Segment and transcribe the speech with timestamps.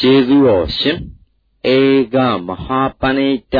[0.00, 0.98] ကျေးဇူးတော်ရှင်
[1.74, 1.78] ဧ
[2.14, 3.56] ကမဟာပဏိတ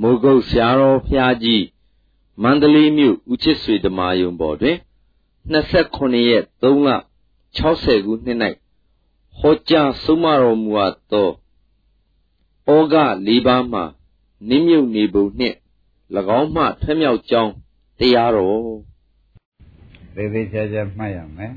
[0.00, 1.64] မိုးကုတ်ဆရာတော်ဖျားကြီး
[2.42, 4.76] မန္တလေးမြို့ဦးချစ်ဆွေဓမာယုံပေါ်တွင်
[5.52, 6.88] 29ရက်3လ
[7.58, 8.38] 60ခုနှစ်၌
[9.38, 11.30] ဟောကြားဆုံးမတော်မူအပ်သော
[12.68, 12.94] ဩဃ
[13.26, 13.80] ၄ပါးမှ
[14.48, 15.56] နိမြုပ်နေပုံနှင့်၎
[16.38, 17.52] င်းမှထမြောက်ကြောင်း
[17.98, 18.60] တရားတော်
[20.14, 21.52] သေသေးချာချာမှတ်ရမယ်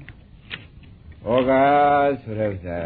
[1.28, 1.52] ဩဃ
[2.22, 2.80] ဆိုတဲ့ဥစ္စာ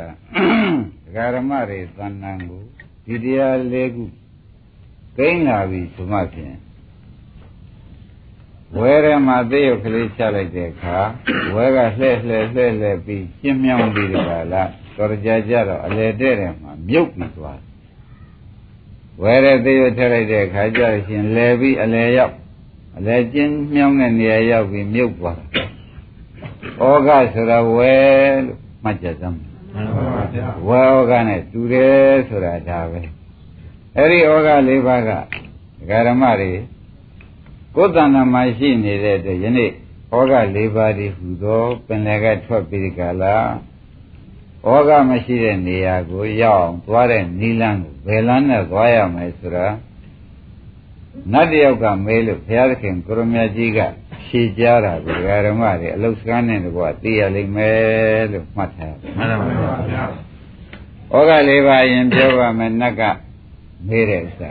[1.03, 2.61] ဒကာရမတွေသဏ္ဍာန်ကို
[3.05, 4.03] ဒီတရားလေးခု
[5.17, 6.57] ကိန်းလာပြီဆိုမှဖြင့်
[8.77, 10.97] ဝဲထဲမှာသေရုပ်ကလေးချလိုက်တဲ့အခါ
[11.53, 17.59] ဝဲကလှဲ့လှဲ့လှဲ့လှဲ့ပြီးရှင်းမြောင်းပြီးဒီကလာတော်ကြကြတော့အလေတဲ့တယ်မှာမြုပ်ပြီးသွား
[19.21, 22.35] ဝဲတဲ့သေရုပ်ထည့်လိုက်တဲ့အခါကျရှင်လဲပြီးအလေရောက်
[22.97, 25.68] အလေကျင်းမြောင်းတဲ့နေရာရောက်ပြီးမြုပ်သွားတာ
[26.79, 27.93] ဩဃဆိုတာဝဲ
[28.45, 29.37] လို့မှတ်ကြစမ်း
[30.67, 33.01] ဝဲဩဃနဲ့တူတယ်ဆိုတာဒါပဲ
[33.95, 35.11] အဲ့ဒီဩဃ၄ပါးက
[36.07, 36.51] ဓမ္မတွေ
[37.75, 39.71] ကိုယ်တဏ္ဍာမှာရှိနေတဲ့အတွက်ယနေ့ဩ
[40.11, 43.49] ဃ၄ပါးဒီဟူသောပင်လယ်ကထွက်ပြီးကြလား
[44.67, 49.67] ဩဃမရှိတဲ့နေရာကိုရောက်အောင်သွားတဲ့နိလန်းကိုဘယ်လမ်းနဲ့သွားရမလဲဆိုတာ
[51.33, 53.79] နတ်တယောက်ကမေးလို့ဘုရားသခင်ကိုရမကြီးက
[54.25, 59.75] ဖြေကြတာကိုဓမ္မတွေအလုစကန်းနဲ့တကွာသိရလိမ့်မယ်လို့မှတ်ထားတယ်မှန်ပါပါ
[61.11, 63.01] ဘုရားဩဃလေးပါရင်ပြောပါမယ်နတ်က
[63.87, 64.49] မေးတဲ့ဥစ္စာ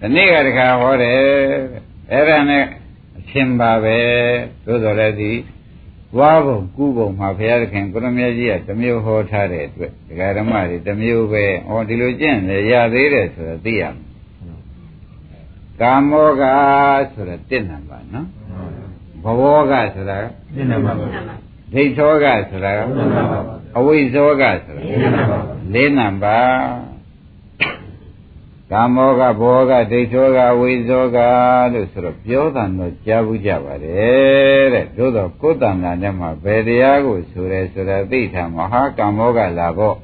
[0.00, 1.18] ဒီနေ့ကတခါဟောတယ်
[2.12, 2.64] အဲ့ဒါနဲ့
[3.18, 3.98] အရှင်ပါပဲ
[4.66, 5.32] သို့တော်လည်းဒီ
[6.18, 14.07] ဝါဘုံကုဘုံမှာဘုရားသခင်ကိုရမကြီးကတမျိုးဟောထားတဲ့အတွက်ဒကာဓမ္မတွေတမျိုးပဲဟောဒီလိုကျင့်လေရသေးတယ်ဆိုတော့သိရမယ်
[15.80, 16.42] ကာမောက
[17.12, 18.26] ဆိုတာတင့်နံပါနော်
[19.22, 20.18] ဘဝကဆိုတာ
[20.54, 20.92] တင့်နံပါ
[21.72, 22.72] ဒိဋ္ဌောကဆိုတာ
[23.78, 24.82] အဝိဇ္ဇောကဆိုတာ
[25.74, 26.38] လေးနံပါ
[28.72, 31.18] ကာမောကဘောကဒိဋ္ဌောကဝိဇောက
[31.72, 39.96] လို့ဆိုတော့ပြောတာတော့ကြားဘူးကြပါတယ်တဲ့သို့တော့ကိုယ်တဏ္ဍာနဲ့မှဘယ်တရားကိုဆိုရဲဆိုတော့သိထားမဟာကာမောကလာဖို့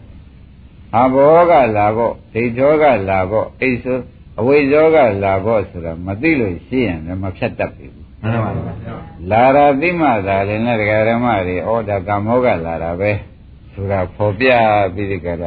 [0.92, 3.98] ဟာဘောကလာဖို့ဒိဋ္ဌောကလာဖို့အိဆို
[4.40, 8.72] အဝိဇောကလာဖို့ဆိုတာမသိလို့ရှိရင်လည်းမဖြတ်တတ်ဘူးမှန်ပါပါ
[9.30, 13.10] လာရာသိမှသာလည်းနဲ့ဒကာရမတွေဩဒါကာမောကလာတာပဲ
[13.72, 14.48] ဆိုတာဖော်ပြ
[14.94, 15.44] ပြီးဒီကရ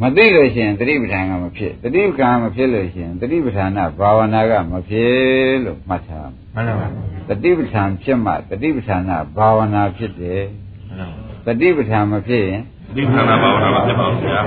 [0.00, 6.86] မသိလို့ရှိရင်တတိပဋ္ဌာန်ကမဖြစ်တတိပဋ္ဌာန်မဖြစ်လို့ရှိရင်တတိပဋ္ဌာန်ဘာဝနာကမဖြစ်လို့မှတ်ထားမှန်ပါပါ
[7.28, 9.02] တတိပဋ္ဌာန်ဖြစ်မှတတိပဋ္ဌာန်
[9.36, 10.42] ဘာဝနာဖြစ်တယ်
[10.96, 11.10] မှန်
[11.44, 14.40] ပါတတိပဋ္ဌာန်မဖြစ်ရင်တတိပဋ္ဌာန်ဘာဝနာမဖြစ်ပါဘူးဗျာ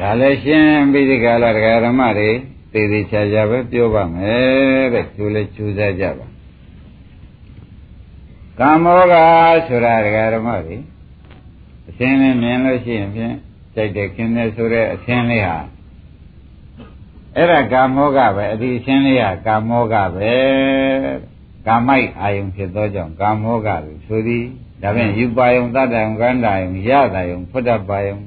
[0.00, 2.30] ဒါလည်းရှင်းပြီးဒီကလာတရားဓမ္မတွေ
[2.72, 6.26] သေသေးချာချာပဲပြောပါမယ်တဲ့ကျိုးလဲကျိုးစားကြပါ
[8.58, 9.14] ကာမောက
[9.66, 10.76] ဆိုတာတရားဓမ္မတွေ
[11.88, 13.34] အရှင်းလေးမြင်လို့ရှိရင်ဖြင့်
[13.74, 15.58] ကြိုက်တယ်ခင်တယ်ဆိုတဲ့အရှင်းလေးဟာ
[17.36, 20.32] အဲ့ဒါကာမောကပဲအဒီအရှင်းလေးဟာကာမောကပဲ
[21.66, 24.44] ကာမိုက်အာယုံဖြစ်သောကြောင့်ကာမောကလို့ဆိုသည်
[24.82, 28.18] ဒါဖြင့်ယူပါယုံတတ္တယုံကန္တာယုံရတာယုံဖွတ်တပါယုံ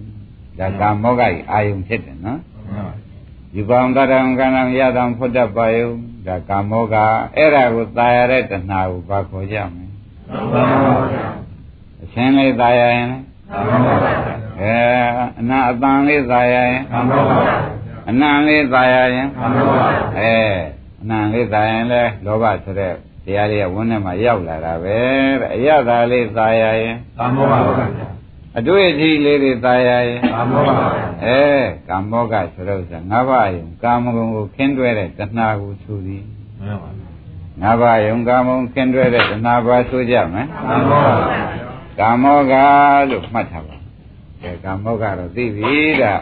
[0.59, 2.41] ဒါကာမောကကြီးအာယုံဖြစ်တယ်နော်
[3.57, 5.91] ယူပါယုံတတ္တယုံကန္တာယတာဖွတ်တပါယုံ
[6.27, 6.95] ဒါကာမောက
[7.37, 9.87] အဲ့ဒါကိုตายရတဲ့တဏှာကိုဘာခေါ်ကြမလဲ
[12.03, 13.09] အရှင်းလေးตายရရင်
[14.61, 14.75] အဲ
[15.39, 16.83] အနာအတန်လေးตายရရင်
[18.09, 19.29] အနံလေးตายရရင်
[20.19, 20.35] အဲ
[21.03, 22.93] အနံလေးตายရင်လဲလောဘဆိုတဲ့
[23.25, 24.99] တရားလေးကဝန်းထဲမှာရောက်လာတာပဲ
[25.41, 28.06] တဲ့အရသာလေးตายရရင်ကာမောကပါဗျာ
[28.59, 31.41] အတွေ့အထိလေးတွေตายရရင်ကာမောကပါဗျာအဲ
[31.89, 36.25] ကာမောကဆိုတော့ဆိုငါးပါးယုံကာမဂုဏ်ကိုခင်းတွဲတဲ့တဏှာကိုသူသည်
[36.61, 37.09] မှန်ပါဗျာ
[37.61, 41.63] ငါးပါးယုံကာမဂုဏ်ခင်းတွဲတဲ့တဏှာပါဆိုကြမယ်ကာမောကပါဗျာ
[42.01, 42.55] ကာမောက
[43.11, 43.77] လို့မှတ်ထားပါ
[44.43, 46.15] အဲကာမောကတော့သိပြီဒါ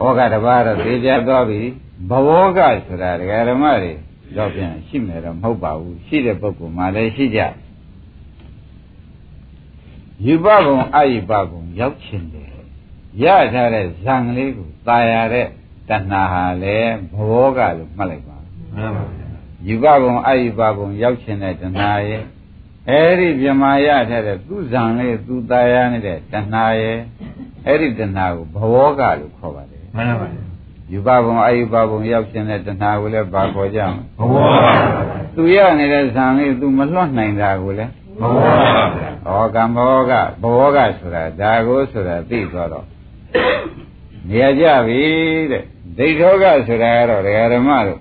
[0.00, 1.60] ဩဃတပါးတော့သိကြသွားပြီ
[2.10, 3.92] ဘဝကဆိုတာဒကာဓမ္မတွေ
[4.36, 7.61] တော့ပြန်ရှိမယ်တော့မဟုတ်ပါဘူးရှိတဲ့ပုဂ္ဂိုလ်မှလည်းရှိကြယူ
[10.44, 12.48] ပဘုံအယိပဘုံရောက်ချင်တယ်
[13.22, 13.24] ရ
[13.54, 15.46] ထားတဲ့ဇံလေးကိုตายရတဲ့
[15.88, 18.38] တဏှာဟာလည်းဘောကလို့မှတ်လိုက်ပါ
[18.74, 19.28] မှန်ပါဗျာ
[19.66, 22.22] ယူပဘုံအယိပဘုံရောက်ချင်တဲ့တဏှာရဲ့
[22.90, 26.98] အဲ့ဒီမြမာရထားတဲ့သူဇံလေးသူตายရနေတဲ့တဏှာရဲ့
[27.66, 30.42] အဲ့ဒီတဏှာကိုဘောကလို့ခေါ်ပါတယ်မှန်ပါဗျာ
[30.92, 34.72] ယူပဘုံအယူပဘုံရောက်ခြင်းတဲ့တဏှာကိုလည်းဘာခေါ်ကြမလဲဘဝပါ
[35.36, 38.37] သူရနေတဲ့ဇံလေးသူမလွတ်နိုင်တာကိုလည်း ဘဝ
[39.25, 40.11] ပါဩကံဘောက
[40.41, 42.85] ဘဝကဆိုတာဒါကိုဆိုတာသိသွားတော့
[44.29, 45.01] နေရာကြပြီ
[45.51, 45.63] တဲ့
[45.97, 47.99] ဒိဋ္ဌောကဆိုတာကတော့ဒကာဓမ္မတို့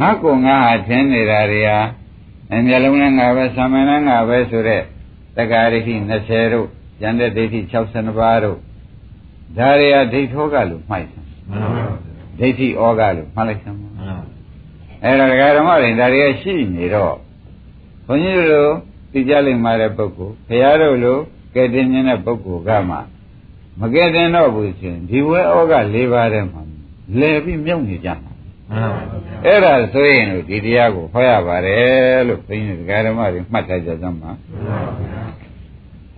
[0.00, 1.78] ငါကုငါဟာထင်းနေတာတွေဟာ
[2.52, 4.82] အမျက်လုံးနဲ့ငါပဲသာမဏေငါပဲဆိုတဲ့
[5.36, 5.94] တက္ကာရိရှိ
[6.26, 6.66] 20တို့
[7.02, 8.58] ဉာဏ်တဲ့ဒိဋ္ဌိ62ပါးတို့
[9.56, 11.24] ဒါတွေကဒိဋ္ဌောကလို့မှိုက်တယ်
[12.38, 13.88] ဒိဋ္ဌိဩကလို့မှတ်လိုက်စမ်းပါ
[15.04, 17.14] အဲ့ဒါဒကာဓမ္မတွေဒါတွေကရှိနေတော့
[18.06, 18.72] ဘုန်းကြီးတို့
[19.12, 21.18] သိကြလိမ့်မှာတဲ့ပုဂ္ဂိုလ်ဘုရားတို့လို
[21.54, 22.96] ကဲတင်ခြင်းတဲ့ပုဂ္ဂိုလ်ကမှ
[23.80, 26.62] မကဲတင်တော့ဘူးရှင်ဒီဝဲဩက၄ပါးထဲမှာ
[27.18, 28.32] လဲပြီးမြုပ်နေကြမှာ
[29.44, 34.30] အဲ့ဒါဆိုရင်ဒီတရားကိုဟောရပါတယ်လို့ဘုန်းကြီးဒကာဓမ္မတွေမှတ်ထားကြသမှာ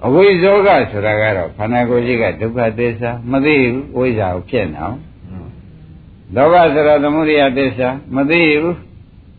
[0.06, 4.98] အဝိဇောကဆိုတာကတော့ခန္ဓာကိုယ်ကြီးကဒုက္ခသစ္စာမသိဘူးဝိဇ္ဇာကိုဖြစ်နေအောင်
[6.34, 8.76] လောဘဆိုတာသမုဒိယသစ္စာမသိဘူး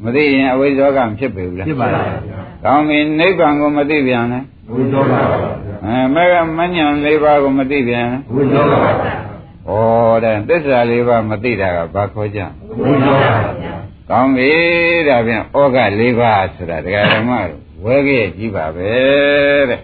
[0.03, 2.07] မသိရင်အဝိဇ္ဇောကမဖြစ်ပေဘူးလားဖြစ်ပါလား။
[2.65, 4.39] ကောင်းပြီနိဗ္ဗာန်ကိုမသိပြန်လဲ
[4.71, 5.38] ဝိသောပါပါ
[5.86, 8.92] အဲမဲကမညံ၄ပါးကိုမသိပြန်ဝိသောပါပါ
[9.68, 12.39] ဩတဲ့သစ္စာ၄ပါးမသိတာကဘာခေါ်ကြ
[12.81, 13.74] ဝိသောပါပါ
[14.10, 14.51] ကောင်းပြီ
[15.07, 18.92] ဒါဖြင့်ဩက၄ပါးဆိုတာဒကာဓမ္မတို့ဝဲခဲ့ကြီးပါပဲ
[19.69, 19.81] တဲ့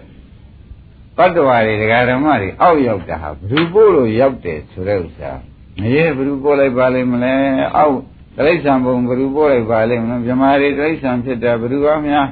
[1.18, 5.30] တတ္တဝါတွေဒကာဓမ္မတွေအောက်ရောက်တာဟာဘ누구ပို့လို့ရောက်တယ်ဆိုတဲ့ဥစ္စာ
[5.80, 7.34] မရေဘ누구ပို့လိုက်ပါလိမ့်မလဲ
[7.76, 7.98] အောက်
[8.36, 12.26] တိရစ္ဆာန်ဘုံဘ누구ပို့လိုက်ပါလိမ့်မလဲမြမာတွေတိရစ္ဆာန်ဖြစ်တာဘ누구အများ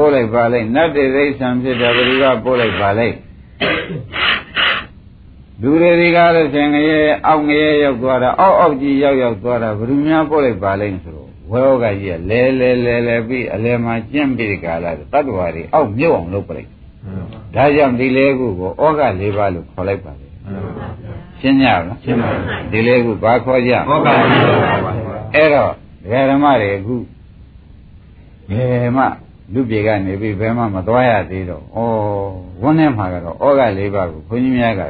[0.00, 3.16] ပို့လိုက်ပါလိမ့်နတ်တွေတိရစ္ဆာန်ဖြစ်တာဘ ᱹ ကပို့လိုက်ပါလိမ့်
[5.62, 16.68] လူတွေဒီကားလို့ရှင်ငရေအောက်ငရေရောက်သွားတာအောက်အောက်ကြီးရောက်ရောက်သွားတာဘ ᱹ များပို့လိုက်ပါလိမ့်ဆိုတော့ဝဲဩကကြီးကလဲလဲလဲလဲပြီးအလဲမှာကျင့်ပြီးဒီကားလာတတ္တဝါတွေအောက်မြုပ်အောင်လုပ်ပလိုက်
[17.54, 20.26] ဒါကြောင့်ဒီလေခုကိုဩဃ၄ပါးလို့ခေါ်လိုက်ပါလေ
[21.40, 22.30] ရှင်းကြလားရှင်းပါ
[22.70, 24.16] ပြီဒီလေခုဘာခေါ်ကြဩဃ၄ပါး
[25.34, 25.72] အဲ့တော့
[26.02, 26.96] ဒကာဓမ္မတွေအခု
[28.50, 29.04] ဘယ်မှ
[29.54, 31.78] လူပြေကနေပြီးဘယ်မှမသွားရသေးတော့ဩ
[32.62, 34.82] ဝန်းထဲမှာကတော့ဩဃ၄ပါးကိုခွန်ကြီးများက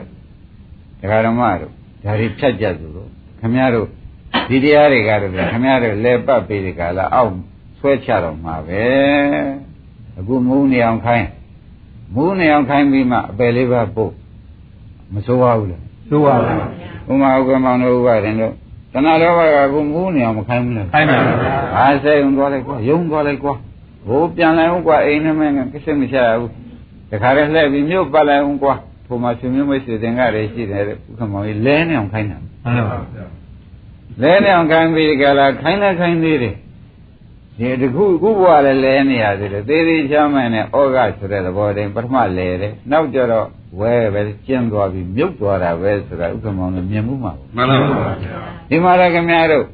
[1.01, 1.73] ဒကာဓမ္မတို့
[2.05, 3.09] ဒါတွေဖြတ်ကြသူတို့
[3.41, 3.87] ခမည်းတော်
[4.49, 7.33] ဒီတရားတွေကတော့ခမည်းတော်လဲပတ်ပြီးဒီကလာအောက်
[7.79, 8.83] ဆွဲချတော့မှာပဲ
[10.19, 11.27] အခုမူးနေအောင်ခိုင်း
[12.15, 14.13] မူးနေအောင်ခိုင်းပြီးမှအပယ်လေးပါပို့
[15.15, 18.53] မစိုးပါဘူးလားစိုးပါဘူးဥမာဥက္ကမောင်တို့ဥပဒေတို့
[18.93, 21.39] တဏှာလောဘကအခုမူးနေအောင်မခိုင်းဘူးလားခိုင်းပါဘူး
[21.79, 23.55] အားစိတ်ုံသွားလိုက်ကွာယုံသွားလိုက်ကွာ
[24.07, 26.51] ဟိုပြန်လိုက်ဦးကွာအိမ်ထဲမှာကိစ္စမချရဘူး
[27.11, 28.75] တခါတည်းလှည့်ပြီးမြို့ပတ်လိုက်ဦးကွာ
[29.07, 33.27] ဟိုမှာရှင်မျိုးမိတ်ဆွေသင်္ကတွေရှိတယ်ဥက္ကမောင်ကြီးလဲနေအောင်ခိုင်းတာမှန်ပါဗျာ
[34.23, 36.57] လဲနေအောင်ခိုင်းပြီးကြလားခိုင်းလဲခိုင်းသေးတယ်
[37.59, 43.47] ဒီတခုခုဘဝလည်းလဲနေရသေးတယ်သေးသေးချမ်းမှန်နဲ့ဩဃဆိုတဲ့သဘောတည်းပထမလဲတယ်နောက်ကြတော့
[43.81, 48.13] ဝဲပဲကျင်းသွားပြီးမြုပ်သွားတာပဲဆိုတာဥက္ကမောင်လည်းမြင်မှုမှာမှန်ပါပါ
[48.71, 49.65] ဒီမှာလည်းခင်ဗျားတို့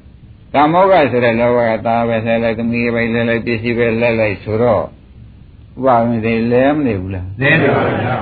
[0.54, 4.87] ကာမောကဆိုတဲ့လောဘကသားပဲလဲလိုက်သမီးပဲလဲလိုက်ပစ္စည်းပဲလဲလိုက်ဆိုတော့ဥ
[5.84, 8.16] ပမာတွေလဲမနေဘူးလားလဲနေပါဗျာ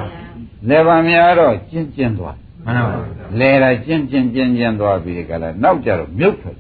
[0.69, 3.01] လဲပါများတော့ကျင့်ကျင့်သွားမှန်ပါပါ
[3.41, 6.57] လဲတာကျင့်ကျင့်ကျင့်ကျင့်သွားပြီးကြလားနောက်ကြတော့မြုပ်ထွက်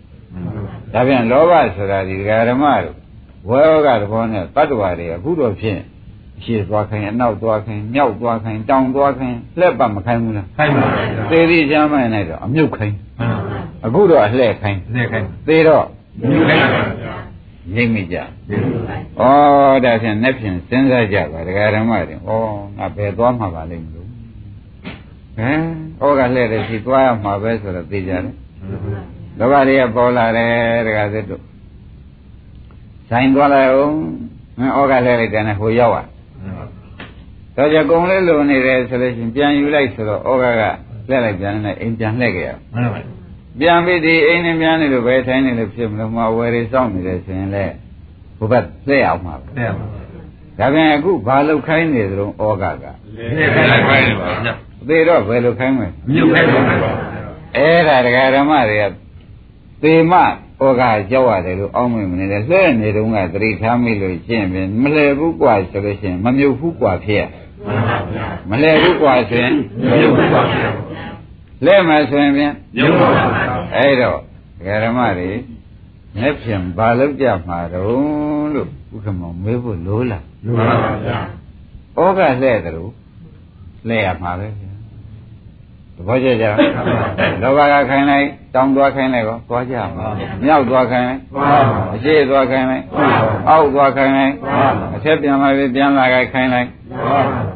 [0.93, 2.17] ဒါပြန်လောဘဆိုတာဒီ
[2.49, 2.97] ဓမ္မတို့
[3.49, 5.81] ဝေယောကသဘောနဲ့တတ္တဝါတွေအခုတော့ဖြင့်
[6.43, 12.97] ရှေ့သွားခိုင်းအနောက်သွားခိုင်းမြောက်သွားခိုင်းတောင်သွားခိုင်းလှက်ပတ်မခိုင်းဘူးလားခိုင်းပါဗျာသေသေးချမ်းမှန်လိုက်တော့အမြုပ်ခိုင်း
[13.85, 15.87] အခုတော့အလှဲ့ခိုင်းလှဲ့ခိုင်းသေတော့
[16.21, 17.15] မြုပ်ခိုင်းပါဗျာ
[17.75, 18.23] ငိမ့်မိကြဩ
[19.85, 22.31] ဒါဖြင့်နဲ့ဖြင့်စဉ်းစားကြပါဒကာဓမ္မတွေဩ
[22.79, 24.09] ငါဘယ်သွားမှာပါလိမ့်မလို့
[25.37, 25.61] ဟမ်
[26.03, 28.23] ဩကလှဲ့တယ်ရှိသွားရမှာပဲဆိုတော့သိကြတယ်
[29.39, 30.55] လောဘတွေကပေါ်လာတယ်
[30.87, 31.43] ဒကာသစ်တို့
[33.11, 33.97] ဆိုင်သွားလိုက်အောင်
[34.59, 36.07] မင်းဩကလှဲ့လိုက်တယ်နဲ့ဟိုရောက်သွား
[37.57, 40.63] တော့ကြကုံလေးလိုနေတယ်ဆိုလို့ရှိရင်ပြန်ယူလိုက်ဆိုတော့ဩဃက
[41.11, 43.24] လက်လိုက်ပြန်နေအိမ်ပြန်လှည့်ခဲ့ရမှန်ပါပါ
[43.60, 47.74] ပြန်ပြီးဒီအိမ်နဲ့ပြန်နေလို့ပဲထိုင်းနေလို့ဖြစ်မလို့မဝယ်ရီစောင့်နေတယ်ဆိုရင်လည်း
[48.38, 49.88] ဘုဘတ်သိအောင်ပါပဲသိအောင်ပါ
[50.60, 52.86] ဒါပြန်အခုဘာလုတ်ခိုင်းနေသလုံးဩဃက
[53.18, 54.54] လေးခိုင်းလိုက်ခိုင်းနေပါဗျာ
[54.88, 56.92] သေတော့ဘယ်လိုခိုင်းမလဲမြုပ်ခိုင်းပါပါ
[57.58, 58.84] အဲ့ဒါဒကာဓမ္မတွေက
[59.84, 60.24] သေမဩ
[60.80, 67.24] ဃကြောက်ရတယ်လို့အောင်းမင်းမနေတယ်လှဲ့နေတုန်းကသတိထားမိလို့ရှင်းပြန်မလဲဘူးกว่าဆိုလို့ရှိရင်မမြုပ်ဘူးกว่าဖြစ်ရ
[68.50, 69.54] မလဲဘူးกว่าဆိုရင်
[69.90, 70.70] မြုပ်ပါဗျာ
[71.67, 73.25] လဲမယ်ဆိုရင်ဖြင့်မြုပ်ပါဗျာ
[73.75, 74.19] အဲ့တော့
[74.85, 75.31] ဓမ္မတွေ
[76.21, 80.75] လက်ဖြင့်ဘာလုပ်ကြမှာတော့လို့ဥက္ကမောမေးဖို့လိုလားလိုပါ
[81.07, 81.19] ဗျာ
[81.97, 82.93] ဩကလှဲ့တယ်လို့
[83.89, 84.73] လှဲ့ရမှာပဲဗျာ
[85.97, 86.47] သဘောကျကြ
[87.43, 90.07] လောဘကခိုင်းလိုက်တောင်းသွားခိုင်းလိုက်ကောသွားကြမှာ
[90.43, 91.21] မြောက်သွားခိုင်းလိုက်
[91.95, 92.85] အရှိသွားခိုင်းလိုက်
[93.49, 94.33] အောက်သွားခိုင်းလိုက်
[94.95, 96.69] အထက်ပြန်လာပြီးပြန်လာခိုင်းလိုက်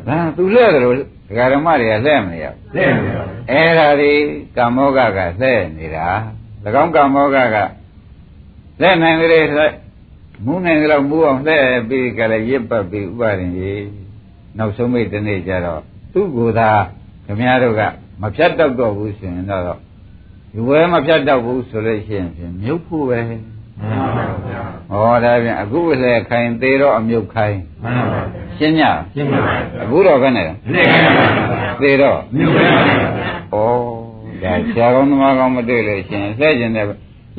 [0.09, 0.97] ဒါသူလှဲ့တယ်လို့
[1.29, 4.13] ဒကာဓမ္မတွေကလှဲ့မနေရဘူးလှဲ့နေပါအဲ့ဒါဒီ
[4.57, 6.09] ကာမောကကလှဲ့နေတာ၎
[6.83, 7.57] င်းကာမောကက
[8.81, 9.45] လှဲ့နိုင်ကြတဲ့
[10.45, 13.87] မူးနိုင်ကြတော့မူးအောင်လှဲ့ပြီးကြလည်းရစ်ပတ်ပြီးဥပါရင်ကြီး
[14.59, 15.83] နောက်ဆုံးမိတ်တနေ့ကျတော့
[16.13, 16.71] သူ့ကိုယ်သာ
[17.27, 17.83] ခမည်းတော်က
[18.23, 19.65] မဖြတ်တော့တော့ဘူးဆိုရင်တော့
[20.53, 23.43] ဒီဝဲမဖြတ်တော့ဘူးဆိုလို့ရှိရင်ဖြင့်မြုပ်ဖို့ပဲမှန်
[24.17, 28.83] ပါဗျာဟောဒါဖြင့်အခုလည်းခိုင်သေးတော့အမြုပ်ခိုင်မှန်ပါဗျာ ရှင်းည
[29.15, 32.99] ရှင်းပါဗျာအခုတော့ဘယ်နဲ့သိခိုင်ပါဗျာသေးတော့မြုပ်ခိုင်ပါဗျာ
[33.53, 33.57] ဩ
[34.43, 36.87] ဒါဆရာကောင်းသမားကောင်းမတွေ့လို့ရှင်လှဲ့ကျင်တဲ့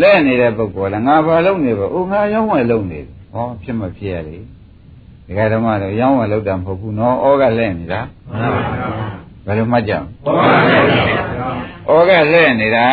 [0.01, 4.37] လှဲ့နေတဲ့ပုဂ္ဂိုလ်လည်းငါဘာလုပ်နေပါဦးငါရောင်းဝယ်လုပ်နေတယ်ဟောဖြစ်မဖြစ်ရလေ
[5.25, 10.05] ဒီကဓမ္မတော့ရောင်းဝယ်လုပ်တာမဟုတ်ဘူးနော်ဩကလှဲ့နေတာမှန်ပါဗျာ ဘယ်လိုမှတ်ကြအောင်
[11.87, 12.87] ဟုတ်ပါဗျာဩကလှဲ့နေတာ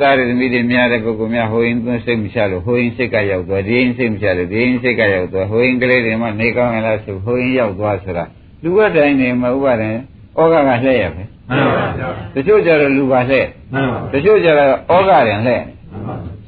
[0.00, 8.24] သာရသမီးတွေများတဲ့ပုဂ္ဂိုလ်များဟိုရင်သွင်းစိတ်မချလို့ဟိုရင်စိတ်ကရောက်သွားဒီရင်စိတ်မချလို့ဒီရင်စိတ်ကရောက်သွားဟိုရင်ကလေးတွေမှနေကောင်းရလားဆိုဟိုရင်ရောက်သွားဆိုတာ
[8.62, 9.96] လူဝတ်တိုင်းနေမှာဥပါရင်
[10.38, 15.62] ဩကကလှဲ့ရပဲမှန်ပါဗျာတချို့ကြတော့လူပါလှဲ့မှန်ပါတချို့ကြတော့ဩဃရင်လှဲ့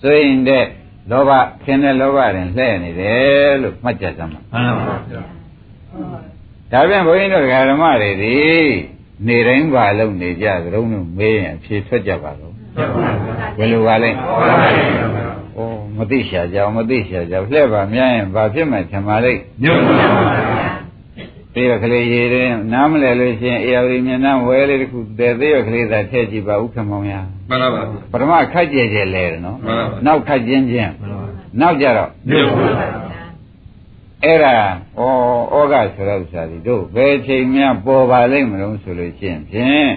[0.03, 0.65] ဆိုရင်တဲ့
[1.11, 1.31] လောဘ
[1.65, 5.23] ခင်တဲ့လောဘရင်လှဲ့နေတယ်လို့မှတ်ကြစမ်းပါမှန်ပါဗျာ
[6.73, 8.37] ဒါပြန်ဘုန်းကြီးတို့ဓမ္မတွေဒီ
[9.27, 12.53] နေတိုင်းပါလုံးနေကြသလုံးလို့မေးရင်အဖြေထွက်ကြပါတော့
[13.59, 15.61] ဘယ်လိုပါလဲဩ
[15.97, 20.09] မသိရှာကြအောင်မသိရှာကြလှဲ့ပါများရင်ဘာဖြစ်မှထင်ပါလိမ့်ညွတ်ပါဗျာ
[21.55, 27.13] သေးရကလေးရေးတယ်နားမလဲလို့ရှိရင်အေယာဝီမျက်နှာဝဲလေးတစ်ခုတည်သေးရကလေးသာထည့်ကြည့်ပါဥက္ကမောင်ရ
[27.49, 27.83] မှန်ပါဗျာ
[28.13, 30.93] ပထမခက်ကြဲကြဲလဲတယ်နော်မှန်ပါပါနောက်ခက်ချင်းချင်း
[31.61, 33.08] နောက်ကြတော့ညွတ်ပါဗျာ
[34.25, 34.53] အဲ့ဒါ
[34.99, 39.91] ဩဩဃဆိုတဲ့ဥစ္စာဒီတို့ဘယ်ချိန်မှပေါ်ပါလိမ့်မလို့ဆိုလို့ရှိရင်ဖြင့်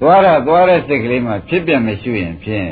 [0.00, 2.68] သွားရသွားတဲ့စိတ်ကလေးမှဖြစ်ပြမရှိရင်ဖြင့်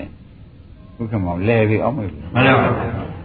[1.01, 2.55] ဥက္ကမောင်လဲပြီးအောင်မလို့မှန်ပါဗျာ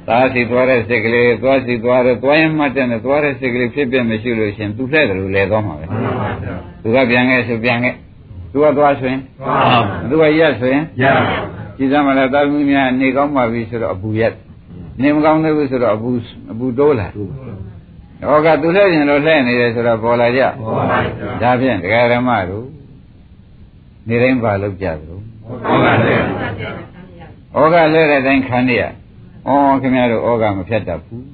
[0.08, 7.96] သာစီသွားတဲ့စိတ်ကလေးသွားစီသွားတယ်သွားရင်မှတ်တဲ့နဲ့သွားတဲ့စိတ်ကလေးဖြစ်ပြမရှိလို့ရှိရင်သူလှဲ့တယ်လို့လဲသွားမှာပဲမှန်ပါဗျာသူကပြန်ခဲ့ဆိုပြန်ခဲ့
[8.52, 11.06] သူကသွားဆိုရင်သွားသူကရက်ဆိုရင်ရ
[11.78, 14.34] ကြည်စမ်းမလားတာသမီးများနေကောင်းပါပြီဆိုတော့အပူရက်
[15.02, 16.10] နေမကောင်းသေးဘူးဆိုတော့အပူ
[16.52, 17.08] အပူတိုးလာ
[18.28, 22.66] ဟောကသူလှည့်ရင်တော့လှည့်နေတယ်ဆိုတော့ပေါ်လာကြဟုတ်ပါဗျာဒါဖြင့်တရားဓမ္မတို့
[24.08, 26.20] နေတိုင်းပါလောက်ကြသလိုဟုတ်ပါဗျာ
[27.56, 28.90] ဩဃလှည့်တဲ့အတိုင်းခံနေရဩ
[29.82, 31.26] ခင်ဗျားတို့ဩဃမဖြတ်တတ်ဘူး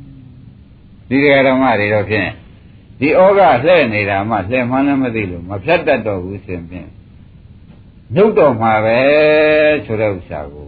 [1.09, 2.29] ဒီတရားဓမ္မတွေတော့ဖြင့်
[2.99, 6.89] ဒီဩဃလှည့်နေတာမှလှည့်မှန်းလည်းမသိလို့မဖြတ်တတ်တော့ဘူးဆိုရင်
[8.13, 8.99] မြုပ်တော့မှာပဲ
[9.85, 10.67] ဆိုတဲ့ဥစ္စာကို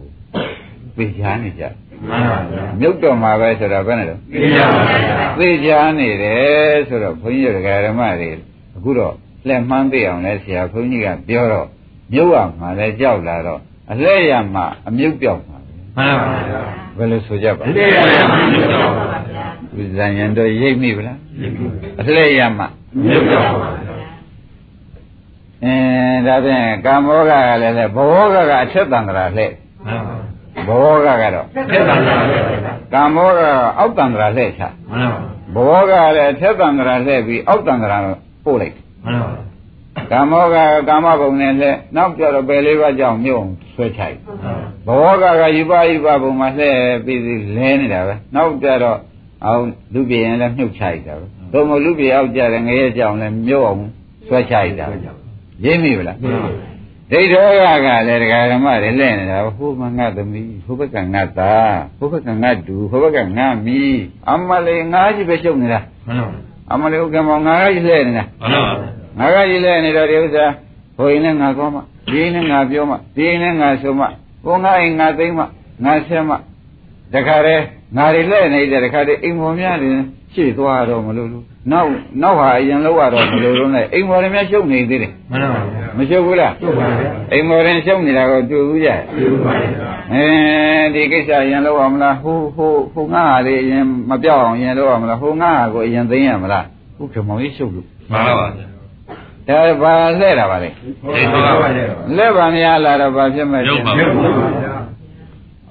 [0.96, 1.64] သိချာနေကြ
[2.08, 8.30] မှန်ပါဗျာမြုပ်တော့မှာပဲဆိုတော့ဘယ်နဲ့တော့သိရပါဗျာသိချာနေတယ်ဆိုတော့ဘုန်းကြီးတို့ဓမ္မတွေ
[8.76, 9.14] အခုတော့
[9.48, 11.66] လက်မှန်းသိအောင်လဲဆရာဘုန်းကြီးကပြောတော့
[12.12, 15.58] မြုပ်ရမှာလဲကြောက်လာတော့အလှည့်ရမှာအမြုပ်ပြောက်မှာ
[15.96, 16.60] မှန်ပါဗျာ
[16.96, 18.24] ဘယ်လိုဆိုကြပါသိရပါဗျာ
[19.74, 21.18] ဝိဇာယံတို့ရိပ်မိဗလား
[21.98, 22.66] အလှည့်ရမှာ
[23.06, 23.94] ညွတ်ပါဗျာ
[25.64, 27.32] အင်းဒါဖြင့်ကာမောဂက
[27.62, 29.52] လည်းလဲဘောဂကအထက်တန်တရာလှည့်
[29.86, 30.16] မှန်ပါ
[30.68, 32.16] ဘောဂကတော့ဖြစ်ပါဗျာ
[32.94, 33.42] ကာမောဂက
[33.78, 35.10] အောက်တန်တရာလှည့်ချမှန်
[35.54, 37.98] ပါဘောဂကလည်းအထက်တန်တရာလှည့်ပြီးအောက်တန်တရာ
[38.44, 39.30] ပို့လိုက်မှန်ပါ
[40.12, 40.56] ကာမောက
[40.88, 43.40] ကာမဘုံနဲ့လှဲ့နောက်ကြတော့ပယ်လေးပါးကြောင့်မြုံ
[43.74, 44.16] ဆွဲချိုက်
[44.86, 48.98] ဘောကကယူပါယူပါဘုံမှာလှဲ့ပြီးပြီးလဲနေတာပဲနောက်ကြတော့
[49.46, 49.64] အောင်
[49.94, 53.82] လူပြင်းလည်းမြုပ်ချိုက်တာပဲသို့မဟုတ်လူပြင်းအောက်ကြတယ်ငရဲကြောင့်လည်းမြုပ်အောင်
[54.28, 54.86] ဆွဲချိုက်တာ
[55.64, 56.16] ရင်းမိဗလား
[57.12, 57.48] ဒိဋ္ဌော
[57.84, 63.80] ကကလည်းဒကာဓမ္မတွေလဲ့နေတာဟိုမငါသမီးဟိုဘက်ကငါသားဟိုဘက်ကငါဒူဟိုဘက်ကငါမီ
[64.30, 66.28] အမလေးငါကြီးပဲရှုပ်နေတာမှန်ပါ
[66.72, 68.72] အမလေးဥက္ကမောငါကြီးလှဲ့နေတာမှန်ပါ
[69.18, 70.44] ငါကကြီးလဲနေတော့ဒီဥစ္စာ
[70.96, 74.06] ဘိုးရင်နဲ့ငါကောမှဒီရင်နဲ့ငါပြောမှဒီရင်နဲ့ငါဆိုမှ
[74.44, 75.44] ဘုံငါအိမ်ငါသိမ့်မှ
[75.84, 76.34] ငါဆက်မှ
[77.14, 77.64] တခါတည်း
[77.96, 79.90] ငါတွေလဲနေတဲ့တခါတည်းအိမ်ပေါ်များနေ
[80.34, 81.88] ရှေ့သွားတော့မလို့လို့နောက်
[82.22, 85.60] နောက်ဟာအရင်လောက်ရတော့မလို့လို့နဲ့အိမ်ပေါ်တွေများရှုပ်နေသေးတယ်မှန်ပါ
[85.98, 90.24] မရှုပ်ဘူးလားဟုတ်ပါဗျာအိမ်ပေါ်တွေရှုပ်နေတာကိုတွေ့ဘူးကြဟုတ်ပါဗျာအဲ
[90.94, 96.64] ဒီကိစ္စအရင်လောက်အောင်မလားဟိုဟိုဟိုငါဟာလေးအရင်မပြောက်အောင်အရင်လောက်အောင်မလားဟိုငါဟာကိုအရင်သိမ်းရမလား
[96.96, 98.66] ဟုတ်ကဲ့မောင်ကြီးရှုပ်လို့မှန်ပါဗျာ
[99.48, 100.70] ဒါဘာလဲတာပါလဲ
[101.14, 101.84] သိပါပါဗျာ
[102.16, 104.06] လက်ပါများလာတော့ဘာဖြစ်မဲ့ရုပ်ပါဗျာ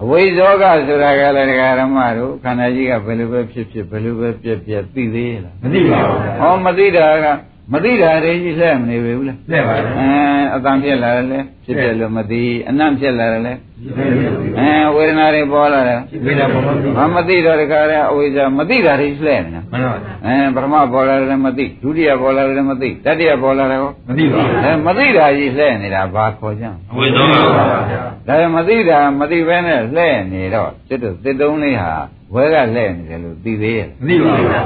[0.04, 7.26] အဝိဇောကဆိုတာကလည်းဒကာရမတို့ခန္ဓာကြီးကဘယ်လိုပဲဖြစ်ဖြစ်ဘယ်လိုပဲပြက်ပြက်သိသေးလားမသိပါဘူးဗျာဟောမသိတာက
[7.74, 10.12] မသိတာတွေကြီးလှည့်မနေပြီဘူးလားသိပါဗျာအဲ
[10.56, 31.94] အတန်ဖြစ်လာတယ်လေဖြစ်ပြလို့မသိအနံ့ဖြစ်လာတယ်လေသိပါဗျာအဲဝေဒနာတွေပေါ်လာတယ်သိတာပေါ်မှာသိဘာမသိတော့တခါတည်းအဝိဇ္ဇာမသိတာတွေလှည့်နေတာမှန်ပါဗျာအဲပထမပေါ်လာတယ်မသိဒုတိယပေါ်လာတယ်မသိတတိယပေါ်လာတယ်ဟောမသိပါဘူးအဲမသိတာကြီးလှည့်နေတာဘာခေါ်ကြလဲအဝိဇ္ဇောပါဗျာဒါပေမဲ့မသိတာမသိဘဲနဲ့လှဲ့နေတော့ကျွတ်တို့တစ်တုံးလေးဟာ
[32.34, 34.64] ဝဲကလှဲ့နေတယ်လို့သိသေးရဲ့မသိပါဘူးဗျာ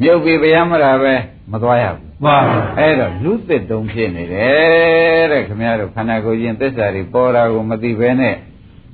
[0.00, 1.14] မြုပ်ပြီးဗျာမတာပဲ
[1.52, 8.34] မသွားရဘူးပါဗျာအဲ့တော့လူတစ်တုံးဖြစ်နေတယ်တဲ့ခင်ဗျားတို့ခန္ဓာကိုယ်ချင်းသစ္စာတွေပေါ်တာကိုမသိဘဲနဲ့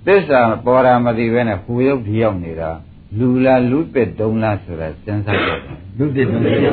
[0.06, 2.70] သစ္စာပေါ်တာမသိဘဲနဲ့ဟူရုပ်ဒီရောက်နေတာ
[3.18, 5.60] လူလားလူတစ်တုံးလားဆိုတာစဉ်းစားကြည့်
[5.98, 6.72] လူသိတယ်သိပါဗျာ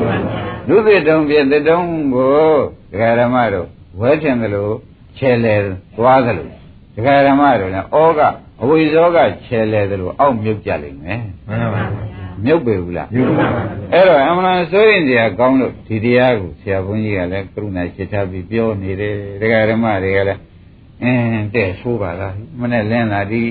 [0.67, 2.51] လူတစ်တုံးဖြစ်တစ်တုံးကို
[2.91, 3.67] ဒကာရမတို့
[3.99, 4.73] ဝဲထင်တယ်လို့
[5.17, 5.55] ခြေလေ
[5.97, 6.49] သွားတယ်လို့
[6.95, 8.21] ဒကာရမတို့လည်းဩက
[8.61, 11.98] အဝိဇောကခြေလေတယ်လို့အောက်မြုပ်ကြလိမ့်မယ်မှန်ပါဗျာ
[12.45, 13.47] မြုပ်ပေဘူးလားမြုပ်ပါ
[13.93, 20.39] အဲ့တော့အမှန်တန်စိုးရင်စရာကောင်းလို့ဒီတရားကိုဆရာဘုန်းကြီးကလည်းကရုဏာရှိထားပြီးပြောနေတယ်ဒကာဓမ္မတွေကလည်း
[21.03, 23.43] အင်းတဲ့ဆိုးပါလားမနဲ့လင်းလာဒီ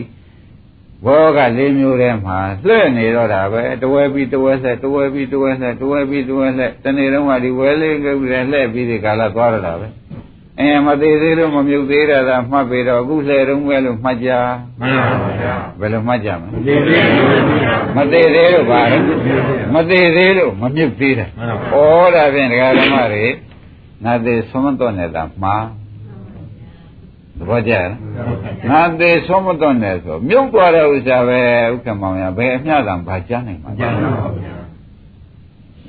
[1.04, 8.18] ဘောကလေးမျိုးထဲမှာလွှဲ့နေတော့တာပဲတဝဲပြီးတဝဲဆက်တဝဲပြီးတဝဲဆက်တဝဲပြီးတဝဲဆက်တနေ့လုံးကဒီဝဲလေးကလေး
[8.52, 9.88] လှည့်ပြီးဒီကာလသွားရတာပဲ
[10.60, 14.30] အင်းမသေးသေးလို့မမြုပ်သေးတာသာမှတ်ပြီးတော့အခုလှည့်တော့ပဲလို့မှတ်ကြ
[14.80, 17.04] မှန်ပါဗျာဘယ်လိုမှတ်ကြမလဲဒီလေး
[17.96, 18.98] မသေးသေးလို့ပါလေ
[19.74, 23.26] မသေးသေးလို့မမြုပ်သေးတာမှန်ပါဩဒါဖြင့်ဒကာဓမ္မတွေ
[24.04, 25.64] ငါသေးဆုံးမတော့နေတာမှား
[27.38, 27.92] သဘောကျလား
[28.70, 31.40] ငါသေးဆုံးမတော့နေဆိုမြုပ်သွားတဲ့ဥစ္စာပဲ
[31.72, 34.52] ဥက္ကမောင်ရဘယ်အမျှတံဘာကြားနိုင်မှာကျန်ပါဗျာ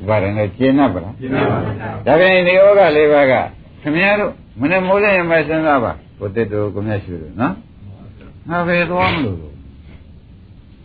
[0.07, 3.33] ဘာရင်လဲကျင်း납ပါလားကျန်ပါဗျာဒါဖြင့်ဒီဩကလေးပါးက
[3.81, 7.54] ခင်ဗျားတို့ မနေ့မိုးလည်းမစဉ်းစားပါဘုသစ်တို့ကိုမြတ်ရှုလို့နော်
[8.50, 9.54] ငါပဲသွားမလို့လို့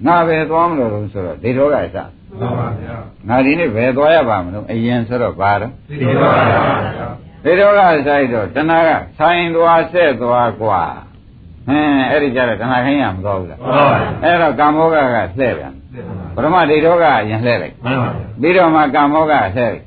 [0.05, 1.97] ငါပဲသွားမလို့လို့ဆိုတော့ဒီတော့ကစ
[2.39, 5.71] မှန်ပါဗျာ ငါဒီနေ့ဘယ်သွားရပါမလို့အရင်ဆိုတော့ဘာတော့
[6.01, 6.59] ဒီပါဗျာ
[7.43, 10.83] ဒီတော့ကဆိုင်တော့တဏှာကဆိုင်သွားဆက်သွားกว่า
[11.67, 15.73] ဟင်းအဲ့ဒီကြတော့တဏှာခိုင်းရမသွားဘူးလား မှန်ပါဗျာ အဲ့တော့ကာမောကကလှည့်ပြန်
[16.35, 19.77] ပရမဒိဋ္ဌောကရင်လှည့်လိုက် မှန်ပါဗျာ ပြီးတော့မှကာမောကလှည့်လိုက်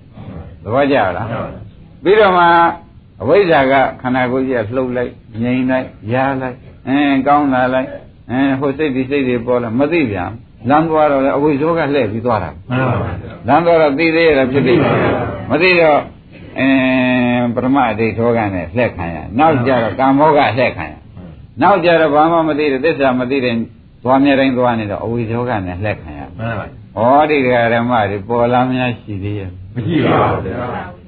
[0.63, 1.27] သဘောကျလား
[2.05, 2.45] ပြီးတော့မှ
[3.22, 5.12] အဝိဇ္ဇာကခန္ဓာကိုယ်ကြီးကလှုပ်လိုက်
[5.44, 6.58] ငြိမ်လိုက်ရားလိုက်
[6.88, 7.90] အင်းကောင်းလာလိုက်
[8.32, 10.32] အင်းဟိုစိတ်ဒီစိတ်တွေပေါ်လာမသိပြန်
[10.70, 14.94] လမ်းသွားတော့လေအဝိဇ္ဇောကလှည့်ပြီးသွားတာမှန်ပါဗျာလမ်းသွားတော့သိသေးရတာဖြစ်သေးတယ်
[15.52, 16.00] မသိတော့
[16.60, 20.94] အင်းပရမအဋ္ဌောကနဲ့လှည့်ခံရနောက်ကြတော့ကာမောကလှည့်ခံရ
[21.62, 23.56] နောက်ကြတော့ဘာမှမသိတဲ့သစ္စာမသိတဲ့
[24.04, 27.38] သွားမြဲတိုင်းသွားနေတော့အဝိဇ္ဇောကနဲ့လှည့်ခံရမှန်ပါဟောဒီ
[27.74, 31.07] ဓမ္မတွေပေါ်လာများရှိသေးရဲ့မရှိပါဗျာ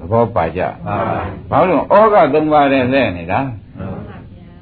[0.00, 0.96] သဘောပါကြပါ
[1.50, 4.08] ပါဘာလို့ဩဃသုံးပါးနဲ့လဲနေတာမှန်ပါ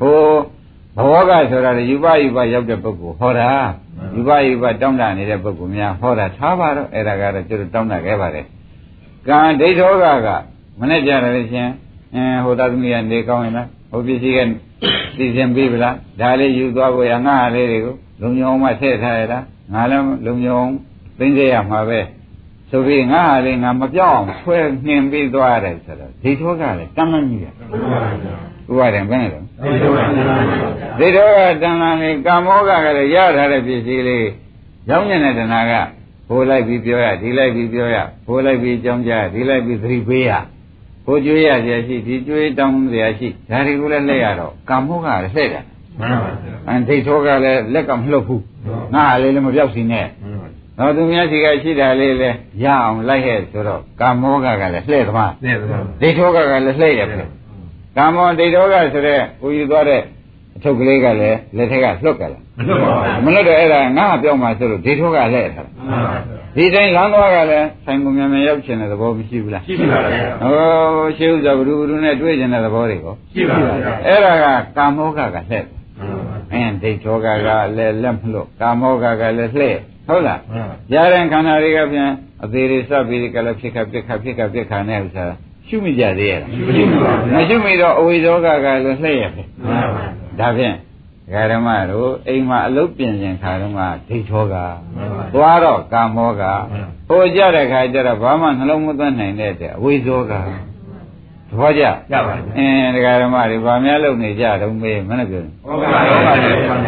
[0.01, 3.49] ဟိုဘောကဆိုတာလေယူပယူပရောက်တဲ့ပုဂ္ဂိုလ်ဟောတာ
[4.15, 8.47] ယူပယူပတောင်းတနေတဲ့ပုဂ္ဂိုလ်များဟောတာထားပါတော့အဲ့ဒါကတော့ကျတို့တောင်းတခဲ့ပါတယ်
[9.29, 10.29] ကံဒိဋ္ဌောကက
[10.79, 11.69] မနဲ့ကြတယ်ရှင်
[12.15, 14.41] အင်းဟိုသားသမီးကနေကောင်းရင်လားဟိုပစ္စည်းက
[15.19, 19.39] သိစင်ပြီးဗလားဒါလေးယူသွားဖို့ရငါးလေးတွေကိုလုံညုံမှထည့်ထားရတာ
[19.73, 20.61] ငါလည်းလုံညုံ
[21.19, 22.01] သိသိရမှာပဲ
[22.71, 29.41] ဆိုပြီးငါဟာလေငါမပြောင်းဆွဲနှင်ပြီးသွားတယ်ဆိုတော့ဒိဋ္ဌောကလည်းတဏှာကြီးရဥပါဒံဘယ်နဲ့လဲ
[30.99, 34.29] ဒိဋ္ဌောကတဏှာလေးကာမောကကလည်းရထားတဲ့ပစ္စည်းလေး
[34.91, 35.73] ရောင်းနေတဲ့တဏှာက
[36.29, 40.31] ဘိုးလိုက်ပြီးပြောရဒီလိုက်ပြီးပြောရဘိုးလိုက်ပြီးကြောင်းကြရဒီလိုက်ပြီးသတိပေးရ
[41.07, 45.63] ဘိုးကျွေးရကြရှိဒီကျွေးတောင်းစရာရှိဒါတွေကိုလည်းလက်ရတော့ကာမောကလည်းလှဲ့တာ
[46.01, 48.43] မှန်ပါဗျာအန်ဒိဋ္ဌောကလည်းလက်ကမလှုပ်ဘူး
[48.95, 50.07] ငါဟာလေးလည်းမပြောက်စီနဲ့
[50.79, 57.27] တော့သူများစီကရှိတာလေးလည်းရအောင်လိုက်ဟဲ့ဆိုတော့ကာမောကကလည်းလှည့်သမားတဲ့ဗျာဒိဋ္ဌောကကလည်းလှည့်ရပြီ
[57.97, 60.03] ကာမောဒိဋ္ဌောကဆိုတဲ့ကိုယူသွားတဲ့
[60.57, 75.67] အထုပ်ကလေးကလည်းလက်ထက်ကလှုပ်ကြလားမလွတ်ပါဘူးမလွတ်တော့အဲ့ဒါငါ့ပြောင်းမှဆိုလို့ဒိဋ္ဌောကလှည့်ထားတာမှန်ပါဗျာဒီတိုင်းလမ်းသွားကလည်းဆိုင်ကုန်မြန်မြန်ရောက်ချင်တဲ့သဘောမရှိဘူးလားရှိပါဗျာဟောရှင်းဥစ္စာဘုရုဘုရုနဲ့တွေ့ချင်တဲ့သဘောတွေကိုရှိပါဗျာအဲ့ဒါကကာမောကကလှည့်
[75.99, 82.11] မှန်ပါအင်းဒိဋ္ဌောကကလည်းလက်မလို့ကာမောကကလည်းလှည့် ဟုတ်လားမှန်ပါရတဲ့ခန္ဓာတွေကပြန်
[82.45, 85.25] အသေးတွေစပ်ပြီးကလည်းဖြစ်ခဖြစ်ခဖြစ်ခဖြစ်ခနဲ့ဥစ္စာ
[85.67, 90.07] ရှုမိကြသေးရဲ့လားရှိပါဗျာမရှုမိတော့အဝိဇောကကလည်းလှည့်ရပြီမှန်ပါ
[90.41, 90.77] ဒါဖြင့်
[91.53, 94.55] ဓမ္မတို့အိမ်မှာအလုတ်ပြင်ရင်ခါတော့ကဒိဋ္ဌောက
[94.95, 100.33] မှန်ပါသွားတော့ကာမောကမှန်ဟိုကြတဲ့ခါကျတော့ဘာမှနှလုံးမသွင်းနိုင်တဲ့တဲ့အဝိဇောက
[101.51, 106.81] သဘောကျရပါဗျာအင်းဒကာဓမ္မတွေဗာများလုံနေကြတော့မေးမနဲ့ပြောဟုတ်ပါဘူးဟုတ်ပါဘူးမှန်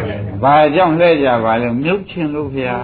[0.43, 2.81] ပါဗျာဘာကြောင့်လှည့်ကြပါလဲမြုပ်ချင်လို့ဖေဟာ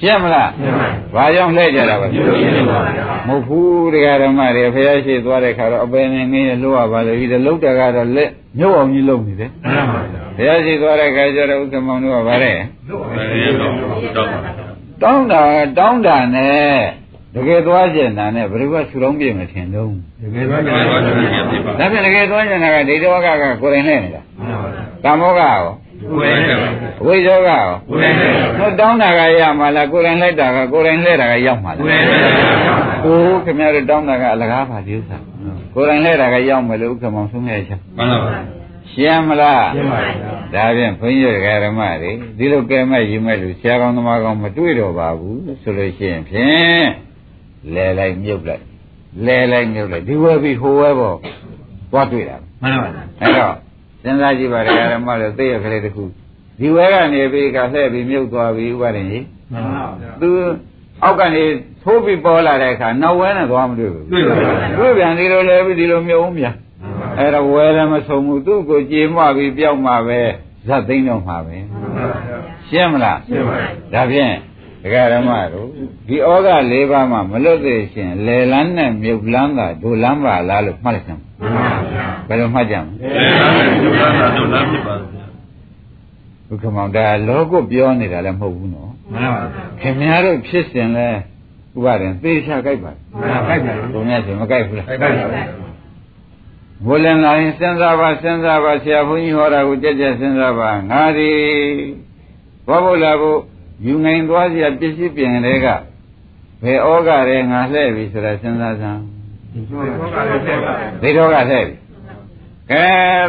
[0.00, 2.24] ရှင်းမလားရှင်းပါပြီဘာကြောင့်လှည့်ကြတာပါရှင်း
[2.70, 12.56] ပါဗျာမဟုတ်ဘူးဒကာဓမ္မတွေဖေဟာရှိသွားတဲ့ခါတော့အပယ်နဲ့ငင်းရလို့ရပါလေဒီလုတ်တကတော့လက်မြုပ်အောင်ကြီးလုံနေတယ်မှန်ပါဗျာဖေဟာရှိသွားတဲ့ခါကျတော့ဥက္ကမောင်တို့ကဗါတဲ့
[12.88, 13.72] လွတ်ပါပြီတော့
[14.16, 14.52] တော့ပါဗျာ
[15.02, 15.42] တောင်းတာ
[15.78, 16.78] တောင်းတာနဲ့
[17.34, 19.88] တကယ်သွားကျင်တာနဲ့ဘယ်လိုကဆူလုံးပြည့်မထင်တော့
[20.22, 25.79] တကယ်တော့ကျွန်တော်တို့ရပြပါဒါဖြင့်တကယ်သွားကျင်တာကဒိဋ္ဌဝကကကိုယ်တိုင်နဲ့နေတာမှန်ပါဗျာကာမောကရောကိုယ်နဲ့ပါအ
[27.06, 32.32] ဝိဇ္ဇောကရောကိုယ်နဲ့ပါဟိုတောင်းတာကရမှာလားကိုယ်တိုင်လိုက်တာကကိုယ်တိုင်လဲတာကရောက်မှာလားကိုယ်နဲ့ပါ
[33.04, 35.18] ဟိုခင်ဗျားတို့တောင်းတာကအလကားပါဒီဥစ္စာ
[35.74, 38.40] ကိုယ်တိုင်လဲတာကရောက်မယ်လို့ဥက္ကမောင်ဆုံးခဲ့ချက်မှန်ပါဗျာ
[38.92, 40.14] ရှင်းမလားရှင်းပါဗျာ
[40.54, 46.86] ဒါဖြင့်ဘုန်းကြီးတို့ဓမ္မတွေဒီလိုကဲမဲ့ယူမဲ့လူဆရာကောင်းသမားကောင်းမတွေ့တော့ပါဘူးဆိုလို့ရှိရင်ဖြင့်
[47.74, 48.64] လဲလိုက်မြုပ်လိုက်
[49.26, 51.16] လဲလိုက်မြုပ်လိုက်ဒီဝဲပြီးဟိုဝဲပေါ့
[51.92, 53.54] သွားတွေ့တာမှန်ပါဗျာအဲ့တော့
[54.02, 56.04] စဉ်းစားကြည့်ပါဓမ္မတို့သိရကလေးတစ်ခု
[56.58, 60.28] ဒီဝဲကနေပြီးကလှည့်ပြီးမြုပ်သွားပြီးဥပါရင်ကြီးမှန်ပါဗျာသူ
[61.02, 61.42] အောက်ကနေ
[61.82, 66.54] ထိုးပြီးပေါ်လာတဲ့အခါနောက်ဝဲနဲ့သွားမတွေ့ဘူးတွေ့ပါဗျာတွေ့ပြန်ဒီလိုလဲပြီးဒီလိုမြုပ်အောင်ပြန်
[67.18, 70.20] အဲ့တော့ဝဲလည်းမဆုံးဘူးသူ့ကိုကြေမွပြီးပြောက်မှပဲ
[70.66, 74.34] ဇတ်သိမ့်တော့မှာပဲမှန်ပါဗျာရှင်းမလားရှင်းပါပြီဒါဖြင့်
[74.82, 75.68] ဒကာရမတို့
[76.08, 81.69] ဒီဩဃ၄ပါးမှမလွတ်သေးရှင်လေလန်းနဲ့မြုပ်လန်းကဒုလန်းပါလားလို့မှတ်လိုက်စမ်းမှန်ပါဗျာ
[82.30, 85.24] ဘယ်လိုမှတ်ကြမလဲအဲဒါနဲ့ဒုက္ခသာဒုက္ခဖြစ်ပါဗျာ
[86.48, 91.08] ဘုခမောင်ဒါလောကပြောနေတာလည်းမဟုတ်ဘူးနော်မှန်ပါဗျာခင်ဗျားတို့ဖြစ်စဉ်လဲ
[91.76, 95.44] ဥပါရင်သေချာကြိုက်ပါမှန်ပါဗျာဘုံများရှင်မကြိုက်ဘူးလားအဲ့ဒါပါဗျာ
[96.86, 101.30] ဘုလင်လာရင်စဉ်းစားပါစဉ်းစားပါဆရာဘုန်းကြီးဟောတာကိုကြက်ကြက်စဉ်းစားပါငါဒီ
[102.68, 103.36] ဘောဘုလာကို
[103.86, 105.66] ယူနိုင်သွားစရာပစ္စည်းပြင်တွေက
[106.62, 109.00] ဘယ်ဩဃရဲငါလှဲ့ပြီဆိုတာစဉ်းစားစမ်း
[109.52, 111.74] ဒီလိုကလည်းဆက်ပါဒိဋ္ဌောကလှဲ့ပြီ
[112.72, 112.84] ကဲ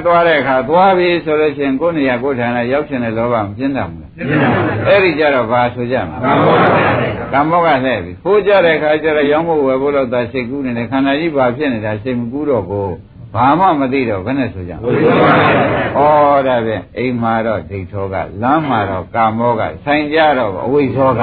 [0.05, 6.91] သွားတဲ့အခါသွားပြီဆိုလို့ရှိရင်ကိုယ်နေရာကိုယ်ဌာနရောက်ချင်တဲ့လောဘမပြင်းတတ်ဘူးလားပြင်းပါဗျာအဲ့ဒီကြတော့ဘာဆိုကြမှာကာမောပါဗျာ
[7.33, 12.87] ကမ္မောကလှဲ့ပြီခိုးကြတဲ့ခါကျတော့ရောင်းဖို့ဝယ်ဖို့တော့သာစိတ်ကူးနေတယ်ခန္ဓာကြီးဘာဖြစ်နေတာစိတ်မကူးတော့ကို
[13.35, 15.57] ဘာမှမသိတော့ဘယ်နဲ့ဆိုကြမလဲဝိသောပါဗျာ
[15.97, 21.21] ဩဒါဖြင့်အိမ်မှာတော့ဒိဋ္ဌောကလမ်းမှာတော့ကာမောကဆိုင်ကြတော့အဝိဇ္ဇောက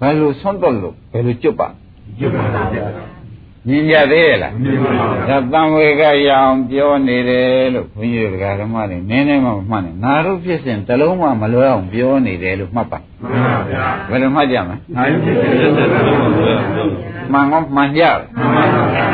[0.00, 1.68] ဘယ်လိုဆုံးတော့လို့ဘယ်လိုကျွတ်ပါ
[2.18, 2.44] ကျုပ်ပါ
[2.74, 2.86] ဗျာ
[3.66, 4.92] မြင်ကြသေးရဲ့လားမြင်ပါ
[5.28, 16.58] ဗျာဒါတံဝေကရအောင်ပြောနေတယ်လို့ဘုန်းကြီးတို့ဓမ္မတွေနည်းနည်းမှမမှတ်နဲ့ငါတို့ဖြစ်စဉ်တစ်လုံးမှမလွဲအောင်ပြောနေတယ်လို့မှတ်ပါမှန်ပါဗျာဘယ်လိုမှတ်ကြမလဲနိုင်ဖြစ်တဲ့တဲ့လုံးပါဗျာ
[17.32, 19.08] မှန်ကောမှန်ကြတယ်မှန်ပါဗျာ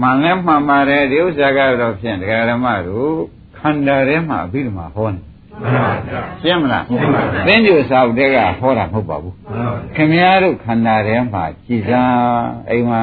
[0.00, 3.12] မှန်လဲမှန်ပါတယ်ဒီဥစ္စာကတော့ဖြင့်ဒကာဓမ္မတို့
[3.58, 5.20] ခန္ဓာထဲမှာအဘိဓမ္မာဟောနေ
[5.62, 12.12] မှန်ပါဗျာရှင်းမလားရှင်းပါပြီသင်္ကြန်စာအုပ်တဲကဟောတာမဟုတ်ပါဘူးမှန်ပါဗျာခင်ဗျားတို့ခန္ဓာထဲမှာကြည်စား
[12.70, 13.02] အိမ်မှာ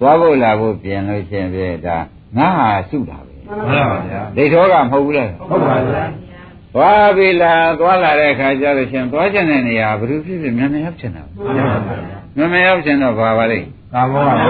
[0.00, 1.98] သွားဖို့လာဖို့ပြင်လို့ရှင်းပြဒါ
[2.36, 6.04] ငါဟာစုတာပဲမှန်ပါဗျာဒိဋ္ဌောကမဟုတ်ဘူးလားဟုတ်ပါဗျာ
[6.74, 11.66] သွားပြီလားသွားလာတဲ့အခါကျတော့ရှင်သွားချင်တဲ့နေရာဘယ်လိုဖြစ်ဖြစ်မြန်မြန်ရောက်ချင်တာမှန်ပါဗျာ
[12.36, 14.48] မြန်မြန်ရောက်ချင်တော့ဘာပါလိမ့်ကာမောပါဗျာ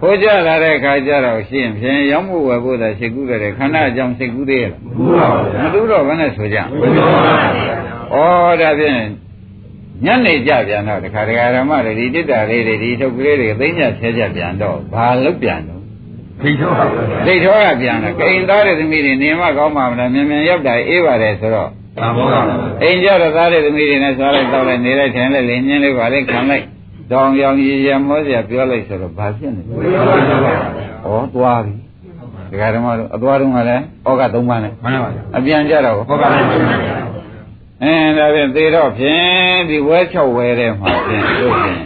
[0.00, 7.22] ဟိုကြလာတဲ့အခါကျတော့ရှင်းဖြင့်ရောက်မှုဝယ်ဖို့သာစိတ်ကူးတယ်ခန္ဓာအကြောင်းစိတ်ကူးသေးရဲ့လားဘူးပါဗျာမတူတော့ဘယ်နဲ့ဆိုကြဝိသောပါ
[7.56, 7.74] ဗျာ
[8.12, 8.98] ဩဒါဖြင့်
[10.04, 15.80] ညနေကြပြန်တော့တခါတခါဓမ္မတွေဒီတိတ္တာလေးတွေဒီထုတ်ကလေးတွေသိညဆဲကြပြန်တော့ဘာလုပ်ပြန်တော့
[16.40, 26.64] ခိသောပါဗျာဒိဋ္ဌောကပြန်တော့ကိန်သားတဲ့သမီးတွေနေမကောင်းပါမလားမြန်မြန်ရောက်တာအေးပါတယ်ဆိုတော့ကာမောပါဗျာအိမ်ကြတော့သားတဲ့သမီးတွေနဲ့စားလိုက်တော့လိုက်နေလိုက်ထိုင်လိုက်လင်းညင်းလေးပါလိုက်ခံလိုက်
[27.12, 30.58] တောင်ရောင်ရည်ရမောစရာပြောလိုက်ဆိုတော့ဘာဖြစ်နေလဲဝိသောပါဗျာ
[31.08, 31.74] ဩသွားပြီ
[32.50, 37.06] ဒကာဓမ္မတို့အသွားတုန်းကလည်းဩကသုံးပါးနဲ့မှန်ပါဗျာအပြန်ကြတော့ဟုတ်ပါဗျာ
[37.83, 41.83] အင်းဒါဖြင့်သေတော့ဖြင့်ဒီဝဲချောက်ဝဲတဲ့မှာဖြင့်တို့ဖြင့်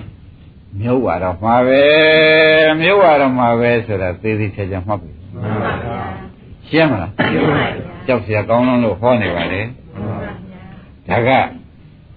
[0.81, 1.83] မြုပ်သွားတော့မှာပဲ
[2.81, 5.97] မြုပ်သွားတော့မှာပဲဆိုတာသေသေးချာချာမှတ်ပြီ မှန်ပါဗျာ
[6.67, 7.11] ရှင်းမလား
[8.07, 9.61] ကြောက်เสียကောင်းလုံးလို့ဟောနေပါလေ
[11.09, 11.29] ဒါက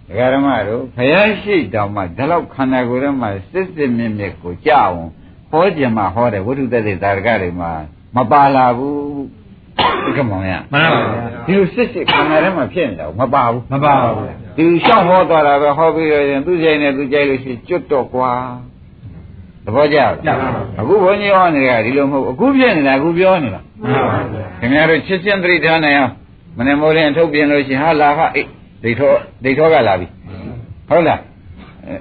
[0.08, 5.08] ဒကာဓမ္မတို့ဘုရားရှိတော်မှာဒီလောက်ခန္ဓာကိုယ်ထဲမှာစစ်စစ်မြင့်မြင့်ကိုကြအောင်
[5.50, 7.72] ဟောကြင်မှာဟောတယ်ဝိတုတ္တိသာရကတွေမှာ
[8.16, 8.98] မပါလာဘူး
[10.05, 14.25] ဒီကမောင်ရမှန်ပါဗျာဒီလိုစစ်စစ်ခန္ဓာထဲမှာဖြစ်နေတာကိုမပါဘူးမပါပါဘူး
[14.57, 18.31] ဒီလျှောက်ဟောသွားတာပဲဟောပြီးတော့ရင်သူကြိုင်နေသူကြိုင်လို့ရှိရင်ကျွတ်တော့ကွာ
[19.65, 26.11] သဘောကျလားကျပါပါအခုဘုန်းကြီးဟောနေတာဒီလိုမဟုတ်ဘူးအခုဖြစ်နေတာအခုပြောနေတာမှန်ပါဗျာခင်ဗျားတို့ချစ်ချင်းသတိထားနိုင်အောင်
[26.57, 28.47] မနေ့မိုးလင်းအထုတ်ပြင်လို့ရှိရင်ဟာလာဟာအေး
[28.83, 29.13] ဒိဋ္ဌော
[29.43, 30.07] ဒိဋ္ဌောကလာပြီ
[30.89, 31.19] ဟုတ်လား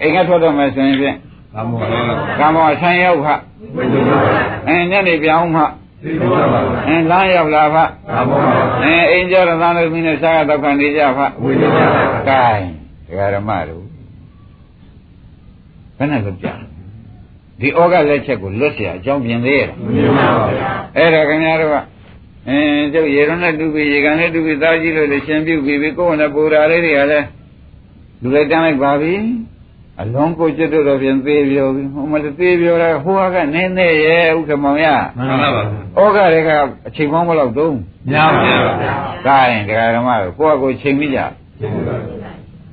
[0.02, 1.16] အိမ်ကထွက်တော့မယ်ဆိုရင်ဖြင့်
[1.54, 2.00] ကာမောပါဗျာ
[2.40, 3.34] ကာမောအဆန်းရောက်ဟာ
[3.76, 5.64] ဝိသောပါဗျာအဲညနေပြောင်းဟာ
[6.03, 11.97] သိသောပါဗျာ အဲလမ်းရောက်လာဖ ကာမောပါဗျာ အဲအိမ်ကျော်ရသန်းလူမင်းနဲ့စားရတော့ခံနေကြဖ ဝိသောပါဗျာ
[12.29, 12.51] ကဲ
[13.07, 13.83] ဒကာရမတို့
[15.97, 16.55] ဘယ်နဲ့လုပ်ကြလဲ
[17.59, 21.75] ဒီဩဃလက်ချက်ကိုလွတ်เสียအကြောင်းပြင်သေးရဲ့လား မြင်ပါဗျာ အဲ့တော့ခင်ဗျားတို့က
[22.47, 27.27] အင်းကျုပ်ရေရွန်းနဲ့တူပြီးရေကန်နဲ့တူပြီးသားကြီးလို့လည်းရှင်းပြုပြီးပြီးကိုယ်နဲ့ပူတာလေးတွေကလည်း
[28.21, 29.13] လူလိုက်တန်းလိုက်ပါပြီ
[30.01, 34.87] အလုံးကိုကျွတ်တော့ပြင်သေးပြောပြီဟိုမလေးသေးပြောတယ်ဟိုကနင်းနေရဲ့ဥက္ကမောင်ရ
[35.17, 35.61] မှန်ပါဗျာ
[35.97, 36.49] ဩဃတွေက
[36.87, 37.77] အချိန်ကောင်းမလို့သုံး
[38.11, 38.57] ညာပါဗျာ
[39.27, 41.19] ဒါရင်ဒကာဓမ္မတို့ကိုယ့်အကိုချိန်မိကြ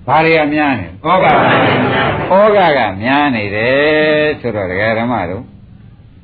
[0.06, 5.42] ဘာတွေကများနေ ဟောပါဗျာ ဩဃကများနေတယ်ဆိုတော့ဒကာဓမ္မတို့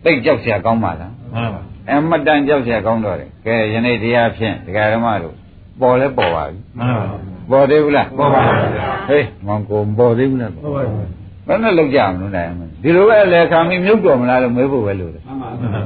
[0.05, 5.35] သိကြောက်เสียကောင်းပါလား မှန်ပါ အမတန်ကြောက်เสียကောင်းတော့တယ်ကဲယနေ့တရားဖြင့်ဒကာဓမ္မတို့
[5.81, 7.05] ပေါ်လဲပေါ်ပါပြီ မှန်ပါ
[7.51, 15.83] ပေါ်သေးဘူးလား ပေါ်ပါဗျာ ဟေးမောင်ကိုပေါ်သေးဘူးလား ဟုတ်ပါဗျာ ဘယ်နဲ့လောက်ကြမလို့နိုင်မလဲဒီလိုပဲလေခံပြီးမြုပ်တော်မလားလို့မေးဖို့ပဲလို့တယ် မှန်ပါဗျာ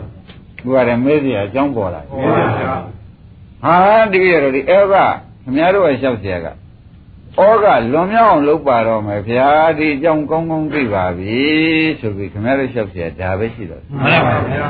[0.62, 2.74] သူကလည်းမေးစီအကြောင်းပေါ်လာ ဟောပါဗျာ
[3.64, 3.76] ဟာ
[4.12, 4.94] တပည့်တော်ဒီအဲ့က
[5.42, 6.52] ခင်ဗျားတို့ကလျှောက်เสียကဩ
[7.64, 11.42] ကလွန်မြောက်အောင်လုပ်ပါတော့မယ်ဗျာဒီအကြောင်းကောင်းကောင်းသိပါပြီ
[12.00, 14.68] ဆိုပြီးခင်ဗျားတို့လျှောက်เสียဒါပဲရှိတော့ မှန်ပါဗျာ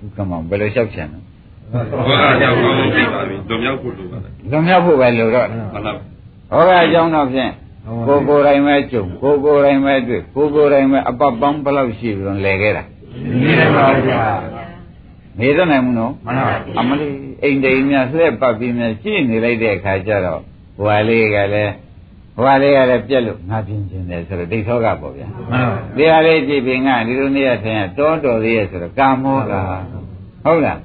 [0.00, 1.18] ဒီကမောင်ဘယ်လိုလျှောက်ချင်လဲ
[1.90, 5.92] ဘောကကြောက်ကောင်းလို့သိပါပြီဒုံမြောက်ဖို့လိုပါတယ် လွန်မြောက်ဖို့ပဲလို့တော့ မှန်ပါ
[6.51, 7.51] ဟောကအကြောင်းတော့ဖြင့်
[8.07, 12.83] ကိုယ်ကိုယ်တိုင်ပဲကြုံကိုယ်ကိုယ်တိုင်ပဲတွေ့ကိုယ်ကိုယ်တိုင်ပဲအပတ်ပေါင်းဘယ်လောက်ရှိပြီးတော့လဲခဲ့တာ
[13.41, 14.23] နေတယ်ပါဗျာ
[15.39, 20.41] နေတော့နိုင်ဘူးနော်မှန်ပါအမလေးအိမ်တိမ်များလှည့်ပတ်ပြီးများကြည့်နေလိုက်တဲ့အခါကျတော့
[20.77, 21.73] ဟိုဟာလေးကလည်း
[22.35, 25.59] ဟဟိုကလေးကလည်းပြက်လို့ငါပြင်ကျင်တယ်ဆိုတော့ဒိဋ္ဌောကပေါ့ဗျာမှန်ပါ
[25.97, 29.53] တရားလေးကြည့်ပြီးငါဒီလိုနေရထိုင်ရတောတော်သေးရဲ့ဆိုတော့ကာမောက
[30.43, 30.79] ဟုတ်လား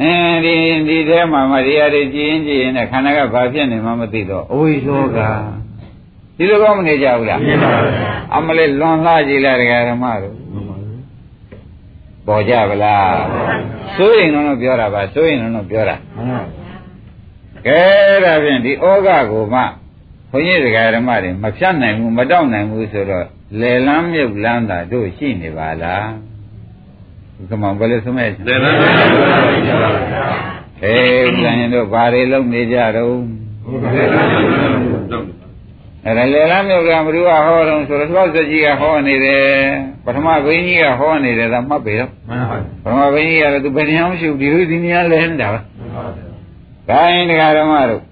[0.00, 0.56] အင်းဒီ
[0.88, 5.18] ဒီထဲမှာမတရားတွေကြည်ရင်ကြည်ရင်နဲ့ခန္ဓာကဘာဖြစ်နေမှမသိတော့အဝိသောက
[6.36, 10.36] ဒီလိုကောမနေကြဘူးလားမှန်ပါဗျာအမလေးလွန်လှကြည့်လိုက်တရားဓမ္မတို့
[12.26, 13.16] ပေါ်ကြဗလား
[13.96, 16.42] စိုးရင်တော့ပြောတာပါစိုးရင်တော့ပြောတာမှန်ပါ
[17.66, 17.80] ကဲ
[18.24, 19.60] ဒါဖြင့်ဒီဩဃကိုမှ
[20.30, 23.26] ဘုန်းကြီးတရားဓမ္မတွေမဖြတ်နိုင်ဘူးမတောက်နိုင်ဘူးဆိုတော့
[23.60, 26.35] လေလန်းမြုပ်လန်းတာတို့ရှိနေပါလားဒီ
[27.50, 28.88] ကမောင်ဘယ်လိုဆုံးမဲ့တယ်လမ်းပါ
[29.66, 29.76] ဗျာ
[30.84, 33.80] အေးဦးဇင်ရင်တို့ဘာတွေလုပ်နေကြတော့ဟုတ်
[36.04, 39.46] အဲ့ဒါလေလန်းမြုပ်ကဘ누구ကဟောတော့ဆိုတော့သောစကြီးကဟောနေတယ်
[40.04, 45.60] ပထမဘိန်းကြီးကဟောနေတယ်ဒါမှတ်ပေတော့မှန်ပါပထမဘိန်းကြီးကတော့သူဘယ်တရားမရှိဘူးဒီလိုဒီနေရာလဲနေတာပါ
[46.88, 48.02] ဒါရင်တရားဓမ္မတို့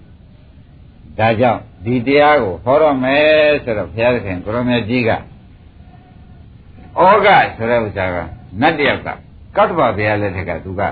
[1.18, 3.26] ဒါကြောင့်ဒီတရားကိုဟောတော့မယ်
[3.64, 5.16] ဆိုတော့ဘုရားသခင်ကိုရမေကြီးကဩ
[7.26, 8.16] ဃဆိုတဲ့ဥစ္စာက
[8.60, 9.08] နတ်တယောက်က
[9.56, 10.82] ကတ္တဗဘုရားလက်ထက်ကသူက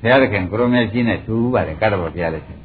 [0.00, 2.58] ဘုရားသခင်ကိုရမေကြီးနဲ့တူပါတယ်ကတ္တဗဘုရားလက်ထက်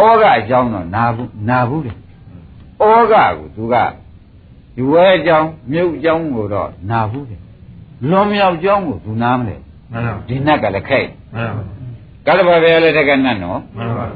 [0.00, 3.74] ဩဃအကြောင်းတော့နာဘူးနာဘူးတယ်ဩဃကိုသူက
[4.76, 7.40] ဒီဝဲအကြောင်းမြုပ်အကြောင်းကိုတော့နာဘူးတယ်
[8.10, 9.56] လွန်မြောက်အကြောင်းကိုသူနားမလဲ
[9.92, 11.62] မှန်ပါဒီနတ်ကလည်းခိုက်မှန်ပါ
[12.26, 14.06] ကတ္တဗဘုရားလက်ထက်ကနတ်နော်မှန်ပါ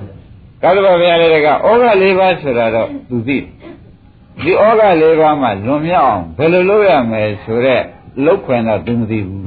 [0.62, 3.44] ကတ္တဗဘုရားလည်းကဩဃ၄ပါးဆိုတာတော့သူသိတယ်
[4.42, 7.84] ဒီဩဃ၄ပါးမှာလွန်မြောက်အောင်ဘယ်လိုလုပ်ရမလဲဆိုတော့
[8.24, 9.42] လုတ်ခွင်တော့သူမသိဘူး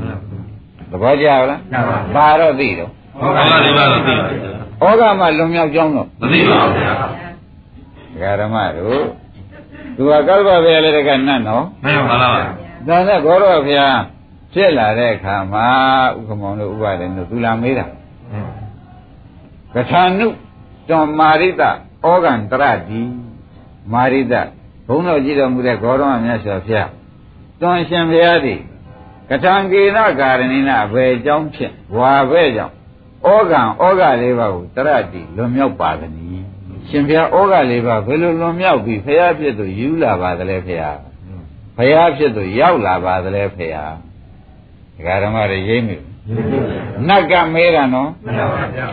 [0.92, 1.40] သဘောကျလား
[2.16, 9.04] ဘာတော့သိတော့ဟုတ်ကဲ့ဒီမှာတော့သိပါဗျာဩဃမှာလွန်မြောက်ကြောင်းတော့မသိပါဘူးဗျာဒကာဓမ္မတို့
[9.96, 12.32] သူကကတ္တဗဘုရားလည်းကနတ်နော်မှန်ဟုတ်ပါလား
[12.88, 13.98] ဒါနဲ့ဘောရောဘုရား
[14.54, 15.68] ဖြစ်လာတဲ့အခါမှာ
[16.18, 17.86] ဥက္ကမောင်တို့ဥပါဒေတို့သူလာမေးတာ
[19.74, 20.28] ကထာနု
[20.90, 21.70] တောမာရိတဩ
[22.24, 23.02] ဃံတရတိ
[23.94, 24.34] မာရိတ
[24.88, 26.90] ဘုန်းတော်ကြည့်တော်မူတဲ့ဂေါရမမြတ်စွာဘုရား
[27.62, 28.60] တွန်ရှင်ဘုရားသည်
[29.30, 32.74] ကထံကေနကာရဏိနအဘယ်အကြောင်းဖြင့်ဝါဘဲကြောင့်
[33.26, 36.46] ဩဃံဩဃလေးပါးကိုတရတိလွန်မြောက်ပါသနည်း
[36.90, 41.00] ရှင်ဘုရားဩဃလေးပါးဘယ်လိုလွန်မြောက်ပြီးဘုရားဖြစ်သူယူလာပါသလဲဘုရား
[41.78, 43.94] ဘုရားဖြစ်သူရောက်လာပါသလဲဘုရား
[44.96, 45.98] ဒကာဓမ္မတွေရိမ့်မိ
[47.08, 48.88] နတ်ကမေးတာနော်မှန်ပါဗျာ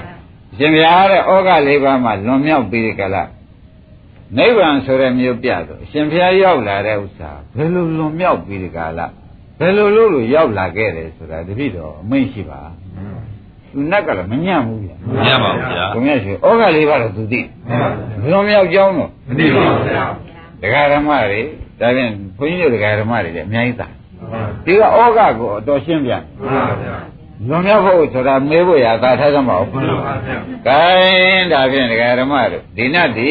[0.57, 3.23] ရှင်ဘုရားတဲ့ဩဃလေးပါးမှာလွန်မြောက်ပြီးဒီကလာ
[4.39, 9.07] နိဗ္ဗာန်ဆိုတဲ့မျိုးပြတော့ရှင်ဘုရားရောက်လာတဲ့ဥစ္စာဘယ်လိုလွန်မြောက်ပြီးဒီကလာ
[9.59, 12.61] ဘယ်လိုလို့လို့ရောက်လာခဲ့တယ်ဆိုတာတပိတော့အမိန့်ရှိပါ
[13.73, 17.41] သူနတ်ကလည်းမညံ့ဘူးဗျမရပါဘူးဗျာဘုရားရှင်ဩဃလေးပါးတော့သူသိ
[18.31, 20.05] လွန်မြောက်ကြောင်းတော့မသိပါဘူးဗျာ
[20.63, 21.41] ဒကာဓမ္မတွေ
[21.81, 23.89] ဒါဖြင့်ဘုန်းကြီးတို့ဒကာဓမ္မတွေလည်းအများကြီးသာ
[24.31, 26.97] မှန်ဒီကဩဃကိုအတော်ရှင်းပြန်ပါဗျာ
[27.49, 30.39] လွန်မြောက်ဖို့ဆိုတာမေးဖို့ရသာထားသမှာမဟုတ်မှဘူးန်ပါဗျာ။
[30.69, 30.83] ကဲ
[31.53, 33.31] ဒါဖြင့်ဒကာဓမ္မတို့ဒီနတ်ဒီ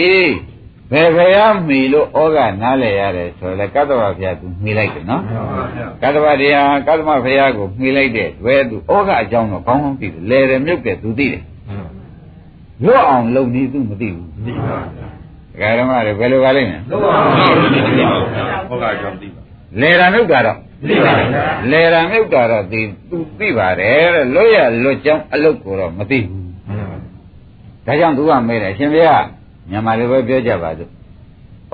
[0.91, 11.43] ဘယ်ဖရာမှီလို့ဩဃနားလဲရတယ်ဆိုလဲကတ္တဝဘုရားသူမှီလိုက်တယ်နော်မှန်ပါဗျာ။ကတ္တဝတရားကတ္တမဘုရားကိုမှီလိုက်တဲ့ဝဲသူဩဃအကြောင်းတော့ကောင်းကောင်းသိတယ်။လဲတယ်မြုပ်တယ်သူသိတယ်။
[12.85, 15.07] လွတ်အောင်လုပ်နေသူမသိဘူးသိပါဗျာ။
[15.53, 17.05] ဒကာဓမ္မတွေဘယ်လိုပါလိမ့်မယ်လုံးဝ
[17.61, 18.07] မသိပါဘူးဗျာ
[18.69, 19.41] ဟုတ်ကဲ့ကြောင့်သိပါ။
[19.81, 20.57] လဲတာမြုပ်တာတော့
[20.89, 26.97] သိပါဗျာလဲတာမြုပ်တာတော့သိသူသိပါတယ်တဲ့လွတ်ရလွတ်ကြောင်းအလုတ်ကိုတော့မသိဘူးမှန်ပါ။
[27.85, 29.25] ဒါကြောင့်သူကမေးတယ်ရှင်ဘုရား
[29.69, 30.89] မြန်မာလိုပဲပြောကြပါစို့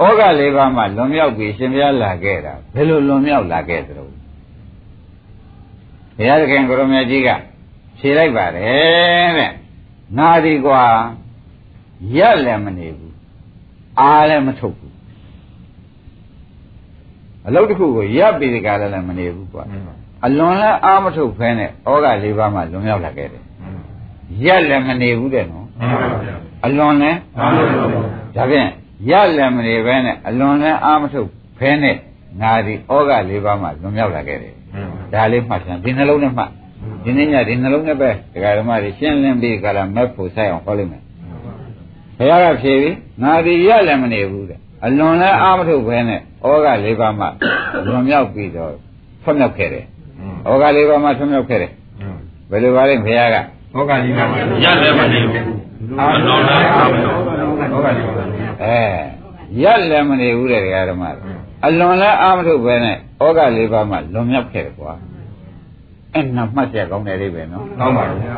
[0.02, 7.30] ဩဃလေးပါးမှလွန်မြောက်ပြီးရှင်ဘုရားလာခဲ့တာဘယ်လိုလွန်မြောက်လာခဲ့သလဲဘုရားသခင်ကိုရမကြီးက
[7.98, 9.52] ဖြေလိုက်ပါတယ်တဲ့
[10.18, 10.84] ငါဒီကွာ
[12.18, 13.16] ရက်လည်းမနေဘူး
[14.00, 14.94] အားလည်းမထုတ်ဘူး
[17.48, 19.64] အလုပ်တစ်ခုကိုရပ်ပြီးဒီကလည်းလည်းမနေဘူးကွာ
[20.26, 23.44] အလွန်လည်းအားမထုတ်ဖဲနဲ့ဩဃလေးပါးမှလွန်မြောက်လာခဲ့တယ်
[24.46, 27.64] ရက်လည်းမနေဘူးတဲ့နော်မှန်ပါဗျာ အလွန်လည်းမှန်ပါ
[28.36, 28.70] ဗျာဒါဖြင့်
[29.10, 31.96] ရလည်းမနေပဲနဲ့အလွန်လည်းအာမထုတ်ဖဲနဲ့
[32.42, 34.54] ငါဒီဩဃလေးပါးမှလွန်မြောက်လာခဲ့တယ်
[35.14, 36.50] ဒါလေးမှတ်ပြန်ဒီနှလုံးနဲ့မှတ်
[37.04, 41.02] ဒီနေ့ညဒီနှလုံးနဲ့ပဲဒကာဓမ္မတွေရှင်းလင်းပြီးကြလားမက်ဖို့ဆိုင်အောင်ဟောလိုက်မယ်
[42.18, 47.26] ဘုရားကဖြေပြီးငါဒီရလည်းမနေဘူးတဲ့အလွန်လည်းအာမထုတ်ဖဲနဲ့ဩဃလေးပါးမှ
[47.88, 48.72] လွန်မြောက်ပြီးတော့
[49.24, 49.86] ဆွမြောက်ခဲ့တယ်
[50.50, 51.72] ဩဃလေးပါးမှဆွမြောက်ခဲ့တယ်
[52.50, 53.38] ဘယ်လိုပါလဲဘုရားက
[53.74, 54.26] ဟုတ်ကဲ့ဒီမှာ
[54.64, 55.65] ရလည်းမနေဘူး
[56.00, 57.20] အတော်လည်းအားမလို့
[57.72, 58.14] ဟုတ်ကဲ့ဒီမှာ
[58.64, 58.82] အဲ
[59.62, 61.32] ရက်လည်းမနေဘူးတဲ့ဒကာဓမ္မတွေ
[61.66, 64.94] အလွန်လည်းအာမထုတ်ပဲနဲ့ဩဃလေးပါးမှလွန်မြောက်ခဲ့တယ်ကွာ
[66.14, 68.38] အဲ့နမှတ်ရကောင်းတယ်လေးပဲနော်ဟုတ်ပါဗျာ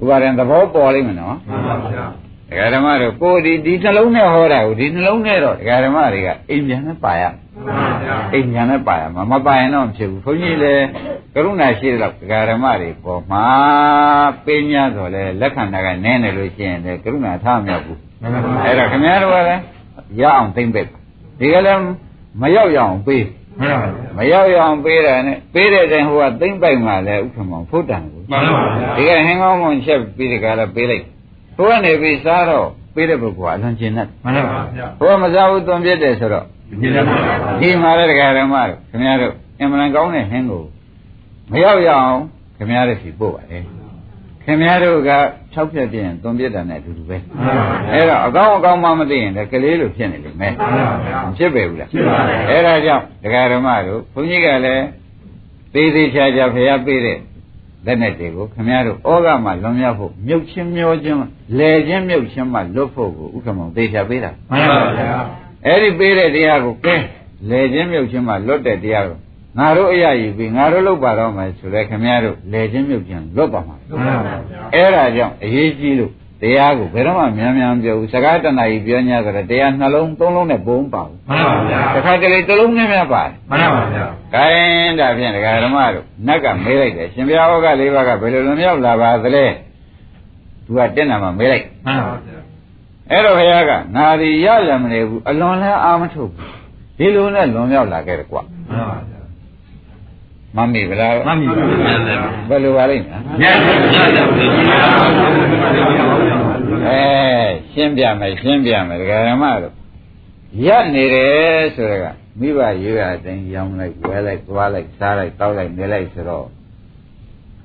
[0.00, 2.04] ဥပါရင်သဘောပေါ်လိမ့်မယ်နော်မှန်ပါဗျာ
[2.52, 10.84] ဒကာဓမ္မတို့ကိုယ်ဒီဒီနှလုံးနဲ့ဟောတာကိုဒီနှလုံးနဲ့တော့ဒကာဓမ္မတွေကအိမ်ပြန်နဲ့ပါရမှန်ပါဗျာအိမ်ပြန်နဲ့ပါရမှာမပါရင်တော့မဖြစ်ဘူးခွန်ကြီးလည်း
[11.34, 13.46] ကရုဏာရှိတဲ့လောက်ဒကာဓမ္မတွေပေါ်မှာ
[14.44, 19.62] ပညာဆိုလဲလက်ခံတာကနည်းနေလို့ရှိရင်လည်းကရုဏာထားမရဘူးမှန်ပါဗျာအဲ့တော့ခင်ဗျားတို့ကလည်း
[20.20, 20.94] ရအောင်သိမ့်ပိတ်မ
[21.40, 21.82] ဒီကလည်း
[22.40, 23.24] မရောက်ရအောင်ပေး
[23.60, 23.78] မှန်
[24.16, 31.04] ပါဗျာမရောက်ရအောင်ပေးတယ်နဲ့ပေးတဲ့တိုင်ဟိုကသိမ့်ပိုက်မှလည်းဥက္ကမောင်ဖုတ်တန်ကိုမှန်ပါဗျာဒီကဟင်းကောင်းမွန်ချက်ပြီးဒီကလည်းပေးလိုက်
[31.56, 36.44] ဟိုကနေပြီးစားတော့ပေးတဲ့ပုဂ္ဂိုလ်ကအလွန်ကျင်တတ်မှန်ပါဗျာဟိုကမစားဘူးသွန်ပြစ်တယ်ဆိုတော့
[36.80, 40.62] ဒီလည်းမှန်ပါဗျာဒီမှာလည်းတရားဓမ္မတို့ခင်ဗျားတို့အင်မတန်ကောင်းတဲ့ဟင်းကို
[41.50, 42.20] မရောက်ရအောင်
[42.56, 43.58] ခင်ဗျားတို့စီပို့ပါလေ
[44.44, 45.10] ခင်ဗျားတို့က
[45.54, 54.84] ၆ဖြတ်ပြင်းသွန်ပြစ်တာနဲ့အတူတူပဲမှန်ပါဗျာအဲ့တော့အကောင်းအကောင်းမှမသိရင်လည်းကလေးလိုဖြစ်နေလိမ့်မယ်မှန်ပါဗျာမဖြစ်ပဲဘူးလားဖြစ်ပါဗျာအဲ့ဒါကြောင့်တရားဓမ္မတို့ဘုန်းကြီးကလည်း
[55.74, 57.18] သေးသေးချာချာဖျားပေးတဲ့
[57.86, 61.18] လက်နဲ့တွေကိုခင်ဗျားတို့ဩဃမှာလွန်မြောက်ဖို့မြုပ်ချင်းမျောချင်း
[61.58, 65.18] လဲချင်းမြုပ်ချင်းမှလွတ်ဖို့ကိုဥက္ကမောင်သေချာပေးတာမှန်ပါဗျာ
[65.66, 66.96] အဲ့ဒီပေးတဲ့တရားကိုကဲ
[67.50, 69.18] လဲချင်းမြုပ်ချင်းမှလွတ်တဲ့တရားကို
[69.58, 89.44] ငါတို့အရာယူပြီးငါတို့လုပ်ပါတော့မယ်ဆိုလဲခင်ဗျားတို့လဲချင်းမြုပ်ချင်းလွတ်ပါမှာမှန်ပါဗျာအဲ့ဒါကြောင့်အရေးကြီးလို့ တရားကိုဘယ်တော့မှများများမပြောဘူးစကားတဏှာကြီးပြော냐ဆိုတော့တရားနှလုံးသုံးလုံးနဲ့ပုံပါဘူးမှန်ပါဗျာတစ်ခါတလေတစ်လုံးနဲ့များပါတယ်မှန်ပါဗျာ။ခိုင်းဒါဖြင့်ဒကာဓမ္မတို့နတ်ကမေးလိုက်တယ်ရှင်ဘုရားဟောကလေးပါးကဘယ်လိုလွန်မြောက်လာပါသလဲ။
[90.64, 92.38] သူကတက်နာမှာမေးလိုက်မှန်ပါဗျာ။
[93.10, 96.48] အဲ့တော့ဘုရားကငါဒီရရမနေဘူးအလွန်လဲအာမထုတ်ဘူး။
[96.98, 99.11] ဒီလိုနဲ့လွန်မြောက်လာခဲ့တယ်ကွာမှန်ပါဗျာ။
[100.56, 104.32] မမီဗလားမှန်ပြီဗျာဘယ်လိုပါလိမ့်မယ်ညက်ညက်ညက်။
[106.88, 107.02] အဲ
[107.72, 109.74] ရှင်းပြမယ်ရှင်းပြမယ်ဒကာဓမ္မတို့
[110.66, 112.06] ရက်နေတယ်ဆိုတော့က
[112.40, 116.46] မိဘရွေးရတဲ့ရောင်းလိုက်ဝဲလိုက်သွားလိုက်စားလိုက်တောက်လိုက်နေလိုက်ဆိုတော့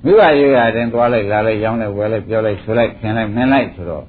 [0.03, 4.05] မိဘရွေးရတဲ့သွားလိုက်လာလိုက်ရောင်းလိုက်ဝယ်လိုက်ပြောလိုက်ဆိုလိုက်ခင်လိုက်မင်းလိုက်ဆိုတော့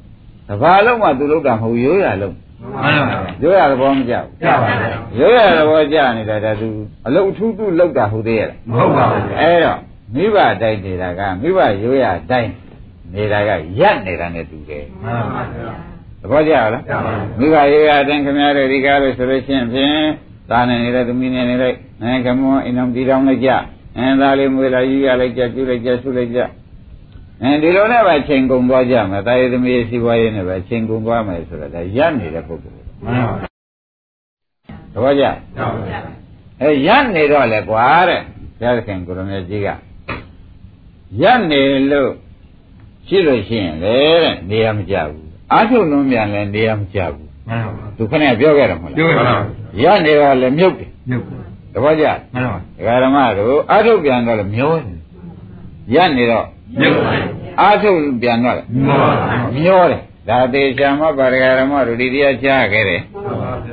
[0.49, 2.35] တဘာလုံးမှသူလုပ်တာမဟုတ်ရိုးရလုံး
[2.83, 6.69] မှန်ပါဗျာရိုးရသဘောမကျကြပါဗျာဘူးရိုးရသဘောကျနေတာဒါသူ
[7.07, 9.79] အလုံးထူးထူးလုပ်တာဟုတ်သေးရဲ့မဟုတ်ပါဘူးဗျာအဲ့တော့
[10.15, 12.51] မိဘတိုက်နေတာကမိဘရိုးရတိုင်း
[13.15, 15.71] နေတာကရက်နေတာနဲ့တူတယ်မှန်ပါဗျာ
[16.23, 20.07] သဘောကျလားကျပါပါမိဘရိုးရတိုင်းခင်ဗျားတို့ဒီကားလို့ဆိုလို့ရှိရင်ဖြင့်
[20.51, 23.51] သားနေနေတဲ့သမီးနေနေလိုက်အဲကမွန်အိမ်တော်တီတောင်းလိုက်ကြ
[23.99, 26.41] အဲသားလေးမွေးလာယူရလိုက်ကြကျူးလိုက်ကြဆုလိုက်ကြ
[27.42, 33.48] အဲဒီလိုနဲ့ပဲချိန်ကုန်သွားကြမယ်တာရသမီးစီးပွားရေးနဲ့ပဲချိန်ကုန်သွားမယ်ဆိုတော့ဒါရက်နေတဲ့ပုဂ္ဂိုလ်မှန်ပါဗျာ
[34.92, 35.24] သဘောကျ
[35.57, 36.01] ကျပါဗျာ
[36.61, 38.20] အဲရက်နေတော့လေကွာတဲ့
[38.59, 39.68] ဘုရားခင်ကိုရမေကြီးက
[41.22, 42.11] ရက်နေလို့
[43.09, 49.42] ရှိလို့ရှိရင်လေတဲ့နေရာမကြဘူးအာထုလုံးမြန်လည်းနေရာမကြဘူးမှန်ပါဗျာသူခနဲ့ပြောခဲ့တယ်မဟုတ်ပြောလား
[49.83, 51.20] ရပါရက်နေတော့လည်းမြုပ်တယ်ညက်
[51.74, 54.98] သဘောကျမှန်ပါဒကာဓမ္မတို့အာထုပြန်တော့လည်းမျောတယ်
[55.94, 56.46] ရက်နေတော့
[56.81, 57.12] ညက်ပါ
[57.61, 57.90] အာထု
[58.22, 63.02] ပြန်တော့လည်းမှန်ပါဗျာမျောတယ်ဒါသေးချာမှပါဒကာဓမ္မတို့ဒီတရားကြားခဲ့တယ်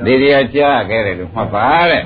[0.06, 2.02] ဒီတရားကြားခဲ့တယ်လို့မှတ်ပါတဲ့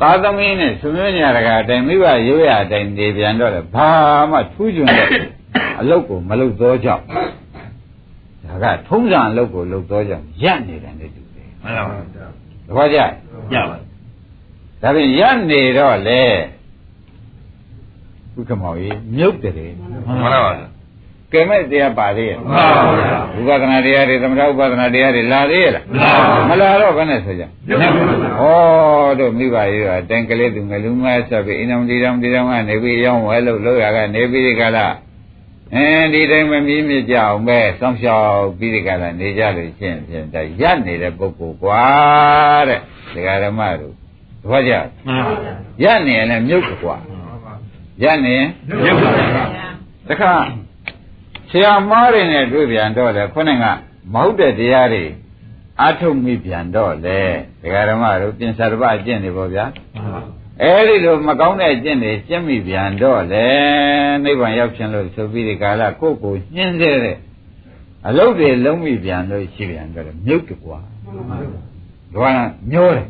[0.00, 3.90] သာသမီနဲ့ဆွေမျိုးညာတကအတိုင်းမိဘရိုးရအတိုင်းနေပြန်တော့လည်းဘာ
[4.30, 5.08] မှထူးချွန်တဲ့
[5.80, 7.04] အလုပ်ကိုမလုပ်သောကြောင့်
[8.44, 12.02] ဒါကထုံးစံအလုပ်ကိုလုပ်သောကြောင့်ရက်နေတယ်နဲ့တူတယ်မှန်ပါဗျာ
[12.66, 12.98] သဘောကျ
[13.52, 13.76] ကြပါ
[14.82, 16.22] ဒါဖြင့်ရက်နေတော့လေ
[18.34, 20.68] ဘုခမောင်ကြီးမြုပ်တယ်မှန်ပါဗျာ
[21.32, 27.88] ကဲမဲ့တရားပါသေးရဲ့မှန်ပါဗျာဝိပဿနာတရားတွေသမထဥပဒနာတရားတွေလာသေးရဲ့လားမလာပါဘူးမလာတော့ဘယ်နဲ့ဆိုကြညက်ပါဗျာ
[28.40, 34.86] ဩတို့မိဘရေးကတိုင်ကလေးသူငလူမဆက်ပြီးအင်းအောင်ဒီတောင်ဒီတောင်ကနေပြီးရောင်းဝဲလို့လောက်ရကနေပြီးဒီကလာ
[35.74, 41.84] အင်းဒီတိုင်းမမြည်မြကြအောင်ပဲစောင့်ရှောက်ပြီးဒီကလာနေကြလို့ရှင်းဖြင့်ဒါရက်နေတဲ့ပုဂ္ဂိုလ်ကွာ
[42.68, 42.80] တဲ့
[43.14, 43.92] ဒကာဓမ္မတို့
[44.42, 44.72] သဘောကျ
[45.06, 46.96] မှန်ပါဗျာရက်နေရင်လည်းမြုပ်ကွာ
[48.02, 48.48] ရက်နေရင်
[48.84, 49.44] ညက်ပါဗျာ
[50.08, 50.32] တခါ
[51.50, 53.64] ဆရာမားတွေနဲ့တွေ့ပြန်တော့လေခုနက
[54.12, 55.04] မဟုတ်တဲ့တရားတွေ
[55.82, 57.20] အထုတ်မိပြန်တော့လေ
[57.62, 59.64] ဒကာဓမ္မတို့ပြင်စာတစ်ပတ်အကျင့်တွေပေါ့ဗျာ
[60.62, 63.46] အဲဒီလိုမကောင်းတဲ့အကျင့်တွေကျင့်မိပြန်တော့လေ
[64.24, 67.18] နိဗ္ဗာန်ရောက်ခြင်းလို့ဆိုပြီးဒီကာလကိုယ့်ကိုညှင်းစေတဲ့
[68.08, 70.78] အလုပ်တွေလုံးမိပြန်လို့ရှိပြန်တော့လေမြုပ်တကွာ
[72.22, 72.32] ဘာ
[72.72, 73.06] ညိုးတယ်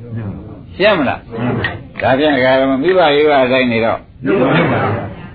[0.76, 1.20] ရှင်းမလား
[2.02, 4.82] ဒါပြန်ဒကာဓမ္မမိဘရေးပါတိုင်းနေတော့ညက်ပါဗျာ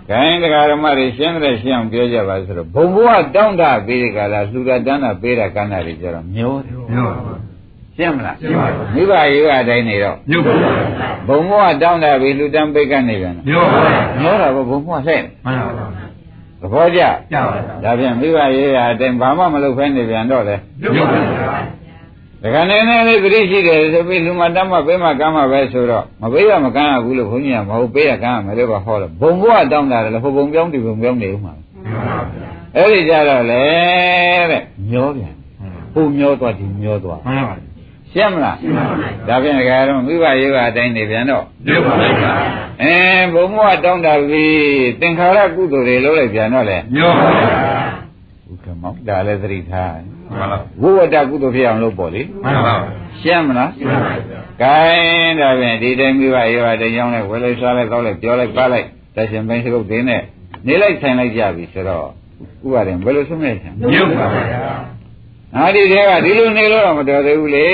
[0.10, 7.14] ခိုင်းတရားဓမ္မတွေရှင်းတယ်ရှင်းအောင်ပြောကြပါဆိုတော့ဘုံဘဝတောင်းတပေးတဲ့ကလာလှူတာတန်းတာပေးတာကန်းတာတွေကြတော့မျောတယ်ညက်ပါ
[7.98, 10.70] ရှင်းမလားရှင်းပါပြီမိဘရေးကအတိုင်းနေတော့ညက်ပါဗျာ
[11.28, 15.88] ဘုံဘဝတောင်းတပေးလှူတန်းပေးကနေပြန်တာညက်ပါဗျာမျောတာကဘုံဘဝလှဲ့မှန်ပါဗျာ
[16.62, 20.56] သဘောကျကြပါဗျာဒါပြန်မိဘရေးကအတိုင်းဘာမှမလုပ်ဖဲနေပြန်တော့လေ
[20.96, 21.77] ညက်ပါဗျာ
[22.42, 33.64] ဒါကနေနေလေးသတိရှိတယ်ဆိုပြီးလူမတမ်းမပေးမကမ်းမပဲဆိုတော့မပေးရမကမ်းရဘူးလို့ဘုန်းကြီးကမဟုတ်ပေးရကမ်းရမယ်လို့ပဲဟောတယ်ဘုံဘဝတောင်းတာလည်းဟိုဘုံပြောင်းဒီဘုံပြောင်းနေဦးမှာမှန်ပါဗျာအဲ့ဒီကြတော့လေ
[34.52, 35.34] တဲ့မျောပြန်
[35.94, 37.68] ဟိုမျောသွားဒီမျောသွားမှန်ပါဗျာ
[38.14, 38.58] ရှင်းမလား
[39.28, 42.34] ဒါဖြင့်ဒကာတော့မိဘရေးကအတိုင်းနေပြန်တော့ညက်ပါဗျာ
[42.84, 42.96] အဲ
[43.34, 44.46] ဘုံဘဝတောင်းတာပြီ
[45.02, 47.60] သင်္ခါရကုသိုလ်တွေလုပ်လိုက်ပြန်တော့လေညက်ပါဗျာ
[48.50, 52.76] ဥက္ကမောင်ဒါလည်းသတိထား မှန်ပါဝိဝတ္တကုသိုလ်ဖြစ်အောင်လုပ်ပေါ့လေမှန်ပါ
[53.22, 54.78] ရှင်းမလားရှင်းပါဗျာကဲ
[55.40, 60.22] ဒါဖြင့်ဒီတိုင်းမိဘရေပါတရားင်းလိုက်ဝယ်လိုက်စားလိုက်ကောက်လိုက်ပြောလိုက်ပါလိုက်တရှင်ဘင်းစကုတ်တင်းနဲ့
[60.68, 62.06] နေလိုက်ဆိုင်လိုက်ကြပြီဆိုတော့
[62.66, 64.76] ဥပါရင်ဘယ်လိုဆုံးမဲ့ချင်မြုပ်ပါပါဗျာဗျာ
[65.56, 67.66] ငါဒီတဲကဒီလိုနေလို့တော့မတော်သေးဘူးလေ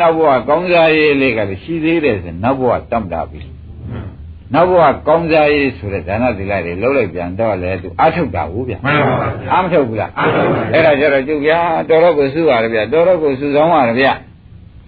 [0.00, 3.40] နောက်ဘဝကောင်းစားရေးလေးကလည်းရှိသေးတယ်ဆိုနောက်ဘဝတတ်တာပြီ
[4.54, 14.08] နောက်ဘဝကောင်းစားရေးဆိုတဲ့ဒါနသီလတွေလှုပ်လိုက်ပြန်တော့လေသူအထုတ်တာဘူးဗျမှန်ပါဗျာအာမထုတ်ဘူးလားအားထုတ်ပါဗျာအဲ့ဒါကြတော့ကျုပ်ဗျာတော်တော့ကိုစုရတယ်ဗျတော်တော့ကိုစုဆောင်ရတယ်ဗျ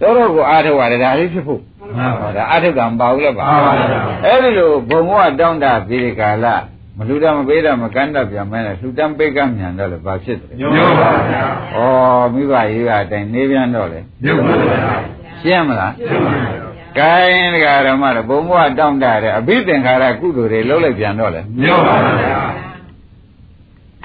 [0.01, 1.61] တော်တော့ကိုအားထုတ်ရတယ်ဒါလေးဖြစ်ဖို့
[1.97, 6.45] မှန်ပါဒါအားထုတ်တာမပါဘူးလည်းပါပါပါဗျာအဲ့ဒီလိုဘုံဘဝတောင်းတပြီးဒီကာလ
[6.97, 11.43] မလူတာမပေးတာမကန့်တတ်ပြန်မဲနဲ့လှူတန်းပိတ်ကမြန်တော့လေဘာဖြစ်တယ်မြုပ်ပါဗျာ
[11.75, 11.79] ဩ
[12.33, 14.93] မိဘရေးကအတိုင်းနေပြန်တော့လေမြုပ်ပါဗျာ
[15.41, 16.62] ရှင်းမလားရှင်းပါဗျာ
[16.99, 22.39] ကိုင်းဒကာဓမ္မတော့ဘုံဘဝတောင်းတတဲ့အဘိသင်္ခါရကုသိုလ်တွေလှုပ်လိုက်ပြန်တော့လေမြုပ်ပါဗျာ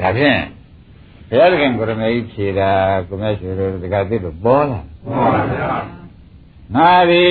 [0.01, 0.41] ဒါဖြင့်
[1.31, 2.71] ဘုရားသခင်ကိုရမေကြီးဖြေတာ
[3.09, 5.73] ကိုမြတ်ရှင်တို့ဒကာသစ်တို့ပေါ်လာမှန်ပါဗျာ
[6.75, 7.25] ငါဒီ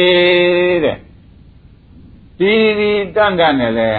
[0.84, 0.98] တဲ့
[2.40, 3.90] ဒီဒီတန်တန်နဲ့လဲ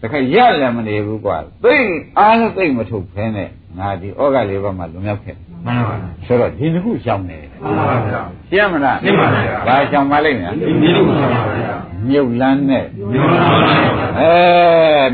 [0.00, 1.76] တခါရက်လည်းမနေဘူးကွာသိ
[2.18, 11.72] အားလည်းသိမထုတ်ဖဲနဲ့ငါဒီဩဃလေးပါးမှလွန်မြောက်ခဲ့မှန်ပါဗျာဆိုတော့ဒီတစ်ခုရှောင်းနေတယ် မှန်ပါဗျာရှင်းမလားရှင်းပါဗျာဘာရှောင်းမလိုက်နဲ့ဒီလိုပါဗျာ
[12.08, 13.88] မြုပ်လန်းနဲ့မြုပ်ပါဗျာ
[14.18, 14.32] အဲ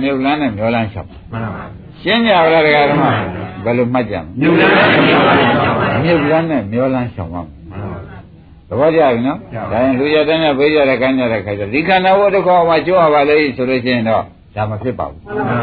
[0.03, 1.65] မြုပ်လန်းနဲ့မျောလန်းရှောင်းမှန်ပါ
[2.03, 3.05] ရှင်းကြပါလားတရားဓမ္မ
[3.65, 7.99] ဘယ်လိုမှတ်ကြမမြုပ်လည်းမြုပ်ပါဗျာလဲမြုပ်လန်းနဲ့မျောလန်းရှောင်းပါမယ်မှန်ပါ
[8.69, 14.23] သဘောကျပြီနော်ကျပါဒါရင်လူရတဲ့နဲ့ဘေးရတဲ့ကမ်းရတဲ့ခါကျဒီခန္ဓာဝတ္တခေါမှာကျွတ်ရပါလေဆိုလို့ရှိရင်တော့
[14.57, 15.57] ဒါမဖြစ်ပါဘူးမှန်ပါ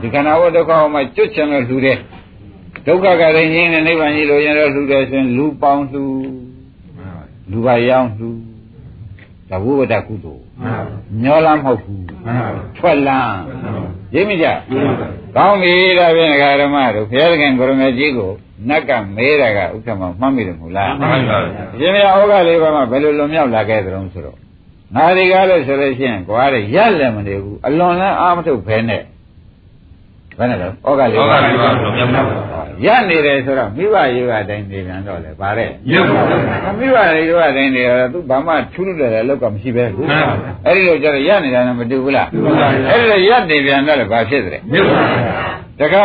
[0.00, 1.96] ဒီခန္ဓာဝတ္တခေါမှာကျွတ်ချင်လို့လူတဲ့
[2.86, 6.04] ဒုက္ခကရင်ရင်းနဲ့နိဗ္ဗာန်ကြီးလိုရင်တော့လူတယ်ဆိုရင်လူပေါင်းလူ
[7.50, 8.28] လူပါရောင်းလူ
[9.50, 13.38] ဒါဝိဝတ္တကုသိုလ်မှန်ပါမျောလမ်းမဟုတ်ဘူးမှန်ပါထွက်လမ်း
[14.14, 14.46] ရိပ်မိကြ
[15.36, 18.30] ကောင်းပြီဒါဖြင့်ဒကာဓမ္မတို့ဘုရားသခင်ကိုရမေကြီးကို
[18.68, 24.36] နတ်ကမဲတာကဥက္ကမမှတ်မိတယ်မဟုတ်လားမှန်ပါဗျာအရှင်ဘုရားဩဃလေးပါးမှာဘယ်လိုလွန်မြောက်လာခဲ့သလဲဆိုတော့
[24.96, 29.02] ငါဒီကားလို့ဆိုလို့ရှိရင်ကွာတဲ့ရက်လည်းမနေဘူးအလွန်လည်းအာမထုတ်ဖဲနဲ့
[30.38, 46.04] ဘယ်နဲ့လဲဩဃလေးဩဃပါးလေးပါဘုရားမြတ်ပါ ရက်နေတယ်ဆိုတော့မိဘယောဂတိုင်းနေပြန်တော့လေဗါတဲ့မြုပ်ပါဗျာမိဘယောဂတိုင်းနေတော့သူဘာမှထူးထူးတယ်လည်းလောက်ကမရှိပဲဘူးမှန်ပါဗျာအဲ့ဒီလိုကျတော့ရက်နေတာနဲ့မတူဘူးလားတူပါဗျာအဲ့ဒီလိုရက်နေပြန်တော့လေဘာဖြစ်သလဲမြုပ်ပါဗျာတခါ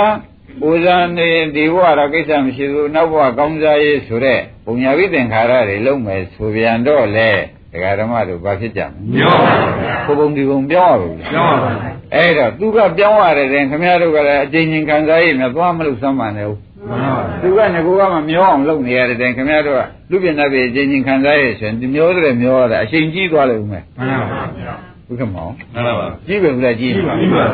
[0.68, 7.30] ဦးဇာနေဒီဘဝတော့ကိစ္စမရှိဘူးနောက်ဘဝကောင်းစားရေးဆိုတဲ့ပုံညာဝိသင်္ခါရတွေလုံးမယ်ဆိုပြန်တော့လေ
[7.72, 24.74] ဒကာဓမ္မတို့ဘာဖြစ်ကြမမြုပ်ပါဗျာလဲကိုပုံဒီပုံပြောင်းရပါဘူးကျောင်းပါဗျာအဲ့တော့သူကပြောင်းရတယ်တဲ့ခင်ဗျားတို့ကလည်းအကျဉ်းချင်းခံစားရည်နဲ့သွားမလို့စမ်းပါနဲ့ဟုတ်မှန်ပါသူကငကိုကမှမျောအောင်လုပ်နေရတဲ့တိုင်ခင်ဗျားတို့ကလူပြင်းတဲ့ပြေအကျဉ်းချင်းခံစားရည်ဆိုရင်ဒီမျောတယ်မျောရတယ်အချိန်ကြီးသွားလိမ့်မယ်မှန်ပါဗျာ
[25.08, 27.46] ဘုခမောင်မှန်ပါဗျာကြီးပဲဘူးလားကြီးကြီးပါကြီးပါ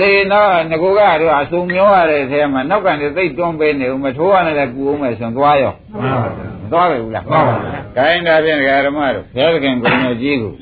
[0.00, 10.54] လေတော့ငကိုကတော့အစုံမျောရတဲ့အထဲမှာနောက်ကနေသိပ်တွန်းပေးနေဦးမထိုးရနဲ့လည်းကူအောင်မယ်ဆိုရင်သွားရောမှန်ပါဗျာမ သွားပဲဘူးလားမှန်ပါဗျာဂိုင်းတာဖြင့်ဓမ္မတို့ဘုရားသခင်ကိုယ်တော်ကြီးကို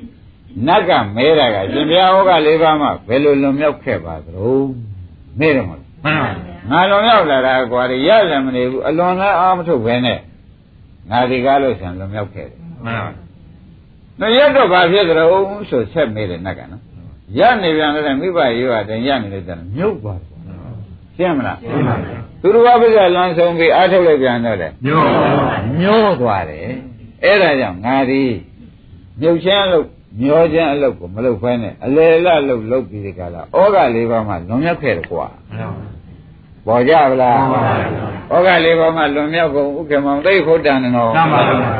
[0.67, 4.49] နတ်ကမဲတာကရှင်ဘုရားဟောကလေးပါးမှဘယ်လိုလွန်မြောက်ခဲ့ပါသလဲ
[5.39, 6.25] မဲတယ်မဟုတ်မှန်ပါ
[6.71, 10.19] ငါလွန်မြောက်လာတာကွာရရလည်းမနေဘူးအလွန်လည်းအားမထုတ်ဘဲနဲ့
[11.11, 13.11] ငါဒီကားလို့ဆံလွန်မြောက်ခဲ့တယ်မှန်ပါ။
[14.21, 15.31] နော်ရက်တော့ဘာဖြစ်ကြတော့
[15.71, 16.83] ဆိုဆက်မေးတယ်နတ်ကနော်။
[17.39, 20.35] ရနေပြန်လည်းမိဘရေးပါတယ်ရနေလို့ကျတော့မြုပ်သွားတယ်။
[21.17, 26.69] ရှင်းမလားရှင်းပါဗျာ။သူတို့ဘာဖြစ်ကြလွန်ဆုံးပြီးအားထုတ်လိုက်ပြန်တော့လေမြုပ်ပါဗျာညှိုးသွားတယ်။
[27.25, 28.23] အဲ့ဒါကြောင့်ငါဒီ
[29.21, 29.87] မြုပ်ချင်းအလုပ်
[30.21, 35.85] မျောချင်းအလုပ်ကိုမလုပ်ဖဲနဲ့အလေလလုပ်လုပ်ပြီးဒီကလာဩဃလေးပါးမှလွန်မြောက်ခဲ့တယ်ကွာမှန်ပါ။
[36.67, 37.39] ပေါ်ကြဗလား။
[38.33, 41.71] ဩဃလေးပါးမှလွန်မြောက်ကုန်ဥက္ကမောင်သိဖို့တန်တယ်နော်မှန်ပါဗျာ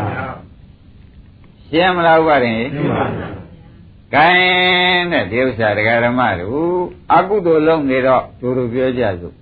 [1.70, 3.36] ။ရှင်းမလားဥပါရင်ရှင်းပါဗျာ
[4.14, 4.28] ကဲ
[5.11, 6.80] တဲ့ဒီဥစ္စာတရားဓမ္မတို့
[7.12, 9.34] အကုသိုလ်လုံးနေတော့သူတို့ပြောကြစို့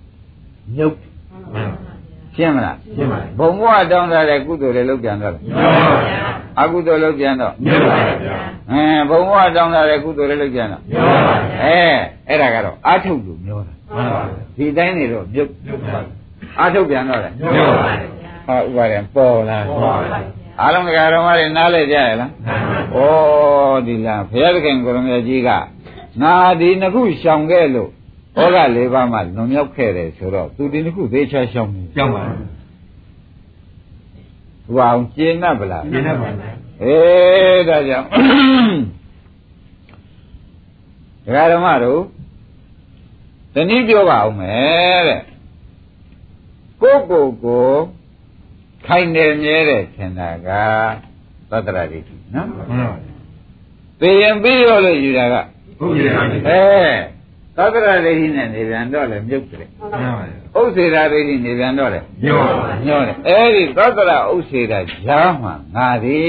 [0.75, 0.95] မြုပ်
[1.53, 1.93] မှန်ပါ
[2.35, 6.27] ရှင်းမလားရှင်းပါဘုံဘဝတောင်းတဲ့ကုသိုလ်တွေလုပ်ပြန်တော့မြုပ်ပါဗျာ
[6.61, 8.37] အကုသိုလ်လုပ်ပြန်တော့မြုပ်ပါဗျာ
[8.71, 11.79] အဲဘုံဘဝတောင်းတဲ့ကုသိုလ်တွေလုပ်ပြန်တော့မြုပ်ပါဗျာအဲ
[12.29, 14.21] အဲ့ဒါကတော့အာထုတ်လို့ပြောတာမှန်ပါ
[14.57, 15.99] ဒီတိုင်းနေတော့မြုပ်မြုပ်ပါ
[16.59, 17.91] အာထုတ်ပြန်တော့လေမြုပ်ပါ
[18.47, 20.19] ဟာဥပါရင်ပေါ်လာပေါ်ပါဗျာ
[20.61, 22.31] အားလုံးတရားဓမ္မတွေနားလဲကြရလား
[22.95, 22.99] ဩ
[23.87, 25.49] ဒီလားဘုရားသခင်ကိုရမကြီးက
[26.21, 27.89] ငါဒီနှစ်ခုရှောင်ခဲ့လို့
[28.37, 32.23] ဩဃလေးပါးမှလွန်မြောက်ခဲ့တယ်ဆိုတော့သူဒီနှစ်ခုသေးချာရှောင်နေကျောင်းပါ
[34.65, 36.51] ဟိုအောင်ကျင်း납ဗလားရှင်းပါဗျာ
[36.83, 38.07] အေးဒါကြောင့်
[41.25, 42.01] ဒကာဓမ္မတို့
[43.53, 45.21] တနည်းပြောပါအောင်မယ်တဲ့
[46.81, 47.67] ကိုယ့်ကိုယ်ကို
[48.87, 50.49] ခိုင်နေမြဲတဲ့ထင်တာက
[51.49, 52.91] သတ္တရဒိဋ္ဌိနော်မှန်ပါ
[53.99, 55.35] သိရင်ပြီးရောလို့ယူတာက
[55.79, 56.21] ဟုတ်ပြီဗျာ
[57.57, 60.11] အဲသတ္တရဒိဋ္ဌိနဲ့နေပြန်တော့လေမြုပ်တယ်မှန်ပါဗျာ
[60.57, 66.23] ဥစ္စေရာဒိဋ္ဌိနေပြန်တော့လေညောပါဗျာညောတယ်အဲ့ဒီသတ္တရဥစ္စေရာဈာမှငါဒီ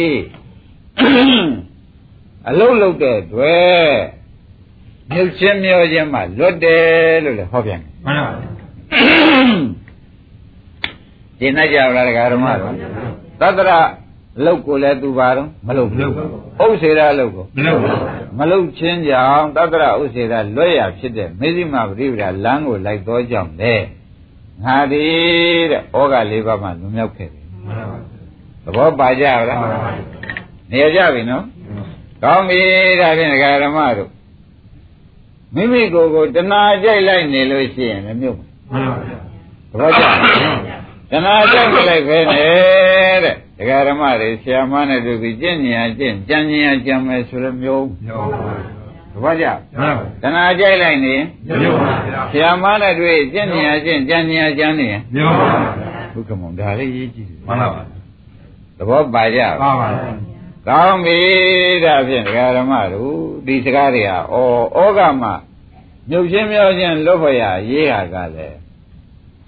[2.48, 3.90] အလုံးလုံးတဲ့တွေ့
[5.10, 6.84] မြုပ်ချင်းမျောချင်းမှလွတ်တယ်
[7.24, 8.32] လို့လည်းဟောပြန်တယ်မှန်ပါ
[11.40, 12.72] ဗျာဒီနိုင်ကြလားဒကာဓမ္မတို့
[13.40, 13.72] သတ္တရ
[14.38, 16.24] အလုတ်ကိုလည်းသူပါတော့မလုပ်မလုပ်ဘူးပါ
[16.58, 23.74] ဘူးဥစ္စေရာအလုတ်ကိုမလုပ်ပါဘူးမလုတ်ချင်းကြောင့်သတ္တရဥစ္စေရာလွတ်ရဖြစ်တဲ့မေဇိမပရိပဒလမ်းကိုလိုက်သောကြောင့်လေ
[24.64, 25.04] ငါဒီ
[25.70, 28.06] တဲ့ဩဃလေးပါးမှလွန်မြောက်ခဲ့တယ်မှန်ပါဗျာ
[28.64, 29.90] သဘောပါကြလားမှန်ပါဗျာ
[30.70, 31.44] နေကြပြီနော်
[32.22, 32.60] ကောင်းပြီ
[33.00, 34.10] ဒါဖြင့်ဒကာဓမ္မတို့
[35.54, 39.18] မိမိကိုယ်ကိုတဏှာကြိုက်လိုက်နေလို့ရှိရင်လည်းမြုပ်မယ်မှန်ပါဗျာ
[39.70, 40.65] သဘောကျလား
[41.10, 48.72] တဏှာကြိုက်လိုက်ပဲနဲ့တဲ့ဒကာဓမ္မတွေဆရာမနဲ့တို့ပြီးကျင့်ဉာဏ်ကျင့်ကြံဉာဏ်ကြံမယ်ဆိုလည်းမျိုးညောပါဗျာ
[49.12, 49.46] သဘောကျ
[49.78, 51.24] မှန်ပါတဏှာကြိုက်လိုက်နေရင်
[51.62, 55.60] ညောပါဗျာဆရာမနဲ့တွေ့ကျင့်ဉာဏ်ကျင့်ကြံဉာဏ်ကြံနေရင်ညောပါဗျာ
[56.12, 57.84] ဘုက္ကမောဒါလေးရေးကြည့်တယ်မှန်ပါဗျာ
[58.78, 60.12] သဘောပါကြပါပါဗျာ
[60.68, 61.20] ကောင်းပြီ
[61.84, 63.14] ဒါဖြင့်ဒကာဓမ္မတို့
[63.46, 64.14] ဒီစကားတွေကဩ
[64.76, 65.34] ဩဃမှာ
[66.10, 68.56] မြုပ်ချင်းမြောချင်းလွတ်ဖို့ရရေးဟာကလည်း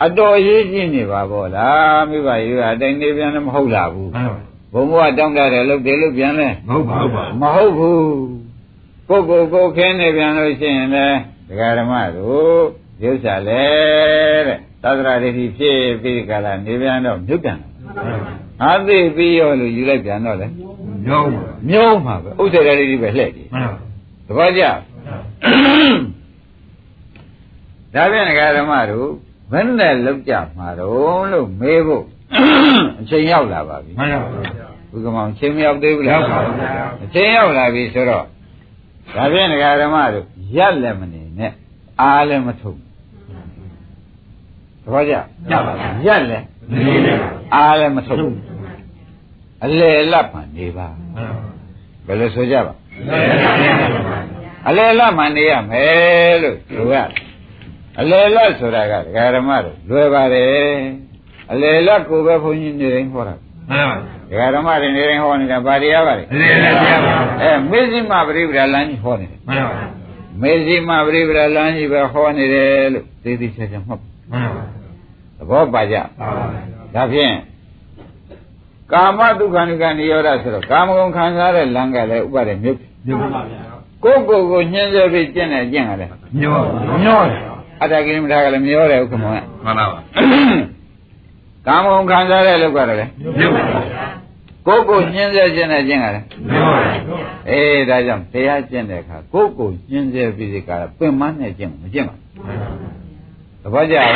[0.04, 4.38] အတော်ရေးကြည့်နေပါဗောလားမိဘရေးဟာအတိုင်းနေပြန်လည်းမဟုတ်လာဘူးမှန်ပါ
[4.72, 8.08] ဘုံဘဝတောင်းတတယ်လို့တယ်လို့ပြန်လဲမဟုတ်ပါဘူးမဟုတ်ဘူး
[9.08, 11.18] ကိုယ်ကိုယ်ကိုယ်ခင်းနေပြန်လို့ရှိရင်လည်း
[11.48, 12.62] ဒကာဓမ္မတို့
[13.02, 13.64] ရုပ်စာလေ
[14.46, 17.68] တဲ့သတ္တရာဒိဋ္ဌိဖြစ်ပြီးကြလားနေပြန်တော့မြုပ်ပြန်တယ်
[18.60, 20.46] ဟာသိပြီးရောလို့ယူလိုက်ပြန်တော့လေ
[21.06, 23.76] ညောပါမျိုးမှာပဲဥစ္စေရဒိဋ္ဌိပဲလှည့်တယ်မှန်ပါ
[24.26, 24.62] သဘောကျ
[27.94, 29.08] ဒါဖြင့်ဒကာဓမ္မတို့
[29.52, 32.04] ဘယ်နဲ့လောက်ကြမှာတော့လို့မေးဖို့
[33.00, 36.70] အချိန်ရောက်လာပါပြီမှန်ပါဗျာဘုကမောင်ချိန်မရောက်သေးဘူးလားရောက်ပါဘူးဗျာ
[37.04, 38.24] အချိန်ရောက်လာပြီဆိုတော့
[39.16, 40.24] ဒါဖြင့်ဒကာဓမ္မတို့
[40.56, 41.52] ရက်လည်းမနေနဲ့
[42.00, 42.78] အားလည်းမထုတ်
[44.82, 45.14] သဘောကျ
[45.50, 48.20] ရပါဗျာရက်လည်းနေနေပါအားလည်းမထုတ်
[49.64, 51.48] အလေလတ်မှနေပါမှန်ပါ
[52.06, 52.72] ဘယ်လိုဆိုကြပါ
[53.08, 53.74] နေနေပါဗျာ
[54.68, 56.96] အလေလတ်မှနေရမယ်လို့ဆိုရ
[58.00, 60.78] အလေလတ်ဆိုတာကဒကာဓမ္မတို့လွယ်ပါတယ်
[61.52, 63.34] အလေလတ်ကိုပဲဘုန်းကြီးနေတိုင်းဟောတာ
[63.70, 63.96] မှန်ပါ
[64.30, 66.96] ဒကာဓမ္မတွေနေတိုင်းဟောနေတာဗာတရားပါလေနေနေပါဗျာ
[67.42, 69.74] အဲမေဇိမပရိပဒလမ်းကြီးဟောနေတယ်မှန်ပါ
[70.42, 74.64] မေဇိမပရိပဒလမ်းကြီးပဲဟောနေတယ်လို့သေသေးချာချာမှတ်မှန်ပါ
[75.38, 76.44] သဘောပါကြပါပါ
[76.94, 77.34] ဒါဖြင့်
[78.92, 83.60] ကာမဒုက္ခနိကနိရောဓဆိုတော့ကာမဂုဏ်ခံစားတဲ့လမ်းကလည်းဥပါဒေမြုပ်ညောပါဗျာ
[84.04, 86.08] ကိုယ့်ကိုယ်ကိုညှင်းဆဲပြီးကျင့်တယ်ကျင့်ရတယ်
[86.40, 86.58] ညော
[87.04, 87.40] မျောတယ်
[87.82, 90.00] အတ္တကိရိမထာကလည်းမျောတယ်ဥက္ကမောကမှန်ပါပါ
[91.66, 93.80] ကာမဂုဏ်ခံစားတဲ့လောက်ကလည်းညောပါဗျာ
[94.66, 96.80] ကိုယ့်ကိုယ်ညှင်းဆဲကျင့်တယ်ကျင့်ရတယ်ညောပါ
[97.50, 102.26] အေးဒါကြောင့်တရားကျင့်တဲ့အခါကိုယ့်ကိုယ်ညှင်းဆဲပြီးဒီကရပင်မနဲ့ကျင့်မကျင့်ပါဘူး
[103.62, 104.12] သဘောကျလား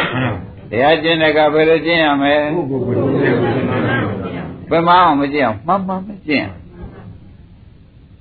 [0.70, 3.50] တရားကျင့်တဲ့အခါဘယ်လိုကျင့်ရမလဲကိုကိုကိုနေနေပါ
[4.70, 6.46] ပင်မအောင်မကျင့်အောင်မှန်မှန်မကျင့်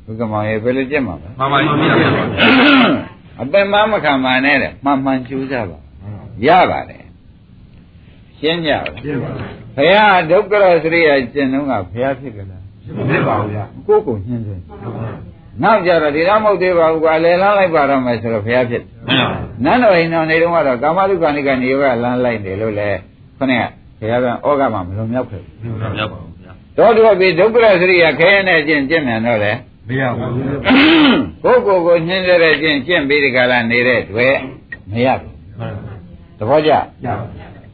[0.05, 3.10] ဘုကမောင်ရေဘယ်လိုကျင့်မှာလဲမှန်ပါပြီဗျာ
[3.41, 5.79] အပင်မမခံပါနဲ့တဲ့မှန်မှန်ကြိုးစားပါ
[6.47, 7.03] ရပါတယ်
[8.39, 9.29] ရှင်းကြပါပြပါ
[9.75, 12.63] ဘုရားဒုက္ခရစရိယကျင့်တော့ကဘုရားဖြစ်ကြလား
[13.09, 14.55] ပြပါဗျာကိုယ့်ကိုညှင်းစေ
[15.63, 18.83] နောက်ကြတော့ဒီတော့မဟုတ်သေးပါဘူးကွာလဲလန်းလိုက်ပါတော့မယ်ဆိုတော့ဘုရားဖြစ်
[19.63, 22.89] နန်းတော်အိမ်တော်နေတော့ကတော့ကာမတုခဏိကနေရောလန်းလိုက်တယ်လို့လေ
[23.37, 23.65] ခொနဲ့
[23.99, 29.51] ဘုရားကဩဃမှာမလွန်မြောက်ခဲ့ဘူးမှန်ပါပါဗျာတော့တော့ပြီဒုက္ခရစရိယခဲနဲ့ကျင့်ကျင့်မြန်တော့လေ
[29.91, 30.33] မရဘူး
[31.43, 34.35] ကိုယ့်ကိုယ်ကိုညှင်းစေတဲ့ကျင့်ကျင့်ပြီးဒီကလာနေတဲ့တွေ့
[34.91, 35.35] မရဘူး
[36.37, 36.75] သဘောကျရ
[37.05, 37.15] ပါ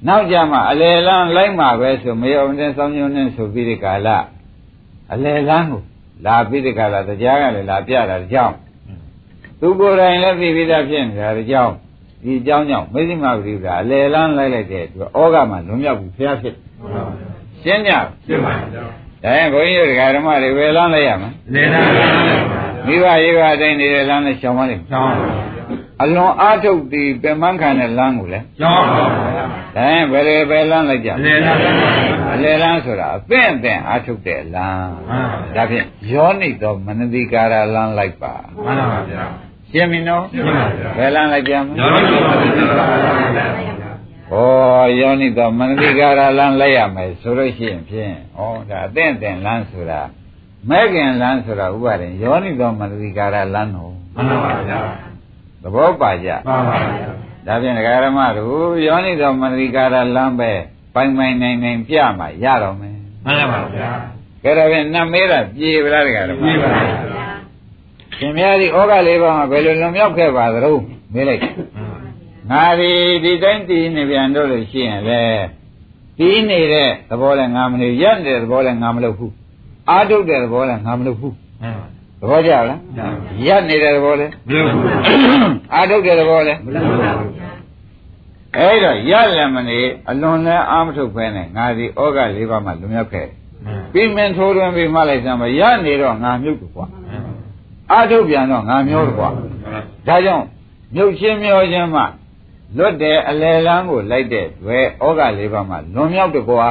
[0.08, 4.18] နောက်ကြမှာအလေလန်းလိုက်မှာပဲဆိုမယောနဲ့စောင်းညွန်းနဲ့ဆိုပြီးဒီကလာ
[5.14, 5.82] အလေလန်းကို
[6.26, 8.56] လာပြီးဒီကလာတရားကလည်းလာပြတာကြောင်း
[9.60, 11.74] သူကိုယ်တိုင်လည်းပြီးပြီးသားဖြစ်နေတာကြောင်း
[12.24, 16.56] ဒီကြောင်းကြောင့်မေဇိမဂရိကအလေလန်းလိုက်လိုက်တဲ့သူဩဃမှာလွန်မြောက်ပြီးဖျားဖြစ်
[17.62, 17.92] ရှင်းကြ
[18.28, 22.08] ပြပါဗျာ ဒါရင်ဘုန်းကြီးတို့ဓမ္မတွေပဲလန်းလိုက်ရမယ်နေနေပါ
[22.88, 25.14] မိဘရေးပါတိုင်းနေတဲ့လမ်းနဲ့ရှောင်ပါလိမ့်မယ်ကျောင်း
[26.04, 29.06] အလွန်အားထုတ်ပြီးပင်မခံတဲ့လမ်းကိုလည်းကျောင်းပါ
[29.36, 29.46] ဗျာ
[29.76, 31.54] ဒါရင်ဘယ်လိုပဲလမ်းလိုက်ကြနေနေပါ
[32.34, 38.34] အလေလန်းဆိုတာအသင့်အသင့်အားထုတ်တဲ့လမ်းမှန်ပါဒါဖြင့်ယောနိသောမနတိကာရလမ်းလိုက်ပါ
[38.66, 39.26] မှန်ပါဗျာ
[39.72, 43.77] ရှင်းပြီနော်ရှင်းပါဗျာဘယ်လမ်းလိုက်ကြမလဲရောင်းလို့ပါဗျာ
[44.32, 44.34] ဩ
[45.00, 50.02] ယောနိသောမနတိကာရလမ်းလိုက်ရမယ်ဆိုလို့ရှိရင်ဖြင့်ဩဒါအသင့်အသင့်လမ်းဆိုတာ
[50.70, 54.80] မဲခင်လမ်းဆိုတာဥပါရင်ယောနိသောမနတိကာရလမ်းတော်မှန်ပါဗျာ
[55.62, 57.08] သဘောပါကြပါပါဗျာ
[57.48, 60.52] ဒါဖြင့်ဒကာရမတို့ယောနိသောမနတိကာရလမ်းပဲ
[60.96, 63.90] ပိုင်ပိုင်နိုင်နိုင်ပြမှရတော့မယ်မှန်ပါဗျာ
[64.44, 67.28] ကဲဒါဖြင့်နတ်မေးတာပြေပါလားဒကာရမပြပါဗျာ
[68.18, 70.72] ရှင်များဒီဩဃလေးပါးမှာဘယ်လိုလွန်မြောက်ခဲ့ပါသလဲ
[71.14, 71.42] မေးလိုက်
[72.52, 72.92] ငါဒီ
[73.24, 75.22] ဒီတိုင်းတည်နေပြန်တော့လို့ရှိရင်လေ
[76.20, 79.34] တည်နေတဲ့သဘောလည်းငါမနေရက်နေတဲ့သဘောလည်းငါမလုပ်ဘူး
[79.90, 81.34] အာထုတ်တဲ့သဘောလည်းငါမလုပ်ဘူး
[82.22, 82.80] သဘောကျလား
[83.46, 84.84] ရက်နေတဲ့သဘောလည်းမလုပ်ဘူး
[85.74, 87.32] အာထုတ်တဲ့သဘောလည်းမလုပ်ပါဘူး
[88.58, 89.80] အဲ့တော့ရက်လည်းမနေ
[90.10, 93.28] အလွန်လည်းအာမထုတ်ဖဲနဲ့ငါဒီဩဃလေးပါးမှလွန်မြောက်ခဲ့
[93.94, 96.86] ပြီးမင်းထိုးတွင်ပြီးမှလိုက်စမ်းမရက်နေတော့ငါမြုပ်တယ်ကွာ
[97.92, 99.30] အာထုတ်ပြန်တော့ငါမျောတယ်ကွာ
[100.08, 100.46] ဒါကြောင့်
[100.96, 102.02] မြုပ်ချင်းမျောချင်းမှ
[102.76, 106.70] လွတ်တဲ့အလယ်လန်းကိုလိုက်တဲ့ဝဲဩဃလေးပါးမှလွန်မြောက်တကွာ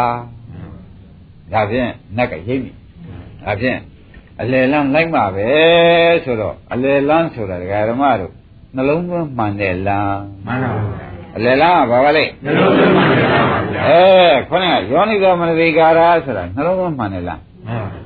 [1.52, 2.72] ဒါဖြင့်နက်ကရိမ့်ပြီ
[3.44, 3.78] ဒါဖြင့်
[4.40, 5.48] အလယ်လန်းလိုက်မှပဲ
[6.24, 8.32] ဆိုတော့အလယ်လန်းဆိုတာဒကာဓမ္မတို့
[8.74, 10.92] နှလုံးသွင်းမှန်တဲ့လန်းမှန်ပါဘူး
[11.36, 13.40] အလယ်လန်းကဘာပါလဲနှလုံးသွင်းမှန်တယ်ပါ
[13.72, 14.00] ဗျာအဲ
[14.48, 17.42] ခေါင်းကယောနိသောမနတိကာရဆိုတာနှလုံးသွင်းမှန်တဲ့လန်း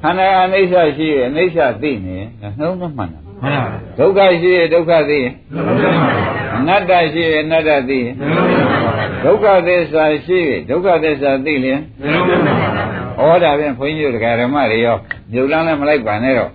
[0.03, 6.27] ခန္ဓာအနိစ္စရှိရဲ့အနိစ္စသိနေနှလုံးသွင်းမှန်တယ် မှန်ပါဘူးဒုက္ခရှိရဲ့ဒုက္ခသိရင်နှလုံးသွင်းမှန်တယ်
[6.57, 12.83] အနတ္တရှိရဲ့အနတ္တသိရင်နှလုံးသွင်းမှန်ပါဗျာဒုက္ခသစ္စာရှိရဲ့ဒုက္ခသစ္စာသိလျင်နှလုံးသွင်းမှန်ပါဗျာ
[13.21, 14.97] ဩဒါဖြင့်ဘုန်းကြီးတို့တရားဓမ္မတွေရော
[15.33, 16.51] မြုပ်လန်းလည်းမလိုက်ပါနဲ့တော့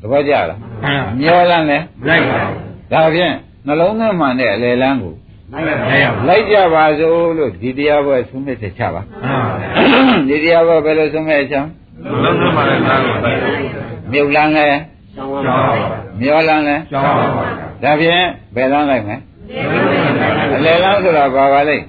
[0.00, 3.34] သဘောကျလားမှန်ပါမျောလန်းလည်းမလိုက်ပါဘူးဒါဖြင့်
[3.66, 5.14] နှလုံးသွင်းမှန်တဲ့အလေလန်းကို
[5.52, 11.68] လိုက်ပါလိုက်ပါလိုက်ကြပါစို့လို့ဒီတရားပွဲဆုံးဖြတ်ချက်ချပါမှန်ပါဗျာဒီတရားပွဲဘယ်လိုဆုံးဖြတ်ချမ်း
[12.22, 13.54] လုံးလုံးပါတဲ့သားကိုတိုက်တယ်
[14.12, 14.78] မြုပ်လန်းလည်းကျောင်းပါဗျာ
[16.20, 17.24] မျောလန်းလည်းကျောင်းပါ
[17.82, 19.16] ဗျာဒါဖြင့်ဘယ်လန်းလိုက်မလဲ
[20.56, 21.84] အလေလန်းဆိုတာဘာပါလိမ့်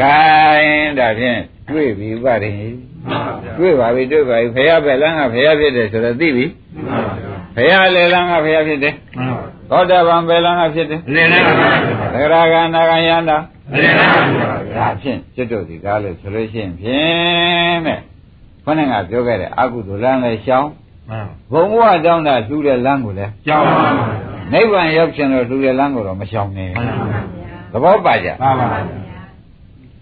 [0.00, 1.40] ဂိုင်းဒါဖြင့်
[1.70, 2.56] တွေ့ပြီဥပါရင်
[3.58, 6.46] တွေ့ပါပြီတွေ့ပါပြီဖရာပဲလန်းကဖရာဖြစ်တယ်ဆိုတော့သိပြီ
[7.56, 8.94] ဖရာလေလန်းကဖရာဖြစ်တယ်
[9.70, 11.72] သောတာပန်ပဲလန်းကဖြစ်တယ်လေလန်းပါဗျာ
[12.12, 13.36] သဂရဂနာဂယန္တာ
[13.74, 17.98] လေလန်းပါဗျာဒါဖြင့်ကျွတ်တို့ဒီကားလို့ဆိုလို့ရှိရင်ဖြင့်တဲ့
[18.64, 20.70] ခொနဲ့ကပြောခဲ့တဲ့အကုသိုလ်လန်းလည်းရှောင်း
[21.52, 23.92] ဘုံဘဝတောင်းတာလှူတဲ့လန်းကိုလည်းကျောင်းပါဗျာ
[24.52, 27.20] နိဗ္ဗာန်ရောက်ခြင်းလို့လှူတဲ့လန်းကိုတော့မရှောင်နဲ့မှန်ပါဗျာ
[27.72, 28.68] သဘောပါကြပါပါ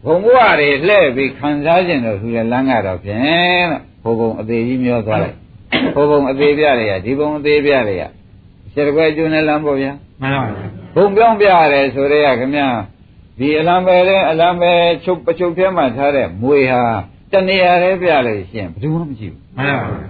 [0.04, 3.68] ဘုံဘဝတွေလှည့်ပြီးခံစားခြင်းလို့လှူတဲ့လမ်းကတော့ဖြင့်
[4.02, 5.36] ဘုံဘုံအသေးကြီးမျောသွားလိုက်
[5.94, 8.02] ဘုံဘုံအသေးပြရရဒီဘုံအသေးပြရရ
[8.74, 9.92] စရကွဲကျွန်းနဲ့လမ်းပေါ့ဗျာ
[10.22, 12.68] မှန်ပါဗျာဘုံပြောင်းပြရတယ်ဆိုရဲခင်ဗျာ
[13.38, 14.72] ဒီအလံပဲတဲ့အလံပဲ
[15.04, 16.82] ချုပ်ပချုပ်ပြဲမှထားတဲ့မွေဟာ
[17.32, 20.09] တဏှာရဲပြလို့ရှိရင်ဘယ်သူမှမရှိဘူးမှန်ပါဗျာ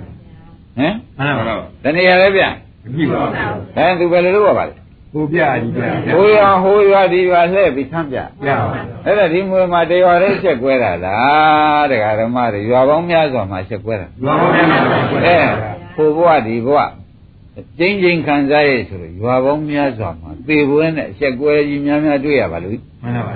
[0.78, 3.32] ဟမ်မှန်ပါဗျာတဏှာရဲပြမရှိပါဘူး
[3.76, 4.74] အဲသူပဲလို့ရပါလေ
[5.12, 5.82] ဟိုပြကြီးပြ
[6.14, 14.78] ဟိုရဟိုရဒီရလှည့်ပြီးဆမ်းပြပြပါဗျာအဲ့ဒါဒီမွေမှာတရားရဲချက်ကွဲတာလားတရားဓမ္မတွေရွာပေါင်းများစွာမှာချက်ကွဲတာဘာလို့လဲပါ
[15.24, 15.38] အဲ
[15.94, 16.78] ဟိုဘဝဒီဘဝ
[17.78, 23.34] ကျင်းချင်းခံစားရဆိုတော့ရွာပေါင်းများစွာမှာသေပွဲနဲ့အချက်ကွဲကြီးများများတွေ့ရပါလို့မှန်ပါ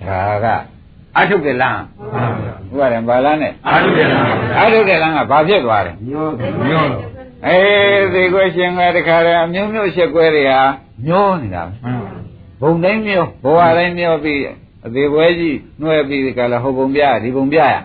[0.00, 0.81] ဗျာဒါက
[1.18, 4.24] အထုတ်တဲ့လမ်းမှန်ပါဗျာဥပါရင်ဘာလမ်းနဲ့အားထုတ်တယ်လား
[4.60, 6.26] အထုတ်တဲ့လမ်းကဘာဖြစ်သွားလဲညော
[6.68, 7.04] ညောလို့
[7.46, 10.60] အေးသေကွဲရှင်ကတခါတည်းအမျိုးမျိုးချက်ကွဲတွေဟာ
[11.06, 12.22] မျောနေတာမှန်ပါ
[12.60, 14.40] ဘုံတိုင်းမျောဘဝတိုင်းမျောပြီး
[14.86, 17.76] အသေးပွဲကြီးနှွဲပြီးဒီကလာဟိုဘုံပြဒီဘုံပြရ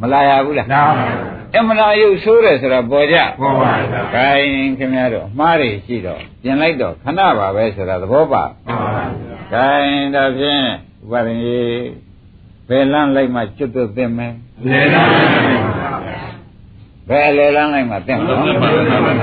[0.00, 0.92] မလာရဘူးလားနား
[1.56, 9.04] အမှန်တရားရုပ်ဆိုးတယ်ဆိုတာပေါ်ကြပေါ်ပါဗျာ။ခိုင်းခင်ဗျားတို့အမှားတွေရှိတော့ပြင်လိုက်တော့ခဏပါပဲဆိုတာသဘောပါပေါ်ပါဗျာ။
[9.52, 10.64] ခိုင်းဒါဖြင့်
[11.02, 12.09] ဥပါရင်ကြီး
[12.70, 14.32] ဘယ်လန်းလိုက်မှကျွတ်သွတ်သိမ့်မယ်
[14.70, 16.20] လေလန်းပါဗျာ။
[17.08, 19.14] ဘယ်အလေလန်းလိုက်မှသိမ့်မလုံးလဲလုံးပါတဲ့သားကို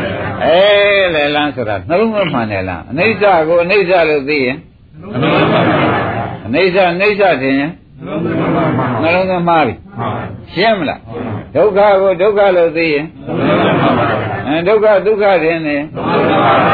[0.45, 4.57] ။အေးလေလန်းဆိုတာနှလုံးသွင်းမှန်တယ်လား။အနိစ္စကိုအနိစ္စလို့သိရင်
[5.01, 7.71] လုံးလုံးပါတဲ့သားအနိစ္စအနိစ္စထင်ရင်
[8.05, 10.21] လုံးလုံးပါပါနှလုံးသွင်းမှားပြီမှန်ပါ။
[10.53, 10.99] ရှင်းမလား။
[11.55, 14.05] ဒုက္ခကိုဒုက္ခလို့သိရင်လုံးလုံးပါပါ
[14.47, 16.73] အဲဒုက္ခဒုက္ခထင်တယ်လုံးလုံးပါပါ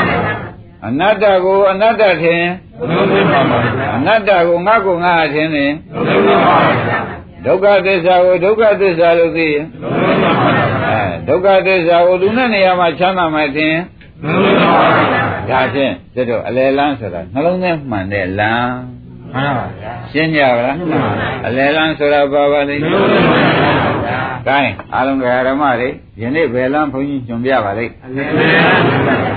[0.86, 7.00] အနတ္တကိုအနတ္တထင်ရင်လုံးလုံးပါပါ အနတ္တကိုငါကိုငါအထင်နေလုံးလုံးပါပါ
[7.46, 10.50] ဒုက္ခသစ္စာကိုဒုက္ခသစ္စာလို့သိရင်လုံးလုံးပါပါ
[10.88, 13.76] အဲဒုက္ခသစ္စာကိုလူနဲ့နေရာမှာချမ်းသာမှထင်
[14.26, 14.88] လုံးလုံးပါပါ
[15.50, 18.76] ဒါဖြင့်ကျွတ်တော့အလယ်လန်းဆိုတာနှလုံးထဲမှန်တဲ့လမ်း
[19.34, 20.78] မှန်ပါဗျာရှင်းကြပါလား
[21.48, 24.18] အလယ်လန်းဆိုတာဘာပါလဲလုံးလုံးပါပါ
[24.48, 24.60] ကဲ
[24.94, 25.90] အားလုံးကဓမ္မတွေ
[26.22, 27.94] ယနေ့ဘယ်လန်းဘုန်းကြီးညွန်ပြပါလိမ့်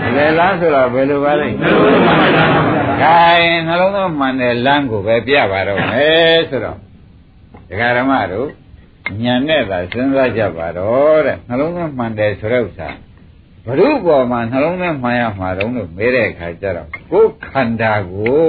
[0.07, 6.79] အလယ်လန်းဆိုတာဘယ်လိုပါလိမ့်လုံးလုံးပါ ပါကဲနှလုံးသားမှန်တဲ့လမ်းကိုပဲပြပါတော့မယ်ဆိုတော့
[7.69, 8.49] ဒကာဓမ္မတို့
[9.23, 12.89] ညံနဲ့သာစဉ်းစားကြပါတော့တဲ့နှလုံးသားမှန်တယ်ဆိုတဲ့ဥစ္စာ
[13.65, 18.49] ဘ ᱹ ပေါ်မှာနှလုံးသားမှန်ရမှာတော့လို့မေးတဲ့အခါကျတော့ကိုယ်ခန္ဓာကို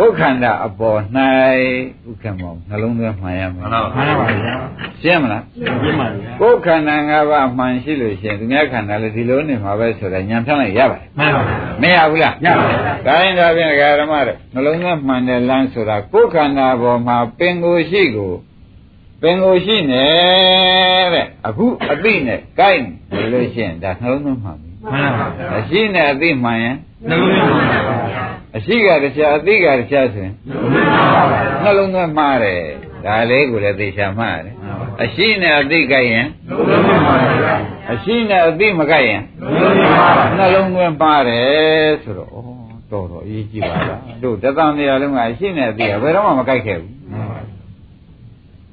[0.00, 0.98] ကိုယ်ခန္ဓာအပေါ်၌
[2.08, 4.54] ဥက္ကမောနှလုံးသားမှန်ရမှာမှန်ပါမှန်ပါဗျာ
[5.00, 5.42] ရှင်းမလား
[5.82, 18.32] ပြင်းပါဗျာကိုယ်ခန္ဓာ၅ပါးအမှန်ရှိလို့ရှိရင်သူများခန္ဓာလည်းဒီလိုနေမှာပဲဆိုတာညံဖြန့်လိုက်ရပါတယ်မှန်ပါဗျာမရဘူးလားရပါဗျာဒါရင်ဒါဖြင့်ဒကာဓမ္မတို့နှလုံးသားမှန်တဲ့လမ်းဆိုတာကိုယ်ခန္ဓာပေါ်မှာပင်ကိုယ်ရှိကို
[19.22, 20.06] ပင်ကိုယ်ရှိနေ
[21.14, 22.80] တဲ့အခုအသိနဲ့ကိုက်
[23.12, 26.76] နေလို့ရှိရင်ဒါနှလုံးသားမှန်ပြီ မှန်ပါဗျာအရှိနဲ့အသိမှန်ရင်
[27.08, 28.24] နှလုံးသွင်းပါဗျာ
[28.56, 32.62] အရှိကတရားအသိကတရားဆိုရင်နှလုံးသွင်းပါဗျာနှလုံးသွင်းမှားတယ်
[33.04, 34.54] ဒါလေးကိုလည်းသိချာမှားတယ်
[35.02, 37.54] အရှိနဲ့အသိကြိုက်ရင်နှလုံးသွင်းပါဗျာ
[37.92, 46.94] အရှိနဲ့အသိမကြိုက်ရင်နှလုံးသွင်းပါဗျာနှလုံးသွင်းပါတယ်ဆိုတော့ဩတော်တော်အရေးကြီးပါလားတို့တသံတရားလုံးကအရှိနဲ့အသိကဘယ်တော့မှမကြိုက်ခဲ့ဘူး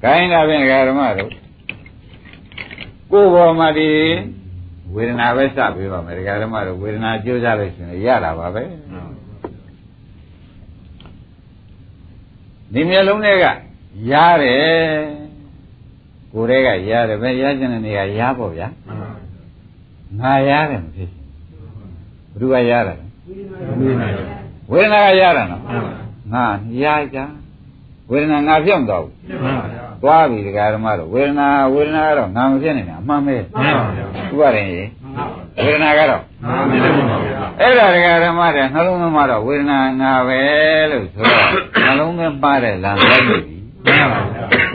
[0.02, 1.30] ဂိုင်းတာဖြင့်ဓမ္မတို့
[3.12, 3.90] ကိုယ်ပေါ်မှာဒီ
[4.96, 8.62] ဝေဒနာပဲစပေးပါမယ်ဓမ္မတို့ဝေဒနာကြိုးစားလို့ရှိရင်ရတာပါပဲ
[12.72, 13.46] ဒီမျက်လုံးတွေက
[14.10, 15.04] ရတယ်
[16.32, 18.68] ကိုယ်တွေကရတယ်ပဲရကျင်တဲ့နေရာရပေါ့ဗျာ
[20.20, 21.10] ငါရတယ်မဖြစ်
[22.38, 23.06] ဘူးဘယ်သူကရတာလဲ
[24.70, 25.62] ဝေဒနာကရတာနော်
[26.32, 26.44] ငါ
[26.82, 26.84] ရ
[27.14, 27.18] ကြ
[28.10, 29.12] ဝေဒနာငါပြောင်းတော့ဘူး
[30.02, 33.40] သွားပြီဒကာဓမ္မတို့ဝေဒနာဝေဒနာကတော့ငါမဖြစ်နိုင်တာအမှန်ပဲဥ
[34.40, 34.82] ပါရင်ရေ
[35.64, 36.22] ဝေဒနာကတော့
[37.60, 40.40] အဲ့ဒါဒကာဓမ္မတွေနှလုံးသွင်းမှတော့ဝေဒနာငါပဲ
[40.90, 41.48] လို့ဆိုတော့
[41.86, 43.38] နှလုံးသွင်းပါတဲ့လမ်းလိုက်ပြီ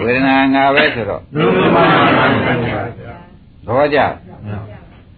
[0.03, 1.21] ဝေဒနာငါပဲဆိုတော့
[3.65, 3.99] သဘောကျ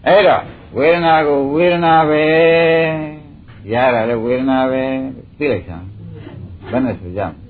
[0.08, 0.41] အဲ့တော့
[0.78, 2.24] ဝေဒနာကိုဝေဒနာပဲ
[3.74, 4.84] ရတာလေဝေဒနာပဲ
[5.38, 5.86] သိလိုက်စမ်း
[6.72, 7.43] ဘယ်နဲ့ဆိုကြမလဲ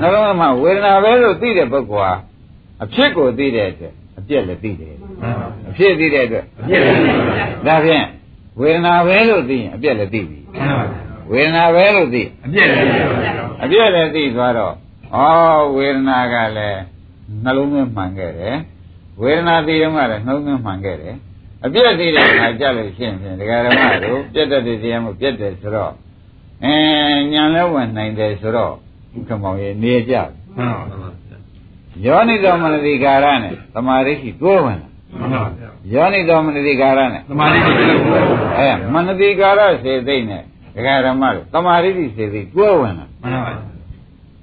[0.00, 2.12] နှလုံးသွင်းမှဝေဒနာပဲလို့သိတဲ့ပုဂ္ဂိုလ်ဟာ
[2.82, 4.94] အဖြစ်ကိုသိတဲ့အတွက်အပြက်လည်းသိတယ်
[5.68, 6.44] အဖြစ်သိတဲ့အတွက်
[7.66, 8.06] ဒါဖြင့်
[8.60, 10.38] ဝေဒနာပဲလို့သိရင်အပြက်လည်းသိပြီ
[11.30, 12.88] ဝေဒနာပဲလို့သိအပြည့်လည်း
[13.62, 15.18] အပြည့်လည်းသိသွားတော့ဩ
[15.76, 16.80] ဝေဒနာကလည်း
[17.44, 18.56] နှလုံးသွင်းမှန်ခဲ့တယ်
[19.20, 21.16] ဝေဒနာသိတော့ကလည်းနှလုံးသွင်းမှန်ခဲ့တယ်
[21.64, 25.92] အပြည့်သိတဲ့အခါကြလို့ရှိရင်ဖြင့်ဒကာဓမ္မတို့ပြတ်တတ်တဲ့တရားမှုပြတ်တယ်ဆိုတော့
[26.64, 26.76] အဲ
[27.32, 28.72] ညာလည်းဝင်နိုင်တယ်ဆိုတော့
[29.16, 31.38] ဥက္ကမောင်ရေနေကြပြီမှန်ပါဗျာ
[32.04, 34.88] ယောနိတော်မနတိကာရနဲ့သမာဓိရှိတွဲဝင်လာ
[35.18, 38.26] မှန်ပါဗျာယောနိတော်မနတိကာရနဲ့သမာဓိရှိတယ်ဘုရား
[38.58, 40.42] အဲမနတိကာရစေသိမ့်နဲ့
[40.74, 43.62] ဒကာဓမ္မတို့သမာဓိရှိစေသိတွဲဝင်လာမှန်ပါဗျာ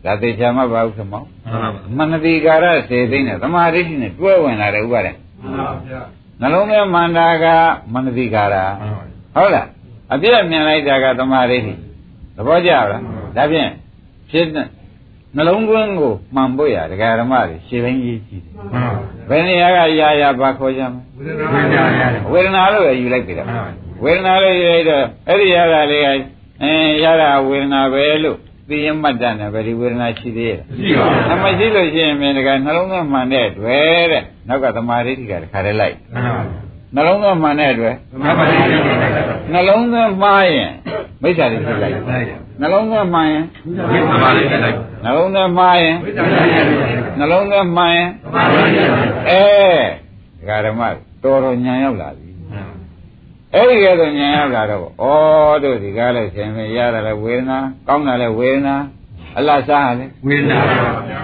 [0.06, 6.02] ဒါသေချာမှပါဥက္ကမောင်မှန်ပါဗျာမနတိကာရစေသိမ့်နဲ့သမာဓိရှိနဲ့တွဲဝင်လာတယ်ဥပါတဲ့မှန်ပါဗျာ
[6.42, 7.46] နှလုံးထဲမန္တာက
[7.94, 8.94] မနတိကာရမှန်
[9.36, 9.68] ပါဗျာဟုတ်လား
[10.14, 11.74] အပြည့်မြင်လိုက်တာကသမာဓိရှိ
[12.40, 13.70] သဘောကျလားဒါဖြင့်
[14.32, 14.68] ဖြစ်တဲ့
[15.36, 18.84] နှလုံးသွင်းကိုမှန်ဖို့ရဒကာဓမ္မတွေရှင်းတိုင်းရေးကြည့်တယ်မှန်ပါ
[19.30, 23.64] ဘယ်နေရာကရာရာပါခေါ်ကြမလဲဝိညာဉ်ရတယ်ဝေဒနာလို့ပဲယူလိုက်ပြီလားမှန်ပါ
[24.04, 26.08] ဝေဒနာလို့ယူလိုက်တော့အဲ့ဒီရတာလေးက
[26.64, 26.74] အဲ
[27.04, 28.38] ရတာဝေဒနာပဲလို့
[28.70, 36.44] သိရင်မှတ်တတ်တယ်ဗေဒီဝေဒနာရှိသေးရဲ့ရှိပါဘူးအမရှိလို့ရှိရင်မြင်တကနှလုံးသွင်းမှန်တဲ့အတွက်တဲ့နောက်ကသမာဓိတိကတခါတည်းလိုက်မှန်ပါ
[36.96, 38.82] နှလုံးသွင်းမှန်တဲ့အတွက်သမာဓိရှိတယ်
[39.54, 40.72] နှလုံးသွင်းမှားရင်
[41.22, 41.94] မိစ္ဆာတိဖြစ်လိုက်
[42.62, 43.44] နှလုံးသွင်းမှန်ရင်
[43.90, 44.74] ဝိသမာဓိရှိတယ်
[45.04, 48.90] နှလုံးသွင်းမှားရင်ဝိသမာဓိရှိတယ်နှလုံးသွင်းမှန်ရင်သမာဓိရှိတယ်
[49.30, 49.46] အဲ
[50.40, 50.82] ဒကာဓမ္မ
[51.24, 52.30] တော်တော်ညာရောက်လာပြီ
[53.54, 55.06] အဲ့ဒီကဲဆိုဉာဏ်ရောက်လာတော့ဩ
[55.64, 58.76] တို့ဒီကားလဲရှင်မရတာလဲဝေဒနာကောင်းတာလဲဝေဒနာ
[59.38, 60.60] အလတ်စားလဲဝေဒနာ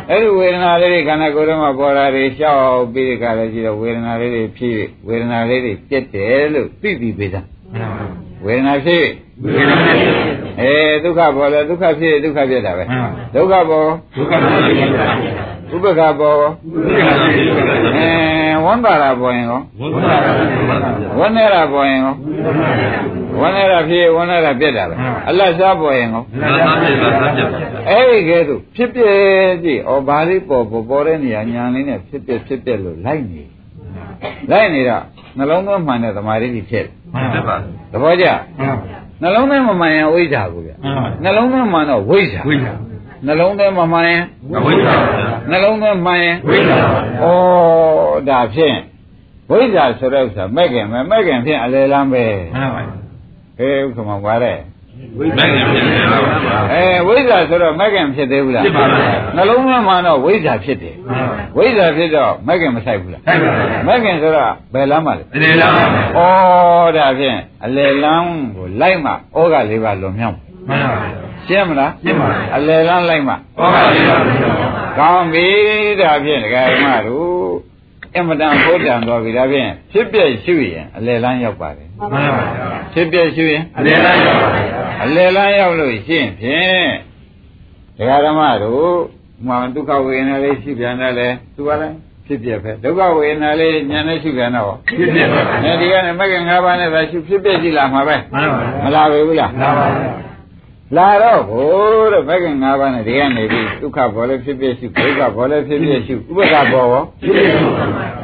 [0.09, 4.77] အဲ့ဒီဝေဒနာလေးတွေခန္ဓာကိုယ်ထဲမှာပေါ်လာတွေရှောက်ပြီးဒီကားလဲကြည့်တော့ဝေဒနာလေးတွေဖြစ်
[5.07, 7.41] ဝေဒနာလေးတွေပြက်တယ်လို့သိပြီးပေးတာ
[8.45, 9.05] ဝေဒနာဖြစ်
[9.43, 12.83] ဝေဒနာရှိတယ်အဲဒုက္ခပေါ်လဲဒုက္ခဖြစ်ဒုက္ခဖြစ်တာပဲ
[13.35, 14.73] ဒုက္ခပေါ်ဒုက္ခမရှိ
[15.69, 17.65] ဘူးဥပ္ပခါပေါ်ဒုက္ခမရှိဘူး
[17.97, 22.13] အဲ ဝမ်းပါတာပေါ်ရင်ရောဝိသမာဓိရှိတယ်ဝမ်းနေတာပေါ်ရင်ရော
[23.39, 24.95] ဝမ်းနေတာဖြစ်ဝမ်းနေတာပြက်တာပဲ
[25.29, 29.01] အလတ်စားပေါ်ရင်ရောသာသာပြည့်သာသာပြည့်ပါဗျာအဲ့ဒီကဲသို့ဖြစ်ပြ
[29.63, 33.41] ကြည့်ဩဘာလေးပေါ်ပေါ်ပေါ်တဲ့နေရာညာလေးနဲ့ဖြစ်ပြဖြစ်ပြလို့လိုက်နေ
[34.51, 35.03] လိုက်နေတော့
[35.37, 37.55] နှလုံးသွင်းမှန်တဲ့သမာဓိကြီးဖြစ်တယ်ပြည့်ပါ
[37.91, 38.27] သဘောကျ
[39.21, 40.71] နှလုံးသွင်းမမှန်ရင်ဝိဇ္ဇာကိုဗျ
[41.23, 42.73] နှလုံးသွင်းမှန်တော့ဝိဇ္ဇာဝိဇ္ဇာ
[43.25, 44.23] နှလုံးသွင်းမမှန်ရင်
[44.57, 46.77] အဝိဇ္ဇာပါဗျာ နှလုံးသွင်းမှန်ရင်ဝိဇ္ဇာ
[47.21, 47.25] ဩ
[48.29, 48.77] ဒါဖြင့်
[49.49, 52.23] ဝိဇ္ဇာဆိုတဲ့ဥစ္စာမဲ့ခင်မဲ့မဲ့ခင်ဖြင့်အလေလမ်းပဲ
[52.55, 52.81] မှန်ပါ
[53.57, 54.57] ဟေးဥက္ကမပါတဲ့
[55.17, 65.71] မဂ္ဂင်ဖြစ်နေတာပါဗျာအဲဝိဇ္ဇာဆိုတော့မဲ့ခင်ဖြစ်သေးဘူးလားဖြစ်ပါဗျာနှလုံးသွင်းမှန်တော့ဝိဇ္ဇာဖြစ်တယ်မှန်ပါဝိဇ္ဇာဖြစ်တော့မက်ကင်မဆိုင်ဘူးလားဆိုင်ပါဗျာမက်ကင်ဆိုတော့ဘယ်လမ်းမှလဲအလေလား
[66.17, 66.19] ဩ
[66.97, 69.13] ဒါဖြင့်အလယ်လမ်းကိုလိုက်မှဩ
[69.53, 70.97] ဃလေးပါလွန်မြောက်မှန်ပါ
[71.47, 74.64] ရှင်းမလားရှင်းပါပြီအလယ်လမ်းလိုက်မှဟောပါလိမ့်မယ်
[74.99, 75.47] ကောင်းပြီ
[76.01, 77.51] ဒါဖြင့်ဒကာဓမ္မတို့
[78.15, 82.33] အင်မတန်ဘုဒ္ဓံတော်ပြီဒါဖြင့်ဖြစ်ပြရှုရင်အလယ်လမ်းရောက်ပါတယ်မှန်ပါဗျာ
[82.93, 86.87] ဖြစ်ပြရှုရင်အလေလားရောက်ပါဗျာအလယ်လမ်းရောက်လို့ရှင်းဖြင့်
[87.97, 88.91] ဒကာဓမ္မတို့
[89.41, 91.95] ဥမာဒုက္ခဝေဒနာလေးရှိပြန်တယ်လေသူကလည်း
[92.27, 100.24] ဖြစ်ပြပဲဒုက္ခဝေဒနာလေးဉာဏ်နဲ့ရှိပြန်တော့ဖြစ်ဖြစ်ပါ။အဲဒီကနေမကငါးပါးနဲ့သာရှုဖြစ်ပြကြည့်လာမှာပဲမှန်ပါ။မလာပဲဘူးလားမှန်ပါဗျာ။ဒ
[100.97, 107.03] လာတော့ဘိုးတဲ့ဘက်က၅ပါးနဲ့ဒီကနေပြီးဒုက္ခဘောလည်းဖြစ်ဖြစ်ရှုဒုက္ခဘောလည်းဖြစ်ဖြစ်ရှုဥပက္ခဘောရော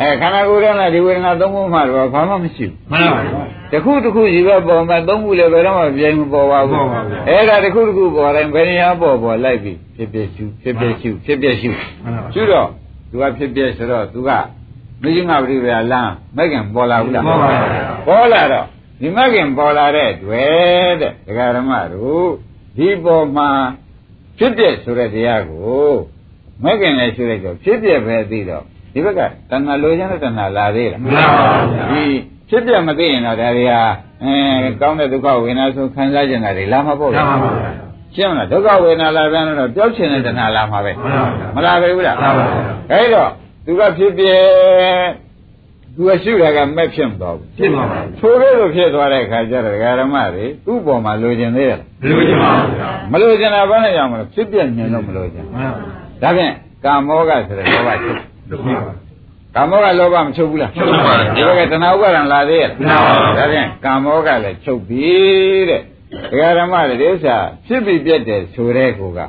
[0.01, 3.41] အဲခန္ဓာကိုယ်ထဲမှာဒီဝေဒနာသုံးခုမှတော့ဘာမှမရှိဘူးမှန်ပါဗျာ
[3.71, 6.87] တခုတခုရှိပဲပေါ်မှာသုံးခုလည်းဘယ်တော့မှပြိုင်မပေါ်ပါဘူး
[7.27, 11.69] အဲ့ဒါတခုတခုပေါ်တိုင်းဘယ်နေရာပေါ်ပေါ်လိုက်ပြီးဖြစ်ဖြစ်ရှုဖြစ်ဖြစ်ရှုဖြစ်ဖြစ်ရှု
[12.03, 12.67] မှန်ပါရှုတော့
[13.11, 14.29] သူကဖြစ်ဖြစ်ဆိုတော့သူက
[15.03, 17.61] မရှိငါပရိပယလမ်းမကင်ပေါ်လာဘူးလားမှန်ပါဗျာ
[18.07, 18.65] ပေါ်လာတော့
[18.99, 22.31] ဒီမကင်ပေါ်လာတဲ့တွေ့တဲ့ဒကာရမတို့
[22.77, 23.49] ဒီပေါ်မှာ
[24.37, 25.91] ဖြစ်ဖြစ်ဆိုတဲ့တရားကို
[26.63, 28.63] မကင်လည်းရှုလိုက်တော့ဖြစ်ဖြစ်ပဲသိတော့
[28.93, 31.25] ဒီဘက်ကတဏှာလိုချင်တဲ့တဏှာလာသေးလားမှန်ပါ
[31.73, 32.03] ဗျာဒီ
[32.49, 33.81] ဖြစ်ပြမသိရင်တော့ဒါတွေဟာ
[34.23, 34.35] အဲ
[34.81, 37.71] ကောင်းတဲ့ဒုက္ခဝေဒနာဆိုခံစားကျင်တာတွေလာမှာပေါ့မှန်ပါဗျာ
[38.15, 42.57] ရှင်းမလားဒုက္ခဝေဒနာလာပြန်တော့ပျောက်ချင်တဲ့တဏှာလာမှာပဲမှန်ပါဗျာမလာပဲဘူးလားမှန်ပါဗျာ
[42.91, 43.29] အဲ့တော့
[43.65, 44.25] သူကဖြစ်ပြ
[45.95, 51.79] သူကရှုတာကမဲ့ဖြစ်မသွားဘူးဖြစ်ပါဗျာထိုလိုလိုဖြစ်သွားတဲ့အခါကျတော့ဒကာရမတွေသူ့ပေါ်မှာလိုချင်သေးတယ်
[52.09, 55.79] လူကြီးပါဗျာမလိုချင်တာဘာနဲ့ကြောင့်မလို့ဖြစ်ပြမြင်လို့မလိုချင်မှန်ပါ
[56.21, 56.53] ဒါဖြင့်
[56.85, 58.17] ကာမောကဆိုတဲ့လောဘချုပ်
[58.49, 58.93] လူကြီးပါ
[59.55, 65.11] ကာမောကလောဘမချုပ်ဘူးလားချုပ်ပါဗျာဒီဘက်ကတဏှာဥပါဒံလာသေးရဲ့မှန်ပါဗျာဒါဖြင့်ကာမောကလည်းချုပ်ပြီ
[65.69, 65.81] တဲ့
[66.31, 67.37] ဒကာရမတွေဒီဥစ္စာ
[67.67, 69.19] ဖြစ်ပြီးပြတ်တယ်ဆိုတဲ့ကောက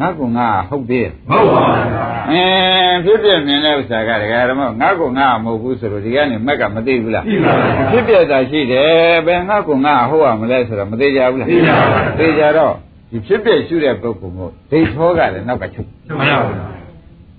[0.00, 11.76] ငါကငါဟုတ်သေးရဲ့ဟုတ်ပါဗျာအင်းဖြစ်ပြမြင်တဲ့ဥစ္စာကဒကာရမငါကငါမဟုတ်ဘူးဆိုတော့ဒီကနေမက်ကမသိဘူးလားသိပါဗျာဖြစ်ပြတာရှိတယ်ဘယ်ငါကငါဟုတ်ရမလဲဆိုတော့မသိကြဘူးလားသိပါဗျာ
[12.18, 12.72] သိကြတော့
[13.10, 16.38] ဒီဖြစ်ပြရှုတဲ့ပုဂ္ဂိုလ်မို့ဒိဋ္ဌောကလည်းနောက်ကချုပ်မှန်ပါဗျာ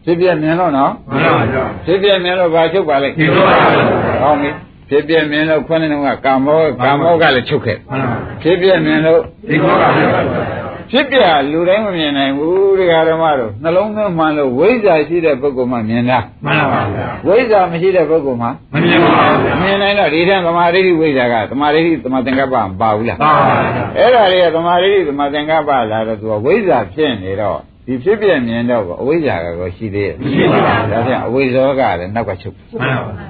[0.06, 4.49] ဖြစ်ပြမြင်လို့နော်မှန်ပါဗျာဖြစ်ပြမြင်လို့ဘာချုပ်ပါလဲဒီတော့ပါဗျာကောင်းပြီ
[4.89, 11.17] ဖြစ်ပြမြင်လို့ခုနကကာမောကာမောကလည်းချုပ်ခဲ့မှန်ပါဖြစ်ပြမြင်လို့ဒီတော့ပါဗျာ ဖြစ်ပြ
[11.51, 19.11] လူတိုင်းမမြင်နိုင်ဘူးတရားဓမ္မတို့နှလုံးသွင်းမှန်လို့ဝိဇ္ဇာရှိတဲ့ပုဂ္ဂိုလ်မှမြင်တာမှန်ပါဗျာဝိဇ္ဇာမရှိတဲ့ပုဂ္ဂိုလ်မှမမြင်ပါ
[19.43, 33.27] ဗျာမမြင်နိုင်တော့ဒီထက်သမာဓိဋ္ဌိဝိဇ္ဇာကသမာဓိဋ္ဌိသမာသင်္ကပ္ပမပါဘူးလားပါပါဗျာအဲ့ဒါတွေကသမာဓိဋ္ဌိသမာသင်္ကပ္ပလာတော့သူကဝိဇ္ဇာဖြစ်နေတော့ဒီဖြစ်ပြမြင်တော့အဝိဇ္ဇာကတော့ရှိသေးရဲ့ရှိပါဘူးဒါဖြင့်အဝိဇ္ဇောကလည်းနောက်ကချုပ်မှန်ပါဗျာ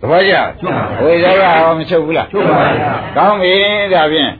[0.00, 3.54] သဘောကျချုပ်ပါအဝိဇ္ဇောကဟောမချုပ်ဘူးလားချုပ်ပါဗျာကောင်းပြီ
[3.94, 4.30] ဒါဖြင့်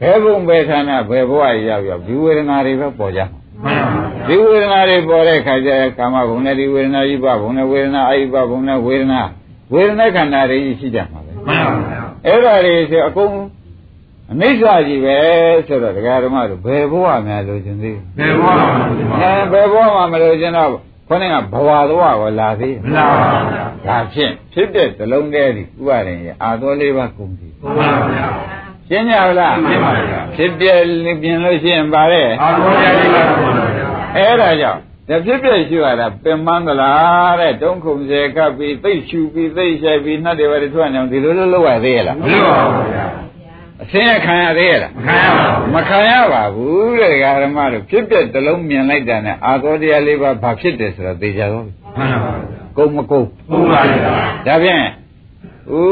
[0.00, 3.20] ဘယ်ဘုံဘယ်ဌာနဘယ်ဘဝရောက်ရောက်ဒီဝေဒနာတွေပဲပေါ်ကြ
[3.62, 9.20] မှာမှန်ပါဗျာဒီဝေဒနာတွေပေါ်တဲ့ခါကျကာမဘုံနဲ့ဒီဝေဒနာဤပဘုံနဲ့ဝေဒနာအာယပဘုံနဲ့ဝေဒနာ
[9.72, 13.32] ဝေဒနာခန္ဓာတွေရှိကြမှာပဲမှန်ပါဗျာအဲ့ဒါတွေဆိုအကုန်
[14.32, 15.16] အနိစ္စကြီးပဲ
[15.66, 20.70] ဆိုတော့ဒကာဓမ္မတို့ဘယ်ဘဝများလိုချင်သေးဘယ်ဘောမှာဒီမှာအဲဘယ်ဘဝမှာမလိုချင်တော့
[21.08, 28.26] ခေါင်းကဘဝသွားကိုလာသေးမလားပါဗျာဒါဖြင့်ဖြစ်တဲ့ဇလုံးတည်းဒီဥပါရင်ရဲ့အာသောလေးပါကုန်ပြီမှန်ပါဗျာ
[28.88, 30.66] ရှင်းကြလားရှင်းပါဗျာဖြစ်ပြ
[31.22, 33.38] ပြင်လို့ရှိရင်ပါတဲ့အာရောရည်ပါတော့
[33.76, 43.06] ဗျာအဲ့ဒါကြောင့်ဒါဖြစ်ပြရှိရတာပင်မန်းသလားတဲ့တုံးခုံစေကပ်ပြီးသိတ်ရှူပြီးသိတ်ရှိုက်ပြီးနှတ်တွေပါထွက်နေအောင်ဒီလိုလိုလုပ်ရသေးရဲ့လားမလို့ပါဘူးဗျာ
[43.82, 54.10] အစင်းရခံရသေးရဲ့လားခံရပါဘူးမခံရပါဘူးတဲ့ဓမ္မတို့ဖြစ်ပြတစ်လုံးမြင်လိုက်တာနဲ့အာသောတရားလေးပါဘာဖြစ်တယ်ဆိုတော့သိကြတော့မှန်ပါဗျာကုန်းမကုန်းဟုတ်ပါဗျာ
[54.46, 54.82] ဒါဖြင့်
[55.70, 55.82] ဥ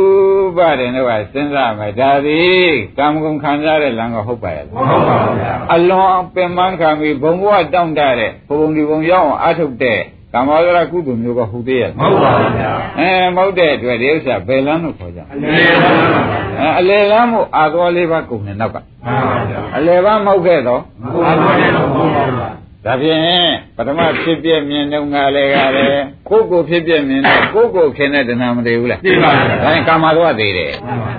[0.57, 10.01] ပါရင်တော့စဉ်းစားမယ်ဒါသည်ကာမဂုဏ်ခံစားတဲ့လမ်းကဟုတ်ပါရဲ့လားဟုတ်ပါဗျာအလွန်ပင်ပန်းခံပြီးဘုံဘဝတောင့်တတဲ့ဘုံဒီဘုံရောက်အောင်အထုတ်တဲ့
[10.35, 16.21] ကာမဝရကုသိုလ်မျိုးကဟုတ်သေးရဲ့ဟုတ်ပါဗျာအဲမဟုတ်တဲ့အတွက်ဒီဥစ္စာဘယ်လမ်းလို့ခေါ်ကြအနေနဲ့ပါဗျာ
[16.61, 18.85] အဲအလေလမ်းမို့အာသွားလေးပါကုန်တယ်နောက်ကမှန်
[19.31, 20.83] ပါဗျာအလေပါမဟုတ်ခဲ့တော့
[21.27, 22.49] အာရောရည်တော့ဟုတ်ပါဗျာ
[22.85, 31.11] ဒါဖြင့်ပထမဖြစ်ပြမြင်တော့ငါလည်းကလည်းကိုယ့်ကိုယ်ဖြစ်ပြမြင်တော့ကိုယ့်ကိုယ်ခင်တဲ့တဏှာမတည်ဘူးလားသိပါဗျာဒါရင်ကာမတော့သေးတယ်မှန်ပါ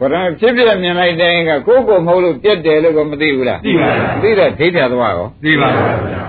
[0.00, 6.22] ဘယ်တော့ဖြစ်ပြမြင်လိုက်တဲ့ကကိုယ့်ကိုယ်မဟုတ်လို့ပြက်တယ်လို့ကမသိဘူးလားသိပါဗျာသိတဲ့ဒိဋ္ဌာသွားရောသိပါဗျာ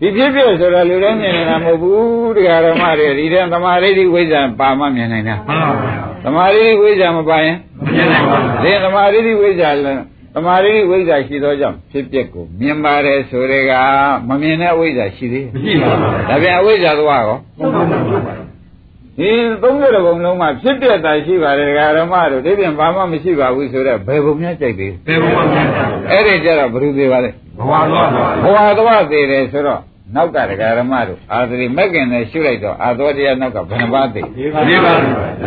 [0.00, 5.94] ဒီဖြစ်ပြဆိုတာလူတိုင်းမြင်နေတာမဟုတ်ဘူးတရားဓမ္မတွေဒီတဲ့သမာဓိဋ္ဌိဝိဇ္ဇာပါမှမြင်နိုင်တာမှန်ပါဗျာ
[6.24, 10.02] သမာဓိဋ္ဌိဝိဇ္ဇာမပါရင်မမြင်နိုင်ပါဘူးဒီသမာဓိဋ္ဌိဝိဇ္ဇာလည်း
[10.34, 13.72] သမာဓိဋ္ဌိဝိဇ္ဇာရှိသောကြောင့်ဖြစ်ပျက်ကိုမြင်ပါတယ်ဆိုတဲ့က
[14.28, 18.20] မမြင်တဲ့အဝိဇ္ဇာရှိသေးမရှိပါဘူးဒါပြန်အဝိဇ္ဇာသွားရောဟုတ်ပါဘူး
[19.18, 19.30] ဒီ
[19.62, 29.80] 30ဘုံလုံးမှာဖြစ်ပျက်တာရှိပါတယ်ဒကာဓမ္မတို့ဒီပြန်ဘာမှမရှိပါဘူးဆိုတော့ဘယ်ဘုံများကြိုက်သေးဘယ်ဘုံမှာမြင်ပါလဲအဲ့ဒီကြတော့ဘယ်သူသေးပါလဲဘဝတော့ပါဘဝသွားသေးတယ်ဆိုတော့
[30.15, 34.93] နောက်ကဒကာဓမ္မတို့အာသတိမက်ကင်နဲ့ရှုလိုက်တော့အာသောတရားနောက်ကဘယ်နှပါးသေး ဒီပါဒီပါ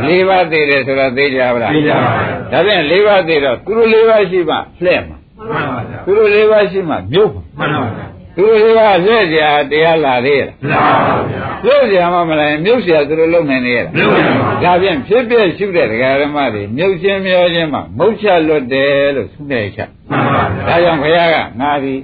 [0.07, 2.13] ၄ပါးသေးတယ်ဆိုတော့သိကြပါလား သိကြပါပါ
[2.53, 8.07] ဒါပြန်၄ပါးသေးတော့သူတို့၄ပါးရှိမှလှဲ့မှာ မှန်ပါဗျာ သူတို့၄ပါးရှိမှမြုပ်မှာ မှန်ပါဗျာ
[8.37, 21.95] သူတို့၄ပါးလှဲ့ကြတရားလာသေးရဲ့ လာပါဗျာ လှဲ့ကြမှမလားမြုပ်เสียသူတို့လုံနိုင်နေရဲ့ မလို့ရပါ ဒါပြန်ဖြစ်ပြရှုတဲ့ဒကာဓမ္မတွေမြုပ်ချင်းမျောချင်းမှမုတ်ချလွတ်တယ်လို့သူတဲ့ချက် မှန်ပါဗျာ ဒါကြောင့်ဘုရားကငါဒီ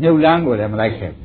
[0.00, 1.22] မြုပ်လန်းကိုလည်းမလိုက်ခဲ့ဘူး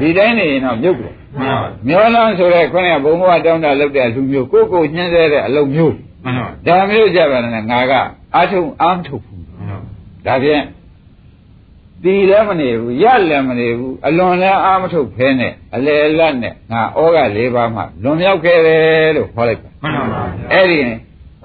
[0.00, 5.94] ဒီတိုင်းနေရင်တော့မြုပ်တယ်မှန်ပါမျောလန်းဆိုတဲ့ခေါင်းကဘုံဘဝတောင်းတာလုပ်တဲ့လူမျိုးကိုယ့်ကိုယ်ညှင်းစေတဲ့အလုပ်မျိုး
[6.24, 7.92] မှန်ပါဒါမျိုးကြပါနဲ့ငါက
[8.34, 9.42] အာထုံအာမထုတ်ဘူး
[10.26, 10.64] ဒါဖြင့်
[12.02, 20.78] တီလည်းမနေဘူးရလည်းမနေဘူးအလွန်လည်းအာမထုတ်ဖဲနဲ့အလေလတ်နဲ့ငါဩဃ၄ပါးမှလွန်မြောက်ခဲ့တယ်လို့ခေါ်လိုက်ပါမှန်ပါဗျာအဲ့ဒီ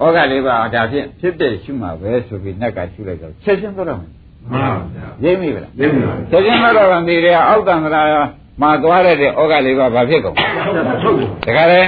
[0.00, 8.22] ဩဃ၄ပါးဒါဖြင့်ဖြစ်တဲ့ရှုမှာပဲဆိုပြီးနတ်ကရှုလိုက်တော့ချက်ချင်းတော့ မယ်မှန်ပါဗျာရိပ်မိဗလားရင်းပါချက်ချင်းတော့ဗန်ဒီတွေအောက်တန်တရာ
[8.60, 10.36] မှာသွားရတဲ့ဩဃ၄ပါးဘာဖြစ်ကုန်
[11.02, 11.80] ထုတ်တခါလေ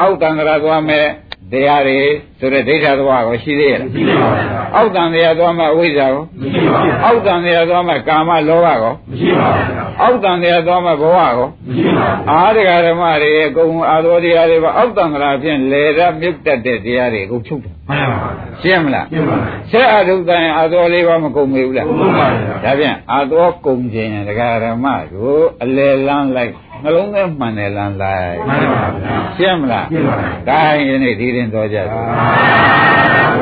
[0.00, 1.06] အောက်တန်တရာသွားမယ်
[1.52, 2.00] တရားတွေ
[2.38, 26.52] ဆိုတဲ့ဒိဋ္ဌသဘောကိုရှိသေးရဲ့လားရှိပါဗျာအောက်တန်တရားသွားမှအဝိဇ္ဇာကိုမရှိပါဘူးအောက်တန်တရားသွားမှကာမလောဘကိုမရှိပါဗျာအောက်တန်တရားသွားမှဘဝကိုမရှိပါဘူးအာရဂဓမ္မတွေအကုန်အာသောတရားတွေပါအောက်တန်တရာဖြင့်လေရမြုပ်တတ်တဲ့တရားတွေအကုန်ချုပ်တယ်မှန်ပါဗျာရှင်းမလားရှင်းပါဗျာဆက်အထုတန်အာသောလေးပါမကုန်မေဘူးလားကုန်ပါဗျာဒါဖြင့်အာသောကုန်ခြင်းဒကာဓမ္မတို့အလေလန်းလိုက်
[26.84, 32.00] နှလုံးထဲမှန်တယ်လန်းလိုက်မှန်ပါဗျာရှင်းမလားရှင်းပါဗျာဒါရင်ဒီရင်တော်ကြတယ်သာ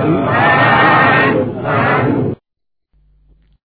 [0.03, 0.47] ဓုသာ
[1.34, 1.76] ဓုသာ
[2.07, 2.28] ဓု